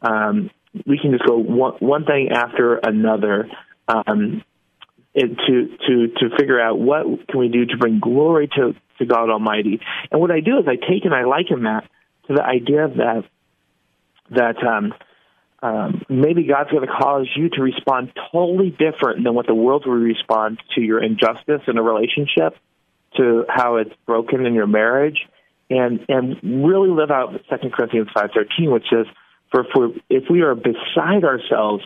um, 0.01 0.51
we 0.85 0.99
can 0.99 1.11
just 1.11 1.25
go 1.25 1.37
one, 1.37 1.73
one 1.79 2.05
thing 2.05 2.29
after 2.31 2.75
another. 2.75 3.49
Um, 3.87 4.43
it, 5.13 5.35
to 5.47 5.77
to 5.87 6.07
to 6.19 6.37
figure 6.37 6.61
out 6.61 6.77
what 6.77 7.27
can 7.27 7.39
we 7.39 7.49
do 7.49 7.65
to 7.65 7.77
bring 7.77 7.99
glory 7.99 8.47
to 8.55 8.75
to 8.99 9.05
God 9.05 9.29
Almighty. 9.29 9.79
And 10.11 10.21
what 10.21 10.29
I 10.29 10.41
do 10.41 10.59
is 10.59 10.65
I 10.67 10.75
take 10.75 11.05
and 11.05 11.13
I 11.13 11.23
liken 11.23 11.63
that 11.63 11.89
to 12.27 12.33
the 12.33 12.43
idea 12.43 12.87
that 12.87 13.23
that 14.29 14.63
um, 14.63 14.93
um, 15.63 16.03
maybe 16.07 16.43
God's 16.43 16.69
going 16.69 16.85
to 16.85 16.93
cause 16.93 17.27
you 17.35 17.49
to 17.49 17.61
respond 17.61 18.11
totally 18.31 18.69
different 18.69 19.23
than 19.23 19.33
what 19.33 19.47
the 19.47 19.55
world 19.55 19.87
will 19.87 19.93
respond 19.95 20.59
to 20.75 20.81
your 20.81 21.01
injustice 21.03 21.61
in 21.67 21.77
a 21.77 21.81
relationship, 21.81 22.55
to 23.15 23.45
how 23.49 23.77
it's 23.77 23.93
broken 24.05 24.45
in 24.45 24.53
your 24.53 24.67
marriage, 24.67 25.17
and 25.69 26.05
and 26.09 26.35
really 26.43 26.89
live 26.89 27.09
out 27.09 27.41
Second 27.49 27.73
Corinthians 27.73 28.09
five 28.13 28.29
thirteen, 28.35 28.69
which 28.71 28.85
says, 28.91 29.07
"For 29.57 29.89
for 29.89 29.89
if 30.09 30.29
we 30.29 30.41
are 30.41 30.55
beside 30.55 31.23
ourselves, 31.23 31.83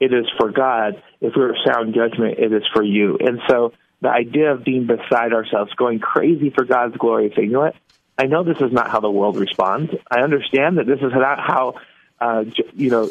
it 0.00 0.12
is 0.12 0.26
for 0.38 0.50
God. 0.50 1.02
If 1.20 1.34
we 1.36 1.42
are 1.42 1.56
sound 1.64 1.94
judgment, 1.94 2.38
it 2.38 2.52
is 2.52 2.64
for 2.74 2.82
you." 2.82 3.16
And 3.18 3.40
so 3.48 3.72
the 4.00 4.10
idea 4.10 4.52
of 4.52 4.64
being 4.64 4.86
beside 4.86 5.32
ourselves, 5.32 5.72
going 5.74 6.00
crazy 6.00 6.50
for 6.50 6.64
God's 6.64 6.96
glory, 6.96 7.32
saying, 7.34 7.48
"You 7.48 7.54
know 7.54 7.60
what? 7.60 7.76
I 8.18 8.26
know 8.26 8.44
this 8.44 8.60
is 8.60 8.72
not 8.72 8.90
how 8.90 9.00
the 9.00 9.10
world 9.10 9.36
responds. 9.36 9.92
I 10.10 10.20
understand 10.20 10.78
that 10.78 10.86
this 10.86 11.00
is 11.00 11.12
not 11.12 11.40
how, 11.40 11.74
uh, 12.20 12.44
you 12.74 12.90
know, 12.90 13.08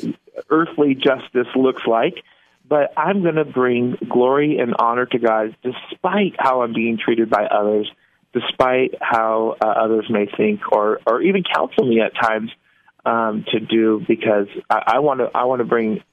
earthly 0.50 0.96
justice 0.96 1.48
looks 1.56 1.86
like. 1.86 2.24
But 2.68 2.94
I'm 2.96 3.24
going 3.24 3.36
to 3.36 3.46
bring 3.46 3.98
glory 4.10 4.60
and 4.60 4.76
honor 4.80 5.06
to 5.08 5.20
God 5.20 5.56
despite 5.64 6.36
how 6.40 6.62
I'm 6.62 6.74
being 6.74 6.98
treated 6.98 7.30
by 7.30 7.46
others, 7.46 7.92
despite 8.32 8.96
how 9.02 9.58
uh, 9.62 9.68
others 9.68 10.06
may 10.10 10.28
think 10.28 10.62
or, 10.72 11.02
or 11.06 11.22
even 11.22 11.44
counsel 11.44 11.86
me 11.86 12.00
at 12.00 12.16
times 12.16 12.52
um, 13.06 13.46
to 13.52 13.60
do, 13.60 14.04
because 14.08 14.48
I, 14.70 15.00
want 15.00 15.20
to 15.20 15.30
I 15.36 15.46
want 15.46 15.60
to 15.60 15.66
bring 15.66 16.04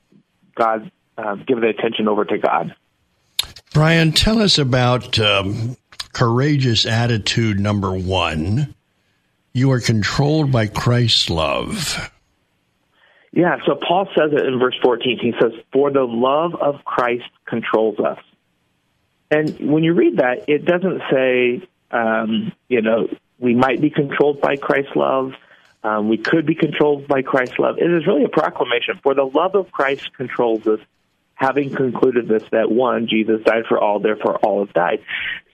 God, 0.54 0.90
uh, 1.16 1.36
give 1.36 1.60
the 1.60 1.68
attention 1.68 2.08
over 2.08 2.24
to 2.24 2.38
God. 2.38 2.74
Brian, 3.72 4.12
tell 4.12 4.40
us 4.40 4.58
about 4.58 5.18
um, 5.18 5.76
courageous 6.12 6.86
attitude 6.86 7.60
number 7.60 7.92
one 7.92 8.74
you 9.52 9.72
are 9.72 9.80
controlled 9.80 10.52
by 10.52 10.66
Christ's 10.66 11.28
love. 11.28 12.10
Yeah, 13.32 13.58
so 13.66 13.76
Paul 13.76 14.06
says 14.16 14.32
it 14.32 14.44
in 14.44 14.58
verse 14.58 14.76
14. 14.82 15.18
He 15.20 15.32
says, 15.40 15.52
For 15.72 15.90
the 15.90 16.04
love 16.04 16.54
of 16.54 16.84
Christ 16.84 17.28
controls 17.46 17.98
us. 17.98 18.18
And 19.30 19.70
when 19.70 19.84
you 19.84 19.94
read 19.94 20.16
that, 20.16 20.48
it 20.48 20.64
doesn't 20.64 21.02
say, 21.10 21.68
um, 21.92 22.52
you 22.68 22.82
know, 22.82 23.08
we 23.38 23.54
might 23.54 23.80
be 23.80 23.90
controlled 23.90 24.40
by 24.40 24.56
Christ's 24.56 24.96
love. 24.96 25.32
Um, 25.82 26.08
we 26.08 26.18
could 26.18 26.46
be 26.46 26.54
controlled 26.54 27.08
by 27.08 27.22
Christ's 27.22 27.58
love. 27.58 27.78
It 27.78 27.90
is 27.90 28.06
really 28.06 28.24
a 28.24 28.28
proclamation. 28.28 29.00
For 29.02 29.14
the 29.14 29.24
love 29.24 29.54
of 29.54 29.72
Christ 29.72 30.14
controls 30.14 30.66
us, 30.66 30.80
having 31.34 31.74
concluded 31.74 32.28
this, 32.28 32.42
that 32.52 32.70
one, 32.70 33.08
Jesus 33.08 33.42
died 33.44 33.64
for 33.66 33.78
all, 33.78 33.98
therefore 33.98 34.36
all 34.38 34.64
have 34.64 34.74
died. 34.74 35.02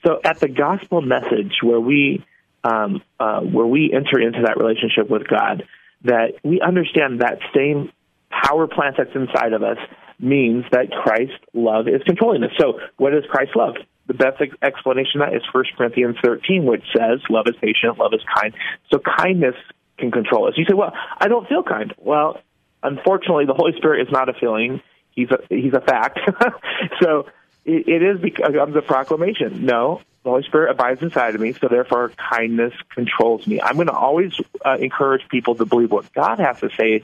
So 0.05 0.21
at 0.25 0.41
the 0.41 0.49
gospel 0.49 1.01
message, 1.01 1.59
where 1.63 1.81
we 1.81 2.25
um, 2.65 3.03
uh, 3.21 3.41
where 3.41 3.67
we 3.67 3.93
enter 3.93 4.21
into 4.21 4.43
that 4.43 4.57
relationship 4.57 5.09
with 5.09 5.29
God, 5.29 5.63
that 6.03 6.35
we 6.43 6.61
understand 6.61 7.21
that 7.21 7.39
same 7.55 7.93
power 8.31 8.67
plant 8.67 8.97
that's 8.99 9.15
inside 9.15 9.53
of 9.53 9.63
us 9.63 9.79
means 10.19 10.65
that 10.73 10.91
Christ's 10.91 11.35
love 11.53 11.89
is 11.89 12.03
controlling 12.05 12.43
us. 12.43 12.51
So, 12.59 12.81
what 12.97 13.15
is 13.15 13.25
Christ's 13.31 13.55
love? 13.55 13.77
The 14.07 14.15
best 14.15 14.41
explanation 14.63 15.21
of 15.21 15.31
that 15.31 15.37
is 15.37 15.43
1 15.53 15.65
Corinthians 15.77 16.17
13, 16.25 16.65
which 16.65 16.85
says, 16.97 17.21
Love 17.29 17.47
is 17.47 17.55
patient, 17.61 17.99
love 17.99 18.13
is 18.15 18.23
kind. 18.35 18.55
So, 18.93 18.99
kindness 18.99 19.55
can 19.99 20.11
control 20.11 20.49
us. 20.49 20.55
You 20.57 20.65
say, 20.65 20.75
Well, 20.75 20.93
I 21.19 21.29
don't 21.29 21.49
feel 21.49 21.63
kind. 21.63 21.95
Well, 21.99 22.41
unfortunately, 22.83 23.47
the 23.47 23.55
Holy 23.55 23.73
Spirit 23.77 24.07
is 24.07 24.13
not 24.13 24.29
a 24.29 24.35
feeling, 24.35 24.81
He's 25.11 25.31
a, 25.31 25.39
he's 25.49 25.73
a 25.73 25.81
fact. 25.81 26.21
so, 27.01 27.27
it, 27.65 27.89
it 27.89 28.03
is 28.03 28.21
becomes 28.21 28.77
a 28.77 28.83
proclamation. 28.83 29.65
No, 29.67 30.01
the 30.23 30.31
Holy 30.31 30.43
Spirit 30.43 30.71
abides 30.71 31.03
inside 31.03 31.35
of 31.35 31.41
me, 31.41 31.53
so 31.53 31.69
therefore 31.69 32.11
kindness 32.11 32.73
controls 32.91 33.47
me. 33.47 33.61
I'm 33.61 33.75
going 33.75 33.87
to 33.87 33.93
always 33.93 34.33
uh, 34.65 34.77
encourage 34.79 35.29
people 35.29 35.55
to 35.57 35.65
believe 35.65 35.91
what 35.91 36.13
God 36.13 36.39
has 36.39 36.61
to 36.61 36.71
say 36.77 37.03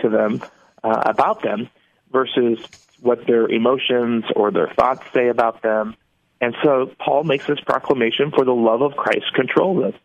to 0.00 0.08
them 0.08 0.42
uh, 0.82 1.02
about 1.06 1.42
them 1.42 1.68
versus 2.12 2.58
what 3.00 3.26
their 3.26 3.46
emotions 3.48 4.24
or 4.34 4.50
their 4.50 4.68
thoughts 4.68 5.02
say 5.12 5.28
about 5.28 5.62
them. 5.62 5.96
And 6.40 6.54
so 6.62 6.90
Paul 6.98 7.24
makes 7.24 7.46
this 7.46 7.60
proclamation 7.60 8.30
for 8.30 8.44
the 8.44 8.54
love 8.54 8.82
of 8.82 8.96
Christ 8.96 9.32
controls 9.34 9.84
us. 9.84 10.00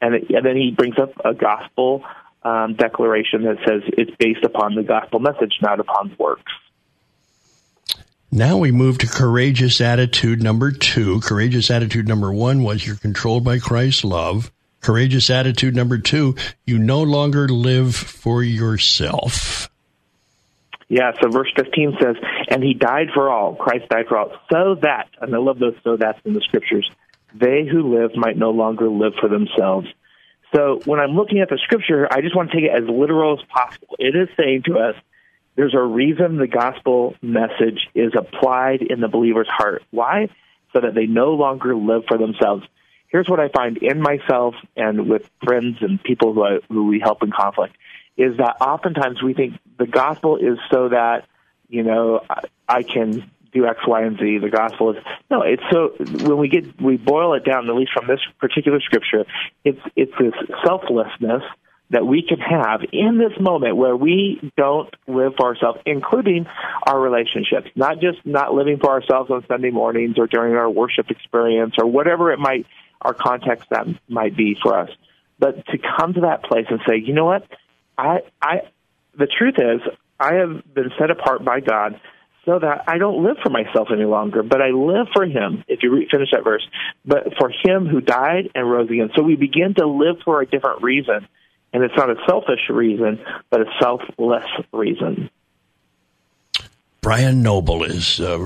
And, 0.00 0.14
then 0.14 0.56
he 0.56 0.72
brings 0.76 0.98
up 0.98 1.12
a 1.24 1.34
gospel 1.34 2.04
um, 2.42 2.74
declaration 2.74 3.42
that 3.44 3.56
says 3.66 3.82
it's 3.96 4.14
based 4.18 4.44
upon 4.44 4.74
the 4.74 4.82
gospel 4.82 5.18
message, 5.18 5.54
not 5.62 5.80
upon 5.80 6.14
works. 6.18 6.52
Now 8.30 8.58
we 8.58 8.72
move 8.72 8.98
to 8.98 9.06
courageous 9.06 9.80
attitude 9.80 10.42
number 10.42 10.70
two. 10.70 11.20
Courageous 11.20 11.70
attitude 11.70 12.06
number 12.06 12.32
one 12.32 12.62
was 12.62 12.86
you're 12.86 12.96
controlled 12.96 13.44
by 13.44 13.58
Christ's 13.58 14.04
love. 14.04 14.52
Courageous 14.80 15.30
attitude 15.30 15.74
number 15.74 15.98
two, 15.98 16.36
you 16.64 16.78
no 16.78 17.02
longer 17.02 17.48
live 17.48 17.94
for 17.96 18.42
yourself. 18.42 19.68
Yeah, 20.88 21.10
so 21.20 21.28
verse 21.28 21.50
15 21.56 21.96
says, 22.00 22.16
And 22.48 22.62
he 22.62 22.74
died 22.74 23.08
for 23.12 23.28
all, 23.28 23.56
Christ 23.56 23.88
died 23.88 24.06
for 24.08 24.18
all, 24.18 24.30
so 24.52 24.76
that, 24.82 25.08
and 25.20 25.34
I 25.34 25.38
love 25.38 25.58
those 25.58 25.74
so 25.82 25.96
that's 25.96 26.20
in 26.24 26.34
the 26.34 26.40
scriptures, 26.40 26.88
they 27.38 27.66
who 27.66 27.98
live 27.98 28.16
might 28.16 28.36
no 28.36 28.50
longer 28.50 28.88
live 28.88 29.14
for 29.20 29.28
themselves. 29.28 29.88
So 30.54 30.80
when 30.84 31.00
I'm 31.00 31.16
looking 31.16 31.40
at 31.40 31.48
the 31.48 31.58
scripture, 31.58 32.08
I 32.10 32.20
just 32.20 32.36
want 32.36 32.50
to 32.50 32.56
take 32.56 32.70
it 32.70 32.74
as 32.74 32.88
literal 32.88 33.38
as 33.38 33.44
possible. 33.48 33.96
It 33.98 34.14
is 34.14 34.28
saying 34.36 34.62
to 34.66 34.78
us, 34.78 34.94
there's 35.56 35.74
a 35.74 35.82
reason 35.82 36.36
the 36.36 36.46
gospel 36.46 37.14
message 37.22 37.88
is 37.94 38.12
applied 38.16 38.82
in 38.82 39.00
the 39.00 39.08
believer's 39.08 39.48
heart. 39.48 39.82
Why? 39.90 40.28
So 40.72 40.80
that 40.80 40.94
they 40.94 41.06
no 41.06 41.34
longer 41.34 41.74
live 41.74 42.04
for 42.06 42.18
themselves. 42.18 42.64
Here's 43.08 43.28
what 43.28 43.40
I 43.40 43.48
find 43.48 43.78
in 43.78 44.00
myself 44.00 44.54
and 44.76 45.08
with 45.08 45.28
friends 45.42 45.78
and 45.80 46.02
people 46.02 46.34
who, 46.34 46.44
I, 46.44 46.58
who 46.68 46.86
we 46.86 47.00
help 47.00 47.22
in 47.22 47.30
conflict 47.30 47.76
is 48.16 48.36
that 48.38 48.56
oftentimes 48.60 49.22
we 49.22 49.34
think 49.34 49.58
the 49.78 49.86
gospel 49.86 50.36
is 50.36 50.58
so 50.70 50.88
that, 50.88 51.26
you 51.68 51.82
know, 51.82 52.22
I, 52.28 52.42
I 52.68 52.82
can 52.82 53.30
do 53.56 53.66
X, 53.66 53.80
Y, 53.86 54.02
and 54.02 54.18
Z. 54.18 54.38
The 54.38 54.50
gospel 54.50 54.90
is 54.90 54.96
no. 55.30 55.42
It's 55.42 55.62
so 55.72 55.94
when 56.28 56.38
we 56.38 56.48
get 56.48 56.80
we 56.80 56.96
boil 56.96 57.34
it 57.34 57.44
down, 57.44 57.68
at 57.68 57.74
least 57.74 57.92
from 57.92 58.06
this 58.06 58.20
particular 58.38 58.80
scripture, 58.80 59.24
it's 59.64 59.80
it's 59.96 60.12
this 60.18 60.34
selflessness 60.64 61.42
that 61.90 62.04
we 62.04 62.22
can 62.22 62.38
have 62.38 62.80
in 62.92 63.18
this 63.18 63.38
moment 63.40 63.76
where 63.76 63.96
we 63.96 64.52
don't 64.56 64.92
live 65.06 65.34
for 65.36 65.46
ourselves, 65.46 65.78
including 65.86 66.46
our 66.86 67.00
relationships, 67.00 67.68
not 67.76 68.00
just 68.00 68.18
not 68.24 68.52
living 68.52 68.78
for 68.78 68.90
ourselves 68.90 69.30
on 69.30 69.44
Sunday 69.46 69.70
mornings 69.70 70.16
or 70.18 70.26
during 70.26 70.54
our 70.54 70.68
worship 70.68 71.10
experience 71.10 71.74
or 71.78 71.86
whatever 71.86 72.32
it 72.32 72.38
might, 72.38 72.66
our 73.00 73.14
context 73.14 73.68
that 73.70 73.86
might 74.08 74.36
be 74.36 74.56
for 74.60 74.76
us, 74.76 74.90
but 75.38 75.64
to 75.66 75.78
come 75.98 76.14
to 76.14 76.22
that 76.22 76.42
place 76.42 76.66
and 76.68 76.80
say, 76.88 76.96
you 76.96 77.14
know 77.14 77.26
what, 77.26 77.46
I, 77.96 78.18
I, 78.42 78.62
the 79.16 79.26
truth 79.26 79.54
is, 79.58 79.80
I 80.18 80.34
have 80.34 80.74
been 80.74 80.90
set 80.98 81.10
apart 81.10 81.44
by 81.44 81.60
God 81.60 82.00
so 82.46 82.58
that 82.58 82.84
I 82.88 82.96
don't 82.96 83.22
live 83.22 83.36
for 83.42 83.50
myself 83.50 83.88
any 83.92 84.04
longer, 84.04 84.42
but 84.42 84.62
I 84.62 84.70
live 84.70 85.08
for 85.12 85.26
Him. 85.26 85.62
If 85.68 85.82
you 85.82 85.92
re- 85.92 86.08
finish 86.10 86.30
that 86.32 86.44
verse, 86.44 86.66
but 87.04 87.34
for 87.38 87.50
Him 87.50 87.86
who 87.86 88.00
died 88.00 88.50
and 88.54 88.70
rose 88.70 88.88
again. 88.88 89.10
So 89.14 89.22
we 89.22 89.36
begin 89.36 89.74
to 89.74 89.86
live 89.86 90.16
for 90.24 90.40
a 90.40 90.46
different 90.46 90.82
reason 90.82 91.28
and 91.76 91.84
it's 91.84 91.94
not 91.94 92.08
a 92.08 92.16
selfish 92.26 92.70
reason, 92.70 93.20
but 93.50 93.60
a 93.60 93.66
selfless 93.78 94.46
reason. 94.72 95.28
Brian 97.02 97.42
Noble 97.42 97.84
is 97.84 98.18
uh, 98.18 98.38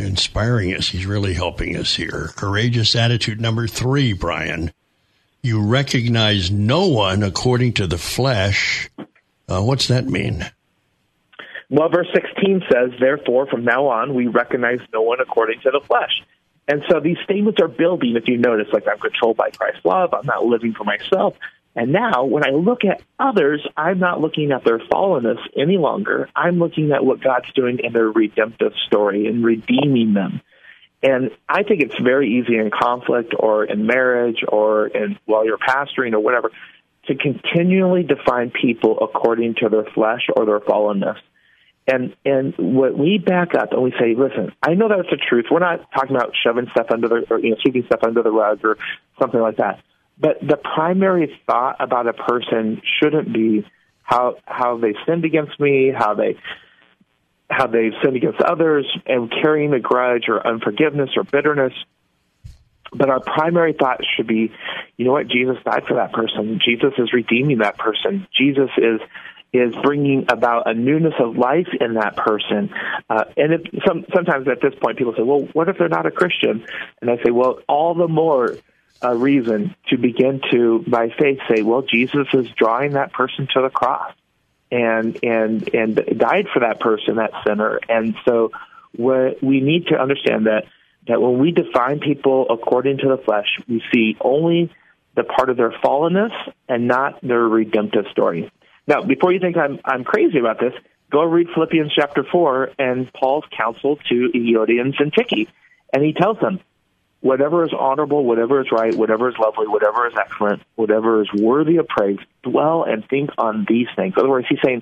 inspiring 0.00 0.74
us. 0.74 0.88
He's 0.88 1.04
really 1.04 1.34
helping 1.34 1.76
us 1.76 1.94
here. 1.94 2.30
Courageous 2.34 2.96
attitude 2.96 3.42
number 3.42 3.66
three, 3.66 4.14
Brian. 4.14 4.72
You 5.42 5.62
recognize 5.62 6.50
no 6.50 6.88
one 6.88 7.22
according 7.22 7.74
to 7.74 7.86
the 7.86 7.98
flesh. 7.98 8.88
Uh, 9.46 9.60
what's 9.60 9.88
that 9.88 10.06
mean? 10.06 10.50
Well, 11.70 11.88
verse 11.90 12.08
16 12.14 12.62
says, 12.72 12.90
Therefore, 12.98 13.46
from 13.46 13.64
now 13.64 13.88
on, 13.88 14.14
we 14.14 14.26
recognize 14.26 14.80
no 14.92 15.02
one 15.02 15.20
according 15.20 15.60
to 15.60 15.70
the 15.70 15.80
flesh. 15.86 16.22
And 16.66 16.82
so 16.90 17.00
these 17.00 17.16
statements 17.24 17.60
are 17.60 17.68
building, 17.68 18.16
if 18.16 18.28
you 18.28 18.36
notice, 18.36 18.68
like 18.72 18.86
I'm 18.86 18.98
controlled 18.98 19.36
by 19.36 19.50
Christ's 19.50 19.84
love, 19.84 20.12
I'm 20.14 20.26
not 20.26 20.44
living 20.44 20.74
for 20.74 20.84
myself. 20.84 21.34
And 21.74 21.92
now, 21.92 22.24
when 22.24 22.44
I 22.44 22.50
look 22.50 22.84
at 22.84 23.02
others, 23.18 23.66
I'm 23.76 23.98
not 23.98 24.20
looking 24.20 24.50
at 24.52 24.64
their 24.64 24.78
fallenness 24.78 25.38
any 25.56 25.76
longer. 25.76 26.28
I'm 26.34 26.58
looking 26.58 26.92
at 26.92 27.04
what 27.04 27.22
God's 27.22 27.52
doing 27.52 27.78
in 27.82 27.92
their 27.92 28.08
redemptive 28.08 28.72
story 28.86 29.26
and 29.26 29.44
redeeming 29.44 30.14
them. 30.14 30.40
And 31.02 31.30
I 31.48 31.62
think 31.62 31.82
it's 31.82 31.98
very 32.02 32.38
easy 32.38 32.56
in 32.56 32.70
conflict 32.70 33.34
or 33.38 33.64
in 33.64 33.86
marriage 33.86 34.42
or 34.46 34.88
in 34.88 35.18
while 35.26 35.44
you're 35.44 35.58
pastoring 35.58 36.14
or 36.14 36.20
whatever 36.20 36.50
to 37.06 37.14
continually 37.14 38.02
define 38.02 38.50
people 38.50 38.98
according 39.00 39.54
to 39.56 39.68
their 39.68 39.84
flesh 39.84 40.26
or 40.34 40.44
their 40.44 40.60
fallenness. 40.60 41.18
And 41.88 42.14
and 42.24 42.54
what 42.58 42.96
we 42.96 43.16
back 43.16 43.54
up 43.54 43.72
and 43.72 43.82
we 43.82 43.92
say, 43.92 44.14
listen, 44.14 44.52
I 44.62 44.74
know 44.74 44.88
that's 44.88 45.08
the 45.10 45.16
truth. 45.16 45.46
We're 45.50 45.60
not 45.60 45.90
talking 45.92 46.14
about 46.14 46.32
shoving 46.44 46.66
stuff 46.70 46.88
under 46.90 47.08
the 47.08 47.24
or 47.30 47.40
you 47.40 47.50
know 47.50 47.56
sweeping 47.62 47.84
stuff 47.86 48.00
under 48.02 48.22
the 48.22 48.30
rug 48.30 48.62
or 48.62 48.76
something 49.18 49.40
like 49.40 49.56
that. 49.56 49.80
But 50.20 50.38
the 50.46 50.58
primary 50.58 51.40
thought 51.46 51.76
about 51.80 52.06
a 52.06 52.12
person 52.12 52.82
shouldn't 53.00 53.32
be 53.32 53.66
how 54.02 54.36
how 54.44 54.76
they 54.76 54.94
sinned 55.06 55.24
against 55.24 55.58
me, 55.58 55.90
how 55.96 56.14
they 56.14 56.36
how 57.48 57.66
they've 57.66 57.94
sinned 58.04 58.16
against 58.16 58.40
others, 58.42 58.86
and 59.06 59.30
carrying 59.30 59.72
a 59.72 59.80
grudge 59.80 60.24
or 60.28 60.46
unforgiveness 60.46 61.10
or 61.16 61.24
bitterness. 61.24 61.72
But 62.92 63.10
our 63.10 63.20
primary 63.20 63.74
thought 63.74 64.00
should 64.16 64.26
be, 64.26 64.52
you 64.96 65.04
know 65.04 65.12
what? 65.12 65.28
Jesus 65.28 65.56
died 65.64 65.84
for 65.86 65.94
that 65.94 66.12
person. 66.12 66.58
Jesus 66.64 66.92
is 66.98 67.12
redeeming 67.12 67.58
that 67.58 67.78
person. 67.78 68.26
Jesus 68.36 68.70
is 68.76 69.00
is 69.52 69.74
bringing 69.82 70.26
about 70.28 70.68
a 70.68 70.74
newness 70.74 71.14
of 71.18 71.36
life 71.36 71.68
in 71.80 71.94
that 71.94 72.16
person. 72.16 72.70
Uh, 73.08 73.24
and 73.36 73.54
it, 73.54 73.66
some, 73.86 74.04
sometimes 74.14 74.46
at 74.48 74.60
this 74.60 74.74
point, 74.80 74.98
people 74.98 75.14
say, 75.16 75.22
"Well, 75.22 75.48
what 75.52 75.68
if 75.68 75.78
they're 75.78 75.88
not 75.88 76.06
a 76.06 76.10
Christian?" 76.10 76.66
And 77.00 77.10
I 77.10 77.16
say, 77.22 77.30
"Well, 77.30 77.60
all 77.68 77.94
the 77.94 78.08
more 78.08 78.56
a 79.00 79.16
reason 79.16 79.74
to 79.88 79.96
begin 79.96 80.40
to, 80.50 80.84
by 80.86 81.08
faith, 81.18 81.38
say, 81.48 81.62
well, 81.62 81.82
Jesus 81.82 82.26
is 82.34 82.48
drawing 82.56 82.92
that 82.92 83.12
person 83.12 83.48
to 83.54 83.62
the 83.62 83.70
cross 83.70 84.12
and 84.70 85.18
and 85.22 85.72
and 85.74 86.18
died 86.18 86.46
for 86.52 86.60
that 86.60 86.80
person, 86.80 87.16
that 87.16 87.30
sinner. 87.46 87.80
And 87.88 88.14
so 88.24 88.52
what 88.96 89.42
we 89.42 89.60
need 89.60 89.86
to 89.88 90.00
understand 90.00 90.46
that 90.46 90.64
that 91.06 91.22
when 91.22 91.38
we 91.38 91.52
define 91.52 92.00
people 92.00 92.46
according 92.50 92.98
to 92.98 93.08
the 93.08 93.18
flesh, 93.18 93.46
we 93.68 93.82
see 93.92 94.16
only 94.20 94.70
the 95.14 95.24
part 95.24 95.48
of 95.48 95.56
their 95.56 95.70
fallenness 95.70 96.32
and 96.68 96.86
not 96.86 97.20
their 97.22 97.40
redemptive 97.40 98.06
story. 98.10 98.50
Now, 98.88 99.02
before 99.02 99.32
you 99.32 99.38
think 99.38 99.56
I'm 99.56 99.78
I'm 99.84 100.02
crazy 100.02 100.38
about 100.38 100.58
this, 100.58 100.72
go 101.12 101.22
read 101.22 101.48
Philippians 101.54 101.92
chapter 101.94 102.24
four 102.24 102.70
and 102.78 103.12
Paul's 103.12 103.44
counsel 103.54 103.98
to 104.08 104.30
Euodia 104.34 104.80
and 104.80 104.96
Syntyche, 104.96 105.46
and 105.92 106.02
he 106.02 106.14
tells 106.14 106.40
them 106.40 106.58
whatever 107.20 107.64
is 107.64 107.70
honorable, 107.78 108.24
whatever 108.24 108.62
is 108.62 108.72
right, 108.72 108.94
whatever 108.94 109.28
is 109.28 109.34
lovely, 109.38 109.66
whatever 109.66 110.06
is 110.06 110.14
excellent, 110.18 110.62
whatever 110.76 111.20
is 111.20 111.28
worthy 111.34 111.76
of 111.76 111.86
praise, 111.86 112.18
dwell 112.42 112.84
and 112.84 113.06
think 113.08 113.30
on 113.36 113.66
these 113.68 113.88
things. 113.94 114.14
In 114.16 114.20
other 114.20 114.30
words, 114.30 114.46
he's 114.48 114.60
saying, 114.64 114.80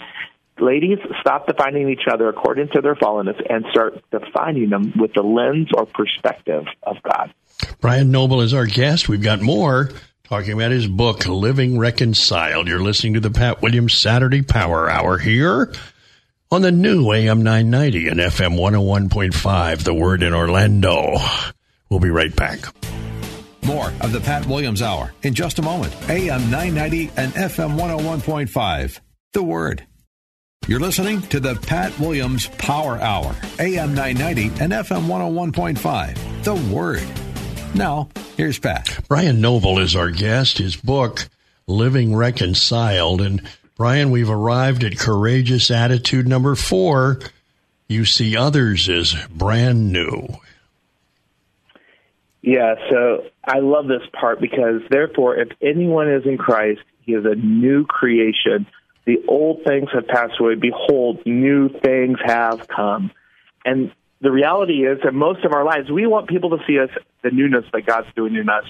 ladies, 0.61 0.99
stop 1.21 1.49
defining 1.49 1.89
each 1.91 2.07
other 2.09 2.29
according 2.29 2.69
to 2.75 2.81
their 2.81 2.95
fallenness 2.95 3.43
and 3.51 3.65
start 3.73 4.05
defining 4.13 4.71
them 4.71 4.93
with 4.97 5.15
the 5.15 5.23
lens 5.23 5.71
or 5.77 5.85
perspective 5.85 6.65
of 6.83 6.97
God. 7.03 7.35
Brian 7.81 8.13
Noble 8.13 8.41
is 8.43 8.55
our 8.55 8.67
guest. 8.67 9.09
We've 9.09 9.23
got 9.23 9.41
more 9.41 9.91
talking 10.29 10.53
about 10.53 10.73
his 10.73 10.89
book, 10.89 11.27
Living 11.27 11.79
Reconciled. 11.79 12.67
You're 12.67 12.83
listening 12.83 13.15
to 13.15 13.21
the 13.21 13.31
Pat 13.31 13.63
Williams 13.63 13.95
Saturday 13.95 14.43
Power 14.43 14.91
Hour 14.91 15.19
here 15.19 15.73
on 16.51 16.63
the 16.63 16.73
new 16.73 17.13
AM 17.13 17.43
990 17.43 18.09
and 18.09 18.19
FM 18.19 18.59
101.5, 18.59 19.85
The 19.85 19.95
Word 19.95 20.25
in 20.25 20.35
Orlando. 20.35 21.17
We'll 21.89 22.01
be 22.01 22.11
right 22.11 22.35
back. 22.35 22.59
More 23.65 23.93
of 24.01 24.11
the 24.13 24.21
Pat 24.21 24.47
Williams 24.47 24.83
Hour 24.83 25.13
in 25.23 25.33
just 25.33 25.61
a 25.61 25.63
moment. 25.63 25.95
AM 26.11 26.51
990 26.51 27.13
and 27.17 27.33
FM 27.33 27.79
101.5. 27.79 29.01
The 29.33 29.43
Word. 29.45 29.87
You're 30.67 30.81
listening 30.81 31.23
to 31.23 31.39
the 31.39 31.55
Pat 31.55 31.97
Williams 32.01 32.49
Power 32.59 32.99
Hour, 33.01 33.37
AM 33.61 33.95
990 33.95 34.61
and 34.61 34.73
FM 34.73 35.07
101.5. 35.07 36.43
The 36.43 36.75
Word. 36.75 37.26
Now, 37.77 38.09
here's 38.39 38.59
Pat. 38.59 39.01
Brian 39.07 39.43
Noble 39.43 39.79
is 39.79 39.95
our 39.95 40.11
guest. 40.11 40.57
His 40.57 40.77
book, 40.77 41.29
Living 41.67 42.17
Reconciled. 42.17 43.21
And 43.21 43.43
Brian, 43.77 44.11
we've 44.11 44.31
arrived 44.31 44.83
at 44.83 44.99
courageous 44.99 45.71
attitude 45.71 46.27
number 46.27 46.55
four. 46.55 47.21
You 47.87 48.07
see 48.07 48.35
others 48.35 48.89
as 48.89 49.15
brand 49.31 49.93
new. 49.93 50.27
Yeah, 52.41 52.77
so 52.89 53.27
I 53.45 53.59
love 53.59 53.89
this 53.89 54.09
part 54.19 54.41
because 54.41 54.81
therefore, 54.89 55.37
if 55.37 55.49
anyone 55.61 56.11
is 56.11 56.25
in 56.25 56.39
Christ, 56.39 56.81
he 57.03 57.13
is 57.13 57.27
a 57.27 57.35
new 57.35 57.85
creation. 57.85 58.67
The 59.05 59.19
old 59.29 59.65
things 59.67 59.91
have 59.93 60.09
passed 60.09 60.41
away. 60.41 60.55
Behold, 60.55 61.21
new 61.27 61.69
things 61.69 62.17
have 62.25 62.67
come. 62.69 63.11
And 63.67 63.93
the 64.27 64.33
reality 64.33 64.85
is 64.85 64.99
that 65.05 65.15
most 65.15 65.45
of 65.45 65.53
our 65.53 65.63
lives, 65.63 65.89
we 65.89 66.05
want 66.05 66.27
people 66.27 66.51
to 66.51 66.59
see 66.67 66.81
us 66.81 66.91
the 67.23 67.31
newness 67.31 67.65
that 67.73 67.87
God's 67.87 68.09
doing 68.17 68.35
in 68.35 68.49
us. 68.49 68.65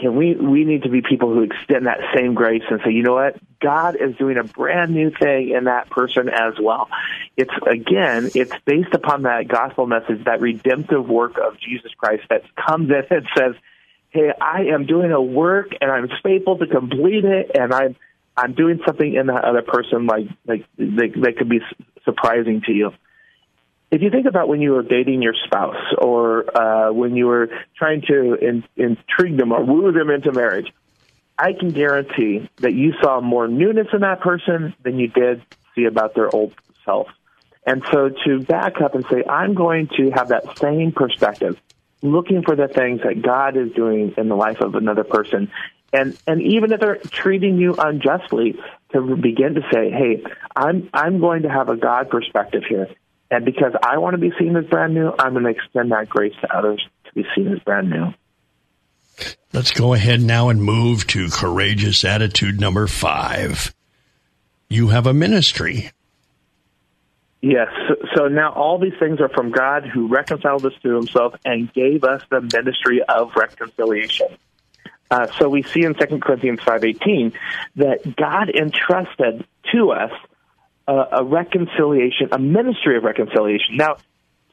Can 0.00 0.16
we 0.16 0.34
we 0.34 0.64
need 0.64 0.84
to 0.84 0.88
be 0.88 1.02
people 1.02 1.34
who 1.34 1.42
extend 1.42 1.84
that 1.84 1.98
same 2.16 2.32
grace 2.32 2.62
and 2.70 2.80
say, 2.82 2.90
you 2.90 3.02
know 3.02 3.12
what, 3.12 3.36
God 3.60 3.94
is 3.94 4.16
doing 4.16 4.38
a 4.38 4.42
brand 4.42 4.94
new 4.94 5.10
thing 5.10 5.50
in 5.50 5.64
that 5.64 5.90
person 5.90 6.30
as 6.30 6.54
well. 6.58 6.88
It's 7.36 7.52
again, 7.70 8.30
it's 8.34 8.54
based 8.64 8.94
upon 8.94 9.24
that 9.24 9.48
gospel 9.48 9.86
message, 9.86 10.24
that 10.24 10.40
redemptive 10.40 11.06
work 11.10 11.36
of 11.36 11.60
Jesus 11.60 11.92
Christ 11.98 12.22
that 12.30 12.44
comes 12.56 12.88
in 12.88 13.04
and 13.10 13.26
says, 13.36 13.56
Hey, 14.08 14.32
I 14.40 14.62
am 14.72 14.86
doing 14.86 15.12
a 15.12 15.20
work 15.20 15.72
and 15.78 15.90
I'm 15.90 16.08
faithful 16.22 16.56
to 16.56 16.66
complete 16.66 17.26
it 17.26 17.50
and 17.54 17.74
I'm 17.74 17.96
I'm 18.34 18.54
doing 18.54 18.80
something 18.86 19.12
in 19.12 19.26
that 19.26 19.44
other 19.44 19.62
person 19.62 20.06
like 20.06 20.28
like 20.46 20.64
that, 20.78 21.12
that 21.20 21.36
could 21.36 21.50
be 21.50 21.60
surprising 22.02 22.62
to 22.62 22.72
you 22.72 22.92
if 23.94 24.02
you 24.02 24.10
think 24.10 24.26
about 24.26 24.48
when 24.48 24.60
you 24.60 24.72
were 24.72 24.82
dating 24.82 25.22
your 25.22 25.34
spouse 25.46 25.94
or 25.98 26.44
uh, 26.58 26.92
when 26.92 27.14
you 27.14 27.26
were 27.26 27.48
trying 27.76 28.02
to 28.08 28.34
in, 28.34 28.64
intrigue 28.74 29.36
them 29.36 29.52
or 29.52 29.64
woo 29.64 29.92
them 29.92 30.10
into 30.10 30.32
marriage, 30.32 30.66
I 31.38 31.52
can 31.52 31.70
guarantee 31.70 32.50
that 32.56 32.72
you 32.74 32.94
saw 33.00 33.20
more 33.20 33.46
newness 33.46 33.86
in 33.92 34.00
that 34.00 34.20
person 34.20 34.74
than 34.82 34.98
you 34.98 35.06
did 35.06 35.42
see 35.76 35.84
about 35.84 36.16
their 36.16 36.34
old 36.34 36.54
self. 36.84 37.06
And 37.64 37.84
so 37.92 38.10
to 38.24 38.40
back 38.40 38.80
up 38.80 38.96
and 38.96 39.04
say, 39.08 39.22
I'm 39.30 39.54
going 39.54 39.88
to 39.96 40.10
have 40.10 40.28
that 40.30 40.58
same 40.58 40.90
perspective, 40.90 41.56
looking 42.02 42.42
for 42.42 42.56
the 42.56 42.66
things 42.66 43.02
that 43.04 43.22
God 43.22 43.56
is 43.56 43.72
doing 43.74 44.12
in 44.16 44.28
the 44.28 44.34
life 44.36 44.60
of 44.60 44.74
another 44.74 45.04
person. 45.04 45.52
And, 45.92 46.18
and 46.26 46.42
even 46.42 46.72
if 46.72 46.80
they're 46.80 46.96
treating 46.96 47.58
you 47.58 47.74
unjustly, 47.74 48.58
to 48.90 49.16
begin 49.16 49.54
to 49.54 49.62
say, 49.72 49.90
hey, 49.90 50.24
I'm, 50.56 50.90
I'm 50.92 51.20
going 51.20 51.42
to 51.42 51.48
have 51.48 51.68
a 51.68 51.76
God 51.76 52.10
perspective 52.10 52.64
here. 52.68 52.88
And 53.30 53.44
because 53.44 53.72
I 53.82 53.98
want 53.98 54.14
to 54.14 54.18
be 54.18 54.32
seen 54.38 54.56
as 54.56 54.64
brand 54.66 54.94
new, 54.94 55.12
I'm 55.18 55.32
going 55.32 55.44
to 55.44 55.50
extend 55.50 55.92
that 55.92 56.08
grace 56.08 56.34
to 56.42 56.56
others 56.56 56.86
to 57.06 57.14
be 57.14 57.24
seen 57.34 57.48
as 57.52 57.58
brand 57.60 57.90
new. 57.90 58.12
Let's 59.52 59.70
go 59.70 59.94
ahead 59.94 60.20
now 60.20 60.48
and 60.48 60.62
move 60.62 61.06
to 61.08 61.28
courageous 61.30 62.04
attitude 62.04 62.60
number 62.60 62.86
five. 62.86 63.74
You 64.68 64.88
have 64.88 65.06
a 65.06 65.14
ministry. 65.14 65.90
Yes. 67.40 67.68
So, 68.16 68.28
now 68.28 68.52
all 68.52 68.78
these 68.78 68.98
things 68.98 69.20
are 69.20 69.28
from 69.28 69.50
God 69.50 69.84
who 69.84 70.08
reconciled 70.08 70.64
us 70.66 70.72
to 70.82 70.96
himself 70.96 71.34
and 71.44 71.72
gave 71.72 72.02
us 72.02 72.22
the 72.30 72.40
ministry 72.40 73.02
of 73.02 73.32
reconciliation. 73.36 74.28
Uh, 75.10 75.28
so 75.38 75.48
we 75.48 75.62
see 75.62 75.84
in 75.84 75.94
2 75.94 76.18
Corinthians 76.18 76.60
5.18 76.60 77.34
that 77.76 78.16
God 78.16 78.50
entrusted 78.50 79.46
to 79.72 79.90
us 79.92 80.10
a, 80.86 80.92
a 81.12 81.24
reconciliation, 81.24 82.28
a 82.32 82.38
ministry 82.38 82.96
of 82.96 83.04
reconciliation. 83.04 83.76
Now, 83.76 83.96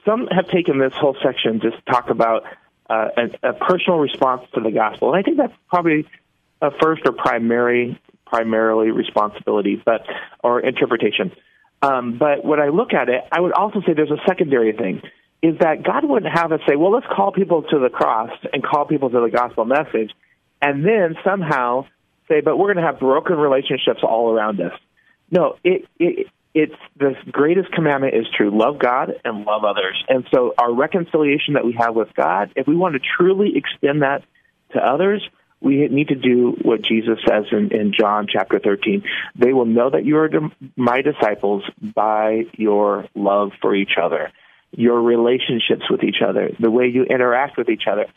some 0.05 0.27
have 0.27 0.47
taken 0.47 0.79
this 0.79 0.93
whole 0.93 1.15
section 1.23 1.59
just 1.61 1.77
to 1.77 1.91
talk 1.91 2.09
about 2.09 2.43
uh, 2.89 3.09
a, 3.17 3.49
a, 3.49 3.53
personal 3.53 3.99
response 3.99 4.43
to 4.53 4.61
the 4.61 4.71
gospel, 4.71 5.13
and 5.13 5.19
I 5.19 5.23
think 5.23 5.37
that's 5.37 5.53
probably 5.69 6.07
a 6.61 6.71
first 6.81 7.03
or 7.05 7.13
primary, 7.13 7.99
primarily 8.25 8.91
responsibility, 8.91 9.81
but 9.83 10.01
or 10.43 10.59
interpretation. 10.59 11.31
Um, 11.81 12.17
but 12.17 12.43
when 12.43 12.59
I 12.59 12.67
look 12.67 12.93
at 12.93 13.09
it, 13.09 13.21
I 13.31 13.39
would 13.39 13.53
also 13.53 13.81
say 13.81 13.93
there's 13.93 14.11
a 14.11 14.21
secondary 14.27 14.73
thing: 14.73 15.01
is 15.41 15.57
that 15.59 15.83
God 15.83 16.03
wouldn't 16.03 16.31
have 16.33 16.51
us 16.51 16.61
say, 16.67 16.75
"Well, 16.75 16.91
let's 16.91 17.07
call 17.07 17.31
people 17.31 17.63
to 17.63 17.79
the 17.79 17.89
cross 17.89 18.31
and 18.51 18.63
call 18.63 18.85
people 18.85 19.09
to 19.09 19.21
the 19.21 19.29
gospel 19.29 19.65
message," 19.65 20.11
and 20.61 20.85
then 20.85 21.15
somehow 21.23 21.85
say, 22.27 22.41
"But 22.41 22.57
we're 22.57 22.73
going 22.73 22.83
to 22.83 22.91
have 22.91 22.99
broken 22.99 23.37
relationships 23.37 24.01
all 24.03 24.31
around 24.31 24.59
us." 24.59 24.73
No, 25.31 25.57
it, 25.63 25.87
it 25.97 26.27
it's 26.53 26.75
the 26.97 27.15
greatest 27.31 27.71
commandment 27.71 28.13
is 28.13 28.25
true 28.35 28.51
love 28.51 28.77
God 28.77 29.13
and 29.23 29.45
love 29.45 29.63
others. 29.63 30.03
And 30.09 30.25
so, 30.33 30.53
our 30.57 30.73
reconciliation 30.73 31.53
that 31.53 31.65
we 31.65 31.73
have 31.79 31.95
with 31.95 32.13
God, 32.13 32.51
if 32.55 32.67
we 32.67 32.75
want 32.75 32.95
to 32.95 32.99
truly 32.99 33.53
extend 33.55 34.01
that 34.01 34.23
to 34.73 34.79
others, 34.79 35.27
we 35.61 35.87
need 35.87 36.09
to 36.09 36.15
do 36.15 36.57
what 36.61 36.81
Jesus 36.81 37.19
says 37.25 37.45
in, 37.51 37.71
in 37.71 37.93
John 37.97 38.27
chapter 38.27 38.59
13. 38.59 39.03
They 39.35 39.53
will 39.53 39.65
know 39.65 39.89
that 39.91 40.03
you 40.05 40.17
are 40.17 40.29
my 40.75 41.01
disciples 41.01 41.63
by 41.81 42.47
your 42.53 43.07
love 43.15 43.51
for 43.61 43.75
each 43.75 43.91
other, 44.01 44.31
your 44.71 45.01
relationships 45.01 45.89
with 45.89 46.03
each 46.03 46.21
other, 46.27 46.49
the 46.59 46.71
way 46.71 46.87
you 46.87 47.03
interact 47.03 47.57
with 47.57 47.69
each 47.69 47.83
other. 47.89 48.07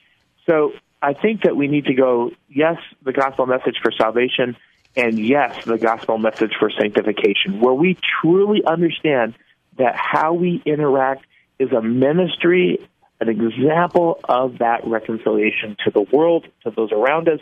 So 0.49 0.73
I 1.03 1.13
think 1.13 1.43
that 1.43 1.55
we 1.55 1.69
need 1.69 1.85
to 1.87 1.95
go, 1.95 2.31
yes, 2.49 2.77
the 3.05 3.13
gospel 3.13 3.47
message 3.47 3.77
for 3.83 3.93
salvation, 3.93 4.57
and 4.97 5.19
yes, 5.19 5.65
the 5.65 5.79
gospel 5.79 6.19
message 6.19 6.53
for 6.59 6.71
sanctification, 6.71 7.61
where 7.61 7.75
we 7.75 7.99
truly 8.21 8.63
understand 8.65 9.35
that 9.79 9.97
how 9.97 10.35
we 10.35 10.63
interact 10.65 11.25
is 11.59 11.73
a 11.73 11.83
ministry 11.83 12.79
an 13.21 13.29
example 13.29 14.19
of 14.25 14.59
that 14.59 14.87
reconciliation 14.87 15.77
to 15.85 15.91
the 15.91 16.03
world, 16.03 16.47
to 16.63 16.71
those 16.71 16.93
around 16.93 17.29
us, 17.29 17.41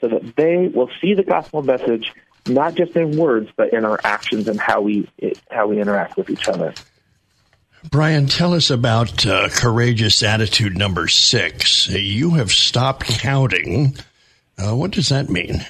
so 0.00 0.08
that 0.08 0.36
they 0.36 0.68
will 0.68 0.90
see 1.00 1.14
the 1.14 1.22
gospel 1.22 1.62
message 1.62 2.12
not 2.46 2.74
just 2.74 2.94
in 2.94 3.16
words, 3.16 3.48
but 3.56 3.72
in 3.72 3.84
our 3.84 3.98
actions 4.04 4.48
and 4.48 4.60
how 4.60 4.82
we 4.82 5.08
how 5.50 5.66
we 5.66 5.80
interact 5.80 6.16
with 6.16 6.28
each 6.28 6.46
other. 6.46 6.74
Brian, 7.90 8.26
tell 8.26 8.54
us 8.54 8.70
about 8.70 9.26
uh, 9.26 9.48
courageous 9.50 10.22
attitude 10.22 10.76
number 10.76 11.08
six. 11.08 11.88
You 11.88 12.30
have 12.32 12.52
stopped 12.52 13.06
counting. 13.06 13.96
Uh, 14.58 14.74
what 14.74 14.90
does 14.90 15.08
that 15.08 15.30
mean? 15.30 15.64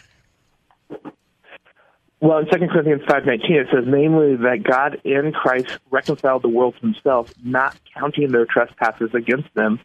Well, 2.25 2.39
in 2.39 2.47
2 2.47 2.69
Corinthians 2.69 3.03
5.19, 3.03 3.51
it 3.51 3.67
says, 3.71 3.85
namely 3.87 4.37
that 4.37 4.63
God 4.63 4.99
in 5.05 5.33
Christ 5.33 5.79
reconciled 5.91 6.41
the 6.41 6.49
world 6.49 6.75
to 6.77 6.81
himself, 6.81 7.31
not 7.45 7.77
counting 7.95 8.33
their 8.33 8.47
trespasses 8.47 9.11
against 9.13 9.53
them, 9.53 9.79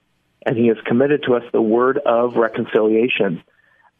and 0.45 0.55
he 0.55 0.67
has 0.67 0.77
committed 0.85 1.23
to 1.23 1.35
us 1.35 1.43
the 1.51 1.61
word 1.61 1.97
of 1.97 2.37
reconciliation. 2.37 3.43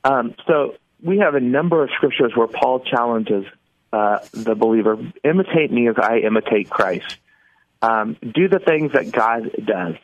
Um, 0.05 0.35
so 0.47 0.75
we 1.03 1.17
have 1.17 1.35
a 1.35 1.41
number 1.41 1.83
of 1.83 1.89
scriptures 1.97 2.31
where 2.33 2.47
Paul 2.47 2.79
challenges 2.79 3.43
uh, 3.91 4.19
the 4.31 4.55
believer, 4.55 4.97
imitate 5.21 5.69
me 5.69 5.89
as 5.89 5.95
I 5.97 6.19
imitate 6.19 6.69
Christ. 6.69 7.17
Um, 7.81 8.15
do 8.21 8.47
the 8.47 8.59
things 8.59 8.93
that 8.93 9.11
God 9.11 9.51
does. 9.65 9.95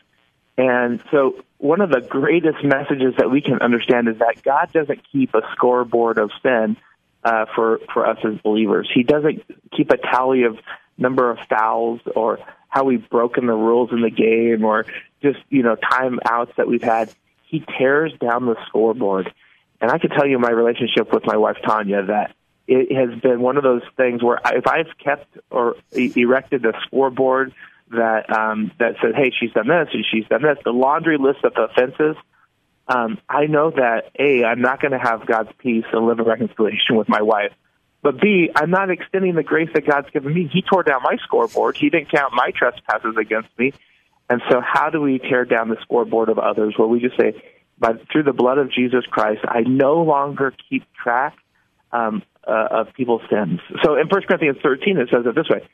And 0.58 1.02
so 1.10 1.42
one 1.58 1.80
of 1.80 1.90
the 1.90 2.02
greatest 2.02 2.66
messages 2.66 3.14
that 3.18 3.32
we 3.32 3.40
can 3.40 3.62
understand 3.62 4.10
is 4.10 4.18
that 4.18 4.44
God 4.44 4.74
doesn't 4.74 5.10
keep 5.10 5.34
a 5.36 5.42
scoreboard 5.54 6.18
of 6.18 6.32
sin 6.44 6.76
uh, 7.26 7.46
for 7.56 7.80
for 7.94 8.06
us 8.08 8.20
as 8.24 8.40
believers. 8.42 8.90
He 8.94 9.04
doesn't 9.04 9.44
keep 9.76 9.90
a 9.90 9.98
tally 9.98 10.44
of 10.44 10.58
number 10.98 11.30
of 11.30 11.40
fouls 11.50 12.00
or 12.16 12.40
how 12.70 12.86
we've 12.86 13.10
broken 13.10 13.48
the 13.48 13.54
rules 13.54 13.90
in 13.92 14.02
the 14.02 14.12
game 14.12 14.64
or 14.64 14.86
just 15.22 15.40
you 15.50 15.64
know 15.64 15.76
timeouts 15.76 16.56
that 16.56 16.68
we've 16.68 16.84
had. 16.84 17.12
He 17.48 17.64
tears 17.78 18.14
down 18.20 18.46
the 18.46 18.56
scoreboard, 18.68 19.34
and 19.82 19.92
I 19.92 19.98
can 19.98 20.12
tell 20.12 20.28
you 20.28 20.38
my 20.40 20.52
relationship 20.52 21.12
with 21.12 21.26
my 21.26 21.38
wife 21.38 21.58
Tanya 21.66 22.06
that 22.06 22.36
it 22.68 22.96
has 22.96 23.20
been 23.22 23.42
one 23.42 23.58
of 23.58 23.64
those 23.64 23.84
things 23.98 24.24
where 24.24 24.40
if 24.46 24.68
I've 24.68 24.98
kept 25.04 25.38
or 25.50 25.76
erected 25.92 26.66
a 26.66 26.74
scoreboard 26.86 27.54
that 27.90 28.30
um, 28.36 28.72
that 28.80 28.96
says, 29.02 29.14
"Hey, 29.16 29.32
she's 29.40 29.52
done 29.52 29.68
this 29.68 29.90
and 29.94 30.06
she's 30.12 30.28
done 30.28 30.44
this," 30.44 30.58
the 30.64 30.72
laundry 30.72 31.18
list 31.18 31.44
of 31.44 31.54
offenses 31.58 32.18
um, 32.88 33.18
I 33.28 33.48
know 33.48 33.72
that 33.72 34.12
A, 34.20 34.44
I'm 34.44 34.62
not 34.62 34.82
going 34.82 34.92
to 34.92 35.00
have 35.00 35.26
God's 35.26 35.50
peace 35.60 35.86
and 35.92 36.06
live 36.06 36.20
in 36.20 36.26
reconciliation 36.26 36.96
with 36.96 37.10
my 37.10 37.22
wife. 37.22 37.52
But 38.04 38.22
B, 38.22 38.52
I'm 38.56 38.70
not 38.70 38.92
extending 38.92 39.34
the 39.34 39.42
grace 39.42 39.70
that 39.74 39.88
God's 39.88 40.10
given 40.12 40.32
me. 40.32 40.48
He 40.54 40.62
tore 40.62 40.84
down 40.84 41.02
my 41.02 41.18
scoreboard. 41.24 41.76
He 41.76 41.90
didn't 41.90 42.12
count 42.12 42.34
my 42.34 42.52
trespasses 42.56 43.16
against 43.20 43.50
me. 43.58 43.74
And 44.30 44.42
so, 44.50 44.62
how 44.62 44.92
do 44.92 45.02
we 45.02 45.18
tear 45.18 45.46
down 45.46 45.70
the 45.70 45.78
scoreboard 45.82 46.30
of 46.30 46.38
others? 46.38 46.76
Well, 46.78 46.88
we 46.88 47.00
just 47.00 47.18
say, 47.18 47.42
by, 47.80 47.94
through 48.12 48.24
the 48.24 48.34
blood 48.34 48.60
of 48.60 48.72
Jesus 48.72 49.06
Christ, 49.10 49.42
I 49.48 49.62
no 49.62 50.04
longer 50.04 50.54
keep 50.70 50.84
track 50.94 51.36
um, 51.92 52.22
uh, 52.48 52.68
of 52.72 52.94
people's 52.94 53.22
sins. 53.30 53.60
So, 53.84 53.96
in 53.96 54.08
1 54.08 54.22
Corinthians 54.28 54.58
13, 54.62 54.98
it 54.98 55.10
says 55.12 55.26
it 55.26 55.36
this 55.36 55.50
way: 55.50 55.68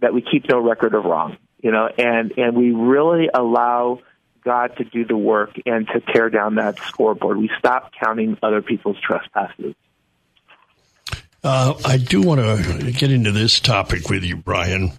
that 0.00 0.14
we 0.14 0.22
keep 0.22 0.48
no 0.48 0.60
record 0.60 0.94
of 0.94 1.04
wrong. 1.04 1.36
You 1.60 1.70
know, 1.70 1.88
and 1.98 2.32
and 2.36 2.56
we 2.56 2.72
really 2.72 3.28
allow 3.32 4.00
God 4.44 4.76
to 4.76 4.84
do 4.84 5.04
the 5.04 5.16
work 5.16 5.58
and 5.66 5.86
to 5.88 6.00
tear 6.00 6.30
down 6.30 6.56
that 6.56 6.78
scoreboard. 6.78 7.38
We 7.38 7.50
stop 7.58 7.92
counting 7.98 8.36
other 8.42 8.62
people's 8.62 8.98
trespasses. 9.00 9.74
Uh, 11.42 11.74
I 11.84 11.98
do 11.98 12.22
want 12.22 12.40
to 12.40 12.92
get 12.92 13.10
into 13.10 13.32
this 13.32 13.60
topic 13.60 14.08
with 14.08 14.24
you, 14.24 14.36
Brian. 14.36 14.92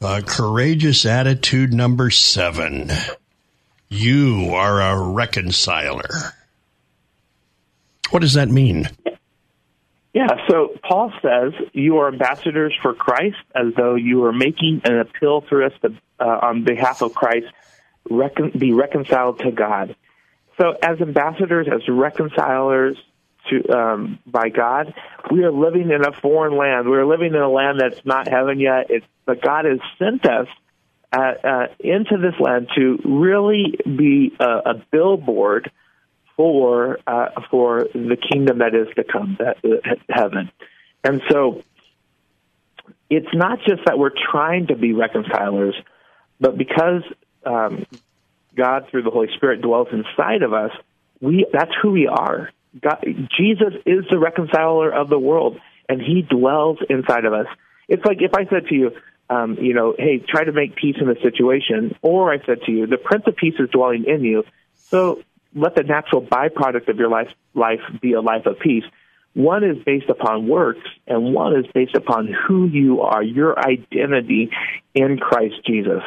Uh, 0.00 0.22
courageous 0.24 1.04
attitude 1.04 1.72
number 1.72 2.10
seven. 2.10 2.90
You 3.88 4.52
are 4.54 4.80
a 4.80 5.10
reconciler. 5.10 6.08
What 8.10 8.20
does 8.20 8.34
that 8.34 8.48
mean? 8.48 8.88
Yeah, 10.12 10.28
so 10.48 10.76
Paul 10.82 11.12
says 11.22 11.52
you 11.72 11.98
are 11.98 12.08
ambassadors 12.08 12.76
for 12.82 12.94
Christ 12.94 13.36
as 13.54 13.74
though 13.76 13.94
you 13.94 14.24
are 14.24 14.32
making 14.32 14.82
an 14.84 14.98
appeal 14.98 15.40
through 15.42 15.66
us 15.66 15.72
to, 15.82 15.94
uh, 16.18 16.38
on 16.42 16.64
behalf 16.64 17.02
of 17.02 17.14
Christ 17.14 17.46
recon- 18.08 18.52
be 18.58 18.72
reconciled 18.72 19.40
to 19.40 19.50
God. 19.50 19.96
So, 20.60 20.76
as 20.82 21.00
ambassadors, 21.00 21.68
as 21.72 21.88
reconcilers 21.88 22.96
to 23.48 23.70
um, 23.70 24.18
by 24.26 24.50
God, 24.50 24.92
we 25.30 25.42
are 25.44 25.52
living 25.52 25.90
in 25.90 26.04
a 26.04 26.12
foreign 26.12 26.56
land. 26.56 26.88
We 26.88 26.96
are 26.96 27.06
living 27.06 27.34
in 27.34 27.40
a 27.40 27.48
land 27.48 27.80
that's 27.80 28.04
not 28.04 28.28
heaven 28.28 28.60
yet. 28.60 28.90
It's, 28.90 29.06
but 29.24 29.40
God 29.42 29.64
has 29.64 29.78
sent 29.98 30.26
us 30.26 30.48
uh, 31.12 31.32
uh, 31.42 31.66
into 31.78 32.18
this 32.18 32.38
land 32.38 32.68
to 32.76 32.98
really 33.04 33.78
be 33.84 34.32
a, 34.38 34.70
a 34.70 34.74
billboard 34.90 35.70
for 36.36 36.98
uh, 37.06 37.28
for 37.50 37.86
the 37.94 38.16
kingdom 38.16 38.58
that 38.58 38.74
is 38.74 38.88
to 38.96 39.04
come, 39.04 39.36
that 39.38 39.56
uh, 39.64 39.94
heaven. 40.08 40.50
And 41.02 41.22
so, 41.30 41.62
it's 43.08 43.34
not 43.34 43.60
just 43.66 43.86
that 43.86 43.98
we're 43.98 44.12
trying 44.30 44.66
to 44.66 44.76
be 44.76 44.92
reconcilers, 44.92 45.74
but 46.38 46.56
because 46.56 47.02
um, 47.44 47.86
God 48.54 48.86
through 48.90 49.02
the 49.02 49.10
Holy 49.10 49.28
Spirit 49.36 49.62
dwells 49.62 49.88
inside 49.92 50.42
of 50.42 50.52
us, 50.52 50.72
we 51.20 51.46
that's 51.52 51.72
who 51.82 51.92
we 51.92 52.06
are. 52.06 52.50
God, 52.80 53.04
Jesus 53.36 53.74
is 53.84 54.04
the 54.10 54.18
reconciler 54.18 54.92
of 54.92 55.08
the 55.08 55.18
world, 55.18 55.58
and 55.88 56.00
He 56.00 56.22
dwells 56.22 56.78
inside 56.88 57.24
of 57.24 57.32
us. 57.32 57.46
It's 57.88 58.04
like 58.04 58.18
if 58.20 58.34
I 58.34 58.46
said 58.46 58.68
to 58.68 58.74
you, 58.74 58.90
um, 59.28 59.56
you 59.60 59.74
know, 59.74 59.94
hey, 59.98 60.18
try 60.18 60.44
to 60.44 60.52
make 60.52 60.76
peace 60.76 60.96
in 61.00 61.08
the 61.08 61.16
situation, 61.22 61.96
or 62.02 62.32
I 62.32 62.44
said 62.44 62.62
to 62.66 62.72
you, 62.72 62.86
the 62.86 62.98
Prince 62.98 63.24
of 63.26 63.36
Peace 63.36 63.54
is 63.58 63.68
dwelling 63.70 64.04
in 64.06 64.24
you, 64.24 64.44
so 64.76 65.22
let 65.54 65.74
the 65.74 65.82
natural 65.82 66.22
byproduct 66.22 66.88
of 66.88 66.96
your 66.96 67.08
life 67.08 67.28
life 67.54 67.80
be 68.00 68.12
a 68.12 68.20
life 68.20 68.46
of 68.46 68.58
peace. 68.58 68.84
One 69.34 69.62
is 69.62 69.76
based 69.84 70.08
upon 70.08 70.48
works, 70.48 70.88
and 71.06 71.32
one 71.32 71.56
is 71.56 71.66
based 71.72 71.94
upon 71.94 72.26
who 72.26 72.66
you 72.66 73.02
are, 73.02 73.22
your 73.22 73.58
identity 73.58 74.50
in 74.94 75.18
Christ 75.18 75.64
Jesus. 75.64 76.02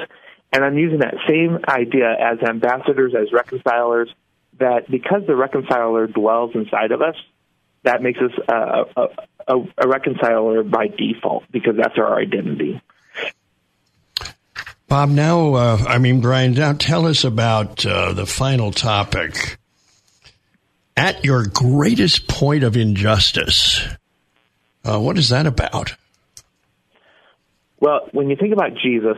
And 0.54 0.64
I'm 0.64 0.78
using 0.78 0.99
that 0.99 1.16
same 1.28 1.60
idea 1.68 2.12
as 2.12 2.38
ambassadors, 2.47 3.14
as 3.20 3.34
reconcilers, 3.34 4.14
that 4.60 4.89
because 4.89 5.24
the 5.26 5.36
reconciler 5.36 6.06
dwells 6.06 6.51
inside 6.54 6.91
of 6.91 7.01
us, 7.01 7.16
that 7.82 8.04
makes 8.04 8.20
us 8.20 8.32
a, 8.47 9.08
a, 9.47 9.58
a 9.80 9.88
reconciler 9.88 10.62
by 10.62 10.88
default 10.88 11.43
because 11.51 11.76
that's 11.76 11.97
our 11.97 12.20
identity. 12.20 12.80
Bob, 14.88 15.10
now, 15.10 15.56
uh, 15.56 15.78
I 15.88 15.97
mean, 15.97 16.22
Brian, 16.22 16.54
now 16.54 16.74
tell 16.74 17.08
us 17.08 17.24
about 17.24 17.84
uh, 17.84 18.14
the 18.14 18.28
final 18.28 18.72
topic. 18.72 19.58
At 20.95 21.26
your 21.26 21.47
greatest 21.47 22.28
point 22.28 22.64
of 22.64 22.78
injustice, 22.78 23.82
uh, 24.86 24.99
what 24.99 25.18
is 25.18 25.30
that 25.30 25.47
about? 25.47 25.95
Well, 27.80 28.08
when 28.12 28.30
you 28.30 28.36
think 28.36 28.54
about 28.54 28.76
Jesus, 28.76 29.18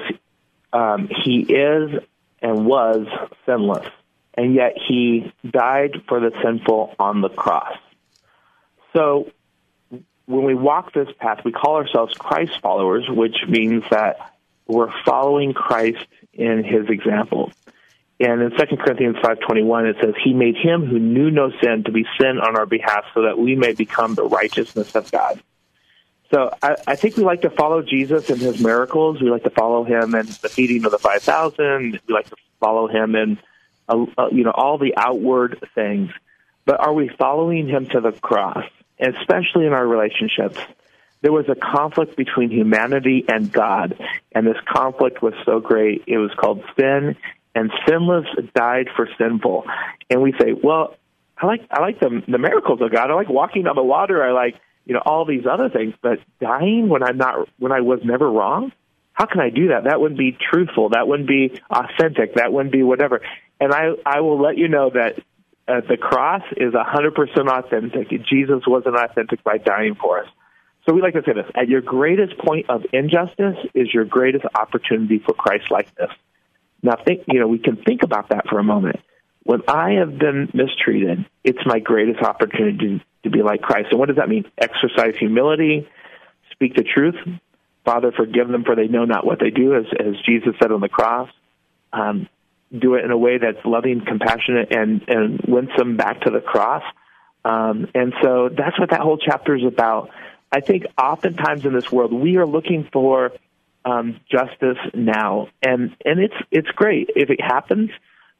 um, 0.76 1.10
he 1.24 1.40
is 1.42 2.04
and 2.42 2.66
was 2.66 3.08
sinless, 3.46 3.88
and 4.34 4.54
yet 4.54 4.74
he 4.88 5.32
died 5.50 6.02
for 6.08 6.20
the 6.20 6.32
sinful 6.44 6.96
on 7.00 7.22
the 7.22 7.30
cross. 7.30 7.78
So 8.94 9.32
when 10.26 10.44
we 10.44 10.54
walk 10.54 10.94
this 10.94 11.08
path, 11.18 11.40
we 11.46 11.54
call 11.54 11.78
ourselves 11.78 12.14
Christ 12.16 12.60
followers, 12.62 13.06
which 13.08 13.38
means 13.48 13.84
that 13.90 14.34
we're 14.68 14.92
following 15.04 15.54
Christ 15.54 16.06
in 16.34 16.66
his 16.66 16.90
example. 16.90 17.54
And 18.20 18.42
in 18.42 18.52
2 18.52 18.78
Corinthians 18.78 19.18
5.21, 19.18 19.92
it 19.92 19.98
says, 20.02 20.14
He 20.22 20.34
made 20.34 20.58
him 20.58 20.86
who 20.86 21.00
knew 21.00 21.32
no 21.32 21.52
sin 21.62 21.84
to 21.86 21.92
be 21.92 22.06
sin 22.20 22.40
on 22.40 22.58
our 22.58 22.66
behalf 22.66 23.06
so 23.14 23.24
that 23.24 23.38
we 23.38 23.56
may 23.56 23.74
become 23.74 24.16
the 24.16 24.24
righteousness 24.24 24.94
of 24.96 25.10
God. 25.10 25.42
So 26.32 26.52
I, 26.62 26.76
I 26.88 26.96
think 26.96 27.18
we 27.18 27.24
like 27.24 27.42
to 27.42 27.50
follow 27.50 27.82
Jesus 27.82 28.30
and 28.30 28.40
his 28.40 28.60
miracles. 28.60 29.22
We 29.22 29.30
like 29.30 29.44
to 29.44 29.50
follow 29.50 29.84
him 29.84 30.16
in 30.16 30.26
the 30.26 30.50
feeding 30.50 30.86
of 30.86 30.92
the 30.92 31.00
five 31.00 31.22
thousand. 31.22 32.00
We 32.08 32.14
like 32.14 32.30
to 32.30 32.36
follow 32.60 32.88
him 32.88 33.16
in, 33.16 33.38
uh, 33.88 34.06
uh, 34.18 34.28
you 34.32 34.44
know, 34.44 34.52
all 34.52 34.78
the 34.78 34.96
outward 34.98 35.64
things. 35.76 36.12
But 36.66 36.80
are 36.80 36.94
we 36.94 37.10
following 37.10 37.68
him 37.68 37.86
to 37.88 38.02
the 38.02 38.12
cross, 38.12 38.66
especially 39.00 39.68
in 39.68 39.74
our 39.74 39.86
relationships? 39.86 40.60
there 41.26 41.32
was 41.32 41.50
a 41.50 41.56
conflict 41.56 42.16
between 42.16 42.52
humanity 42.52 43.26
and 43.28 43.52
God, 43.52 43.98
and 44.34 44.46
this 44.46 44.58
conflict 44.72 45.24
was 45.24 45.34
so 45.44 45.60
great. 45.60 46.04
It 46.06 46.20
was 46.20 46.30
called 46.38 46.64
sin, 46.78 47.16
and 47.56 47.72
sinless 47.88 48.28
died 48.54 48.90
for 48.96 49.10
sinful. 49.18 49.66
And 50.12 50.22
we 50.22 50.34
say, 50.34 50.54
well, 50.54 50.96
I 51.36 51.48
like 51.48 51.68
I 51.72 51.82
like 51.82 52.00
the 52.00 52.22
the 52.28 52.38
miracles 52.38 52.80
of 52.80 52.92
God. 52.92 53.10
I 53.10 53.16
like 53.16 53.28
walking 53.28 53.66
on 53.66 53.76
the 53.76 53.82
water. 53.84 54.24
I 54.24 54.34
like 54.34 54.56
you 54.86 54.94
know 54.94 55.02
all 55.06 55.26
these 55.26 55.46
other 55.50 55.70
things, 55.70 55.94
but 56.02 56.20
dying 56.40 56.90
when 56.90 57.04
I'm 57.04 57.18
not 57.18 57.50
when 57.60 57.72
I 57.72 57.82
was 57.82 58.00
never 58.04 58.30
wrong. 58.30 58.72
How 59.14 59.26
can 59.26 59.40
I 59.40 59.50
do 59.50 59.70
that? 59.70 59.86
That 59.86 60.02
wouldn't 60.02 60.20
be 60.20 60.38
truthful. 60.52 60.90
That 60.90 61.08
wouldn't 61.08 61.30
be 61.30 61.60
authentic. 61.70 62.36
That 62.36 62.52
wouldn't 62.52 62.74
be 62.74 62.84
whatever. 62.84 63.22
And 63.60 63.74
I 63.74 63.92
I 64.06 64.22
will 64.22 64.42
let 64.42 64.58
you 64.58 64.68
know 64.68 64.90
that 64.90 65.20
uh, 65.68 65.82
the 65.88 65.98
cross 65.98 66.44
is 66.56 66.74
100% 66.74 67.48
authentic. 67.48 68.10
Jesus 68.26 68.64
wasn't 68.68 68.96
authentic 68.96 69.44
by 69.44 69.58
dying 69.58 69.96
for 69.96 70.20
us. 70.20 70.28
So 70.86 70.94
we 70.94 71.02
like 71.02 71.14
to 71.14 71.24
say 71.26 71.34
this: 71.34 71.50
at 71.56 71.68
your 71.68 71.82
greatest 71.82 72.38
point 72.38 72.70
of 72.70 72.86
injustice 72.94 73.58
is 73.74 73.92
your 73.94 74.06
greatest 74.06 74.46
opportunity 74.54 75.20
for 75.20 75.34
Christ 75.34 75.72
likeness. 75.72 76.12
Now, 76.84 76.96
think 77.04 77.24
you 77.28 77.40
know 77.40 77.48
we 77.48 77.58
can 77.58 77.78
think 77.78 78.04
about 78.04 78.30
that 78.30 78.48
for 78.48 78.60
a 78.60 78.64
moment. 78.64 79.00
When 79.46 79.62
I 79.68 79.92
have 80.00 80.18
been 80.18 80.50
mistreated, 80.54 81.26
it's 81.44 81.60
my 81.66 81.80
greatest 81.80 82.22
opportunity 82.22 83.04
to 83.24 83.30
be 83.30 83.44
like 83.44 83.62
Christ. 83.62 83.90
And 83.92 84.00
what 84.00 84.08
does 84.08 84.18
that 84.18 84.28
mean? 84.28 84.46
Exercise 84.58 85.16
humility, 85.18 85.88
speak 86.52 86.76
the 86.76 86.84
truth. 86.84 87.16
Father, 87.86 88.12
forgive 88.12 88.48
them 88.48 88.64
for 88.64 88.76
they 88.76 88.88
know 88.88 89.06
not 89.06 89.24
what 89.24 89.40
they 89.40 89.52
do, 89.52 89.76
as, 89.76 89.86
as 90.00 90.16
Jesus 90.26 90.56
said 90.60 90.72
on 90.72 90.82
the 90.82 90.90
cross. 90.90 91.30
Um, 91.94 92.28
do 92.76 92.96
it 92.96 93.06
in 93.06 93.12
a 93.12 93.18
way 93.18 93.38
that's 93.38 93.64
loving, 93.64 94.04
compassionate, 94.04 94.74
and, 94.74 95.08
and 95.08 95.40
winsome 95.48 95.96
back 95.96 96.22
to 96.22 96.32
the 96.32 96.42
cross. 96.42 96.84
Um, 97.46 97.88
and 97.94 98.14
so 98.24 98.50
that's 98.50 98.80
what 98.80 98.90
that 98.90 99.02
whole 99.02 99.20
chapter 99.20 99.56
is 99.56 99.64
about. 99.64 100.10
I 100.52 100.62
think 100.62 100.86
oftentimes 100.98 101.66
in 101.66 101.74
this 101.74 101.92
world 101.92 102.12
we 102.12 102.38
are 102.38 102.48
looking 102.48 102.90
for 102.92 103.32
um, 103.86 104.20
justice 104.32 104.80
now, 104.96 105.50
and 105.62 105.96
and 106.04 106.20
it's 106.20 106.36
it's 106.50 106.70
great 106.70 107.12
if 107.16 107.30
it 107.30 107.40
happens, 107.40 107.92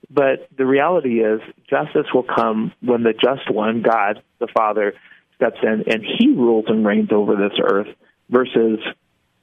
but 0.10 0.48
the 0.56 0.66
reality 0.66 1.24
is 1.24 1.42
justice 1.70 2.08
will 2.14 2.24
come 2.24 2.74
when 2.82 3.04
the 3.04 3.14
just 3.14 3.50
one, 3.50 3.82
God 3.82 4.22
the 4.40 4.48
Father, 4.48 4.94
steps 5.36 5.58
in 5.64 5.84
and 5.88 6.04
He 6.04 6.30
rules 6.30 6.66
and 6.68 6.86
reigns 6.86 7.12
over 7.12 7.36
this 7.36 7.58
earth, 7.62 7.88
versus 8.30 8.80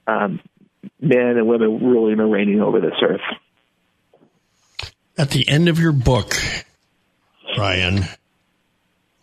um, 0.07 0.39
men 0.99 1.37
and 1.37 1.47
women 1.47 1.79
ruling 1.79 2.19
and 2.19 2.31
reigning 2.31 2.61
over 2.61 2.79
this 2.79 2.95
earth. 3.01 3.21
At 5.17 5.29
the 5.29 5.47
end 5.47 5.69
of 5.69 5.79
your 5.79 5.91
book, 5.91 6.33
Brian, 7.55 8.05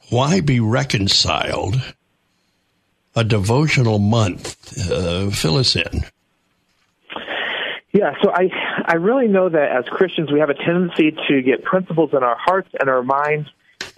why 0.09 0.41
be 0.41 0.61
reconciled? 0.61 1.77
A 3.17 3.25
devotional 3.25 3.99
month. 3.99 4.57
Uh, 4.91 5.31
fill 5.31 5.57
us 5.57 5.75
in. 5.75 6.05
Yeah, 7.93 8.13
so 8.23 8.31
I 8.31 8.51
I 8.85 8.95
really 8.95 9.27
know 9.27 9.49
that 9.49 9.71
as 9.73 9.85
Christians 9.87 10.31
we 10.31 10.41
have 10.41 10.51
a 10.51 10.55
tendency 10.55 11.11
to 11.29 11.43
get 11.43 11.65
principles 11.65 12.11
in 12.13 12.23
our 12.23 12.37
hearts 12.37 12.69
and 12.79 12.89
our 12.89 13.03
minds, 13.03 13.49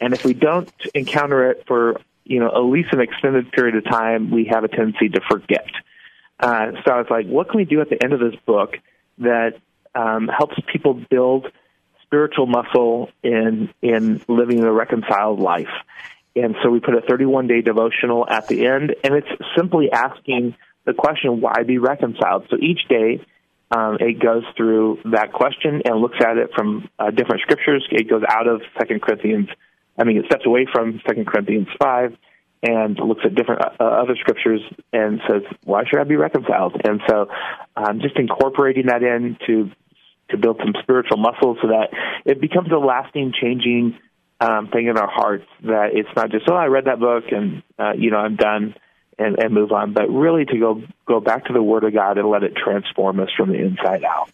and 0.00 0.14
if 0.14 0.24
we 0.24 0.32
don't 0.32 0.70
encounter 0.94 1.50
it 1.50 1.64
for 1.66 2.00
you 2.24 2.40
know 2.40 2.48
at 2.48 2.60
least 2.60 2.92
an 2.92 3.00
extended 3.00 3.52
period 3.52 3.76
of 3.76 3.84
time, 3.84 4.30
we 4.30 4.46
have 4.50 4.64
a 4.64 4.68
tendency 4.68 5.10
to 5.10 5.20
forget. 5.28 5.68
Uh, 6.40 6.72
so 6.84 6.90
I 6.90 6.98
was 6.98 7.06
like, 7.10 7.26
what 7.26 7.50
can 7.50 7.58
we 7.58 7.66
do 7.66 7.80
at 7.82 7.90
the 7.90 8.02
end 8.02 8.14
of 8.14 8.20
this 8.20 8.34
book 8.46 8.76
that 9.18 9.58
um, 9.94 10.26
helps 10.26 10.56
people 10.72 10.94
build 10.94 11.46
spiritual 12.02 12.46
muscle 12.46 13.10
in 13.22 13.68
in 13.82 14.22
living 14.26 14.64
a 14.64 14.72
reconciled 14.72 15.38
life? 15.38 15.68
And 16.34 16.56
so 16.62 16.70
we 16.70 16.80
put 16.80 16.94
a 16.94 17.02
31 17.02 17.46
day 17.46 17.60
devotional 17.60 18.26
at 18.26 18.48
the 18.48 18.66
end, 18.66 18.94
and 19.04 19.14
it's 19.14 19.28
simply 19.54 19.92
asking 19.92 20.54
the 20.86 20.94
question, 20.94 21.42
why 21.42 21.62
be 21.62 21.76
reconciled? 21.76 22.46
So 22.48 22.56
each 22.58 22.88
day 22.88 23.24
um, 23.74 23.96
it 24.00 24.20
goes 24.20 24.44
through 24.56 24.98
that 25.12 25.32
question 25.32 25.82
and 25.84 26.00
looks 26.00 26.18
at 26.20 26.36
it 26.36 26.50
from 26.54 26.88
uh, 26.98 27.10
different 27.10 27.40
scriptures. 27.42 27.86
It 27.90 28.08
goes 28.08 28.22
out 28.28 28.46
of 28.46 28.60
Second 28.78 29.00
Corinthians. 29.00 29.48
I 29.98 30.04
mean, 30.04 30.18
it 30.18 30.26
steps 30.26 30.44
away 30.44 30.66
from 30.70 31.00
Second 31.06 31.26
Corinthians 31.26 31.68
five 31.80 32.16
and 32.62 32.96
looks 32.98 33.22
at 33.24 33.34
different 33.34 33.62
uh, 33.62 33.84
other 33.84 34.14
scriptures 34.16 34.60
and 34.92 35.20
says, 35.28 35.42
"Why 35.64 35.84
should 35.84 36.00
I 36.00 36.04
be 36.04 36.16
reconciled?" 36.16 36.80
And 36.84 37.00
so, 37.08 37.28
um, 37.76 38.00
just 38.00 38.16
incorporating 38.16 38.86
that 38.86 39.02
in 39.02 39.36
to 39.46 39.70
to 40.30 40.36
build 40.36 40.58
some 40.58 40.74
spiritual 40.82 41.16
muscle 41.16 41.56
so 41.60 41.68
that 41.68 41.88
it 42.24 42.40
becomes 42.40 42.70
a 42.72 42.78
lasting, 42.78 43.32
changing 43.40 43.98
um, 44.40 44.68
thing 44.68 44.86
in 44.86 44.96
our 44.98 45.10
hearts. 45.10 45.46
That 45.62 45.90
it's 45.94 46.08
not 46.14 46.30
just, 46.30 46.44
"Oh, 46.48 46.54
I 46.54 46.66
read 46.66 46.84
that 46.84 47.00
book 47.00 47.24
and 47.30 47.62
uh, 47.78 47.92
you 47.96 48.10
know 48.10 48.18
I'm 48.18 48.36
done." 48.36 48.74
And, 49.18 49.38
and 49.38 49.52
move 49.52 49.72
on, 49.72 49.92
but 49.92 50.08
really 50.08 50.44
to 50.44 50.58
go 50.58 50.82
go 51.06 51.20
back 51.20 51.46
to 51.46 51.52
the 51.52 51.62
Word 51.62 51.84
of 51.84 51.92
God 51.92 52.18
and 52.18 52.28
let 52.28 52.42
it 52.42 52.54
transform 52.56 53.20
us 53.20 53.28
from 53.36 53.50
the 53.50 53.58
inside 53.58 54.04
out. 54.04 54.30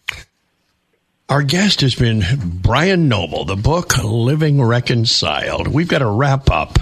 Our 1.29 1.43
guest 1.43 1.81
has 1.81 1.93
been 1.93 2.23
Brian 2.43 3.07
Noble, 3.07 3.45
the 3.45 3.55
book 3.55 4.03
Living 4.03 4.61
Reconciled. 4.61 5.67
We've 5.67 5.87
got 5.87 5.99
to 5.99 6.09
wrap 6.09 6.49
up 6.49 6.79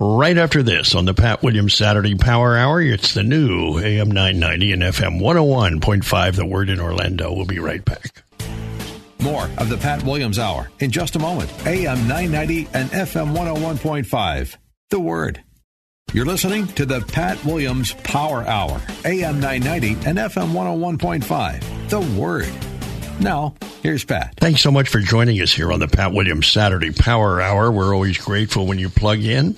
right 0.00 0.36
after 0.36 0.62
this 0.62 0.94
on 0.94 1.04
the 1.04 1.14
Pat 1.14 1.42
Williams 1.42 1.74
Saturday 1.74 2.16
Power 2.16 2.56
Hour. 2.56 2.80
It's 2.80 3.14
the 3.14 3.22
new 3.22 3.78
AM 3.78 4.10
990 4.10 4.72
and 4.72 4.82
FM 4.82 5.20
101.5, 5.20 6.34
The 6.34 6.46
Word 6.46 6.70
in 6.70 6.80
Orlando. 6.80 7.32
We'll 7.32 7.46
be 7.46 7.60
right 7.60 7.84
back. 7.84 8.24
More 9.20 9.48
of 9.58 9.68
the 9.68 9.76
Pat 9.76 10.02
Williams 10.04 10.38
Hour 10.38 10.70
in 10.80 10.90
just 10.90 11.16
a 11.16 11.18
moment. 11.20 11.50
AM 11.64 11.98
990 12.08 12.68
and 12.74 12.90
FM 12.90 13.36
101.5, 13.36 14.56
The 14.90 15.00
Word. 15.00 15.42
You're 16.14 16.24
listening 16.24 16.66
to 16.68 16.86
the 16.86 17.02
Pat 17.02 17.44
Williams 17.44 17.92
Power 17.92 18.42
Hour, 18.42 18.80
AM 19.04 19.40
990 19.40 20.08
and 20.08 20.16
FM 20.16 20.52
101.5. 20.52 21.88
The 21.90 22.00
Word. 22.18 22.50
Now, 23.20 23.54
here's 23.82 24.06
Pat. 24.06 24.34
Thanks 24.38 24.62
so 24.62 24.70
much 24.70 24.88
for 24.88 25.00
joining 25.00 25.38
us 25.42 25.52
here 25.52 25.70
on 25.70 25.80
the 25.80 25.86
Pat 25.86 26.14
Williams 26.14 26.46
Saturday 26.46 26.92
Power 26.92 27.42
Hour. 27.42 27.70
We're 27.70 27.92
always 27.92 28.16
grateful 28.16 28.66
when 28.66 28.78
you 28.78 28.88
plug 28.88 29.18
in. 29.20 29.54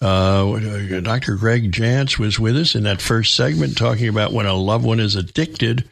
Uh, 0.00 0.98
Dr. 1.00 1.36
Greg 1.36 1.70
Jantz 1.70 2.18
was 2.18 2.40
with 2.40 2.56
us 2.56 2.74
in 2.74 2.82
that 2.82 3.00
first 3.00 3.36
segment 3.36 3.76
talking 3.76 4.08
about 4.08 4.32
when 4.32 4.46
a 4.46 4.54
loved 4.54 4.84
one 4.84 4.98
is 4.98 5.14
addicted. 5.14 5.88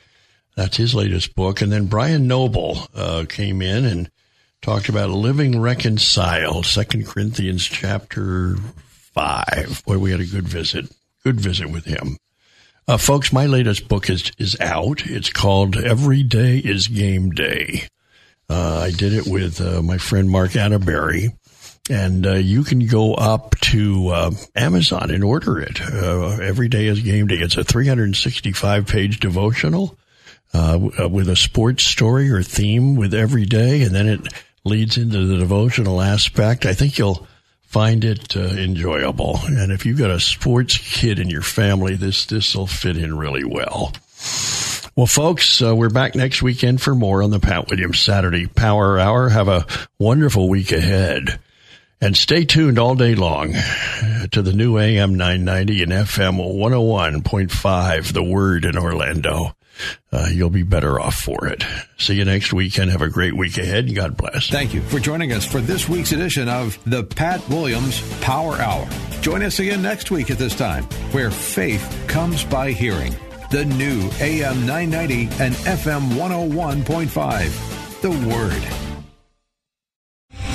That's 0.56 0.76
his 0.76 0.96
latest 0.96 1.36
book. 1.36 1.62
And 1.62 1.70
then 1.70 1.86
Brian 1.86 2.26
Noble 2.26 2.88
uh, 2.92 3.24
came 3.28 3.62
in 3.62 3.84
and 3.84 4.10
talked 4.62 4.88
about 4.88 5.10
living 5.10 5.60
reconciled, 5.60 6.66
Second 6.66 7.06
Corinthians 7.06 7.64
chapter 7.64 8.56
five. 9.14 9.82
Boy, 9.86 9.98
we 9.98 10.10
had 10.10 10.20
a 10.20 10.26
good 10.26 10.48
visit. 10.48 10.86
Good 11.24 11.40
visit 11.40 11.70
with 11.70 11.84
him. 11.84 12.16
Uh, 12.88 12.96
folks, 12.96 13.32
my 13.32 13.46
latest 13.46 13.88
book 13.88 14.10
is, 14.10 14.32
is 14.38 14.58
out. 14.60 15.06
It's 15.06 15.30
called 15.30 15.76
Every 15.76 16.22
Day 16.24 16.58
is 16.58 16.88
Game 16.88 17.30
Day. 17.30 17.86
Uh, 18.50 18.80
I 18.80 18.90
did 18.90 19.12
it 19.12 19.26
with 19.26 19.60
uh, 19.60 19.82
my 19.82 19.98
friend 19.98 20.28
Mark 20.28 20.52
Atteberry. 20.52 21.28
And 21.90 22.26
uh, 22.26 22.34
you 22.34 22.62
can 22.62 22.86
go 22.86 23.14
up 23.14 23.58
to 23.60 24.08
uh, 24.08 24.30
Amazon 24.54 25.10
and 25.10 25.24
order 25.24 25.58
it. 25.60 25.80
Uh, 25.80 26.38
Every 26.40 26.68
Day 26.68 26.86
is 26.86 27.00
Game 27.00 27.26
Day. 27.26 27.36
It's 27.36 27.56
a 27.56 27.64
365 27.64 28.86
page 28.86 29.20
devotional 29.20 29.98
with 30.52 31.28
a 31.28 31.36
sports 31.36 31.84
story 31.84 32.30
or 32.30 32.42
theme 32.42 32.94
with 32.94 33.14
every 33.14 33.46
day. 33.46 33.82
And 33.82 33.94
then 33.94 34.08
it 34.08 34.20
leads 34.64 34.96
into 34.96 35.26
the 35.26 35.38
devotional 35.38 36.00
aspect. 36.00 36.66
I 36.66 36.74
think 36.74 36.98
you'll 36.98 37.26
find 37.72 38.04
it 38.04 38.36
uh, 38.36 38.40
enjoyable. 38.40 39.40
And 39.46 39.72
if 39.72 39.86
you've 39.86 39.98
got 39.98 40.10
a 40.10 40.20
sports 40.20 40.76
kid 40.76 41.18
in 41.18 41.30
your 41.30 41.42
family, 41.42 41.96
this 41.96 42.26
this 42.26 42.54
will 42.54 42.66
fit 42.66 42.98
in 42.98 43.16
really 43.16 43.44
well. 43.44 43.92
Well, 44.94 45.06
folks, 45.06 45.62
uh, 45.62 45.74
we're 45.74 45.88
back 45.88 46.14
next 46.14 46.42
weekend 46.42 46.82
for 46.82 46.94
more 46.94 47.22
on 47.22 47.30
the 47.30 47.40
Pat 47.40 47.70
Williams 47.70 47.98
Saturday 47.98 48.46
Power 48.46 48.98
Hour. 48.98 49.30
Have 49.30 49.48
a 49.48 49.66
wonderful 49.98 50.50
week 50.50 50.70
ahead. 50.70 51.40
And 51.98 52.14
stay 52.14 52.44
tuned 52.44 52.78
all 52.78 52.94
day 52.94 53.14
long 53.14 53.54
to 54.32 54.42
the 54.42 54.52
new 54.52 54.76
AM 54.76 55.14
990 55.14 55.84
and 55.84 55.92
FM 55.92 56.36
101.5, 56.36 58.12
The 58.12 58.22
Word 58.22 58.64
in 58.66 58.76
Orlando 58.76 59.54
uh, 60.12 60.28
you'll 60.32 60.50
be 60.50 60.62
better 60.62 61.00
off 61.00 61.14
for 61.14 61.46
it. 61.46 61.64
See 61.98 62.14
you 62.14 62.24
next 62.24 62.52
weekend. 62.52 62.90
Have 62.90 63.02
a 63.02 63.08
great 63.08 63.36
week 63.36 63.58
ahead. 63.58 63.94
God 63.94 64.16
bless. 64.16 64.48
Thank 64.48 64.74
you 64.74 64.82
for 64.82 64.98
joining 64.98 65.32
us 65.32 65.44
for 65.44 65.60
this 65.60 65.88
week's 65.88 66.12
edition 66.12 66.48
of 66.48 66.78
the 66.84 67.04
Pat 67.04 67.46
Williams 67.48 68.00
Power 68.20 68.56
Hour. 68.56 68.88
Join 69.20 69.42
us 69.42 69.58
again 69.58 69.82
next 69.82 70.10
week 70.10 70.30
at 70.30 70.38
this 70.38 70.54
time, 70.54 70.84
where 71.12 71.30
faith 71.30 72.04
comes 72.08 72.44
by 72.44 72.72
hearing. 72.72 73.14
The 73.50 73.64
new 73.64 74.10
AM 74.20 74.66
990 74.66 75.22
and 75.42 75.54
FM 75.54 76.10
101.5. 76.12 78.00
The 78.00 78.10
Word. 78.28 78.81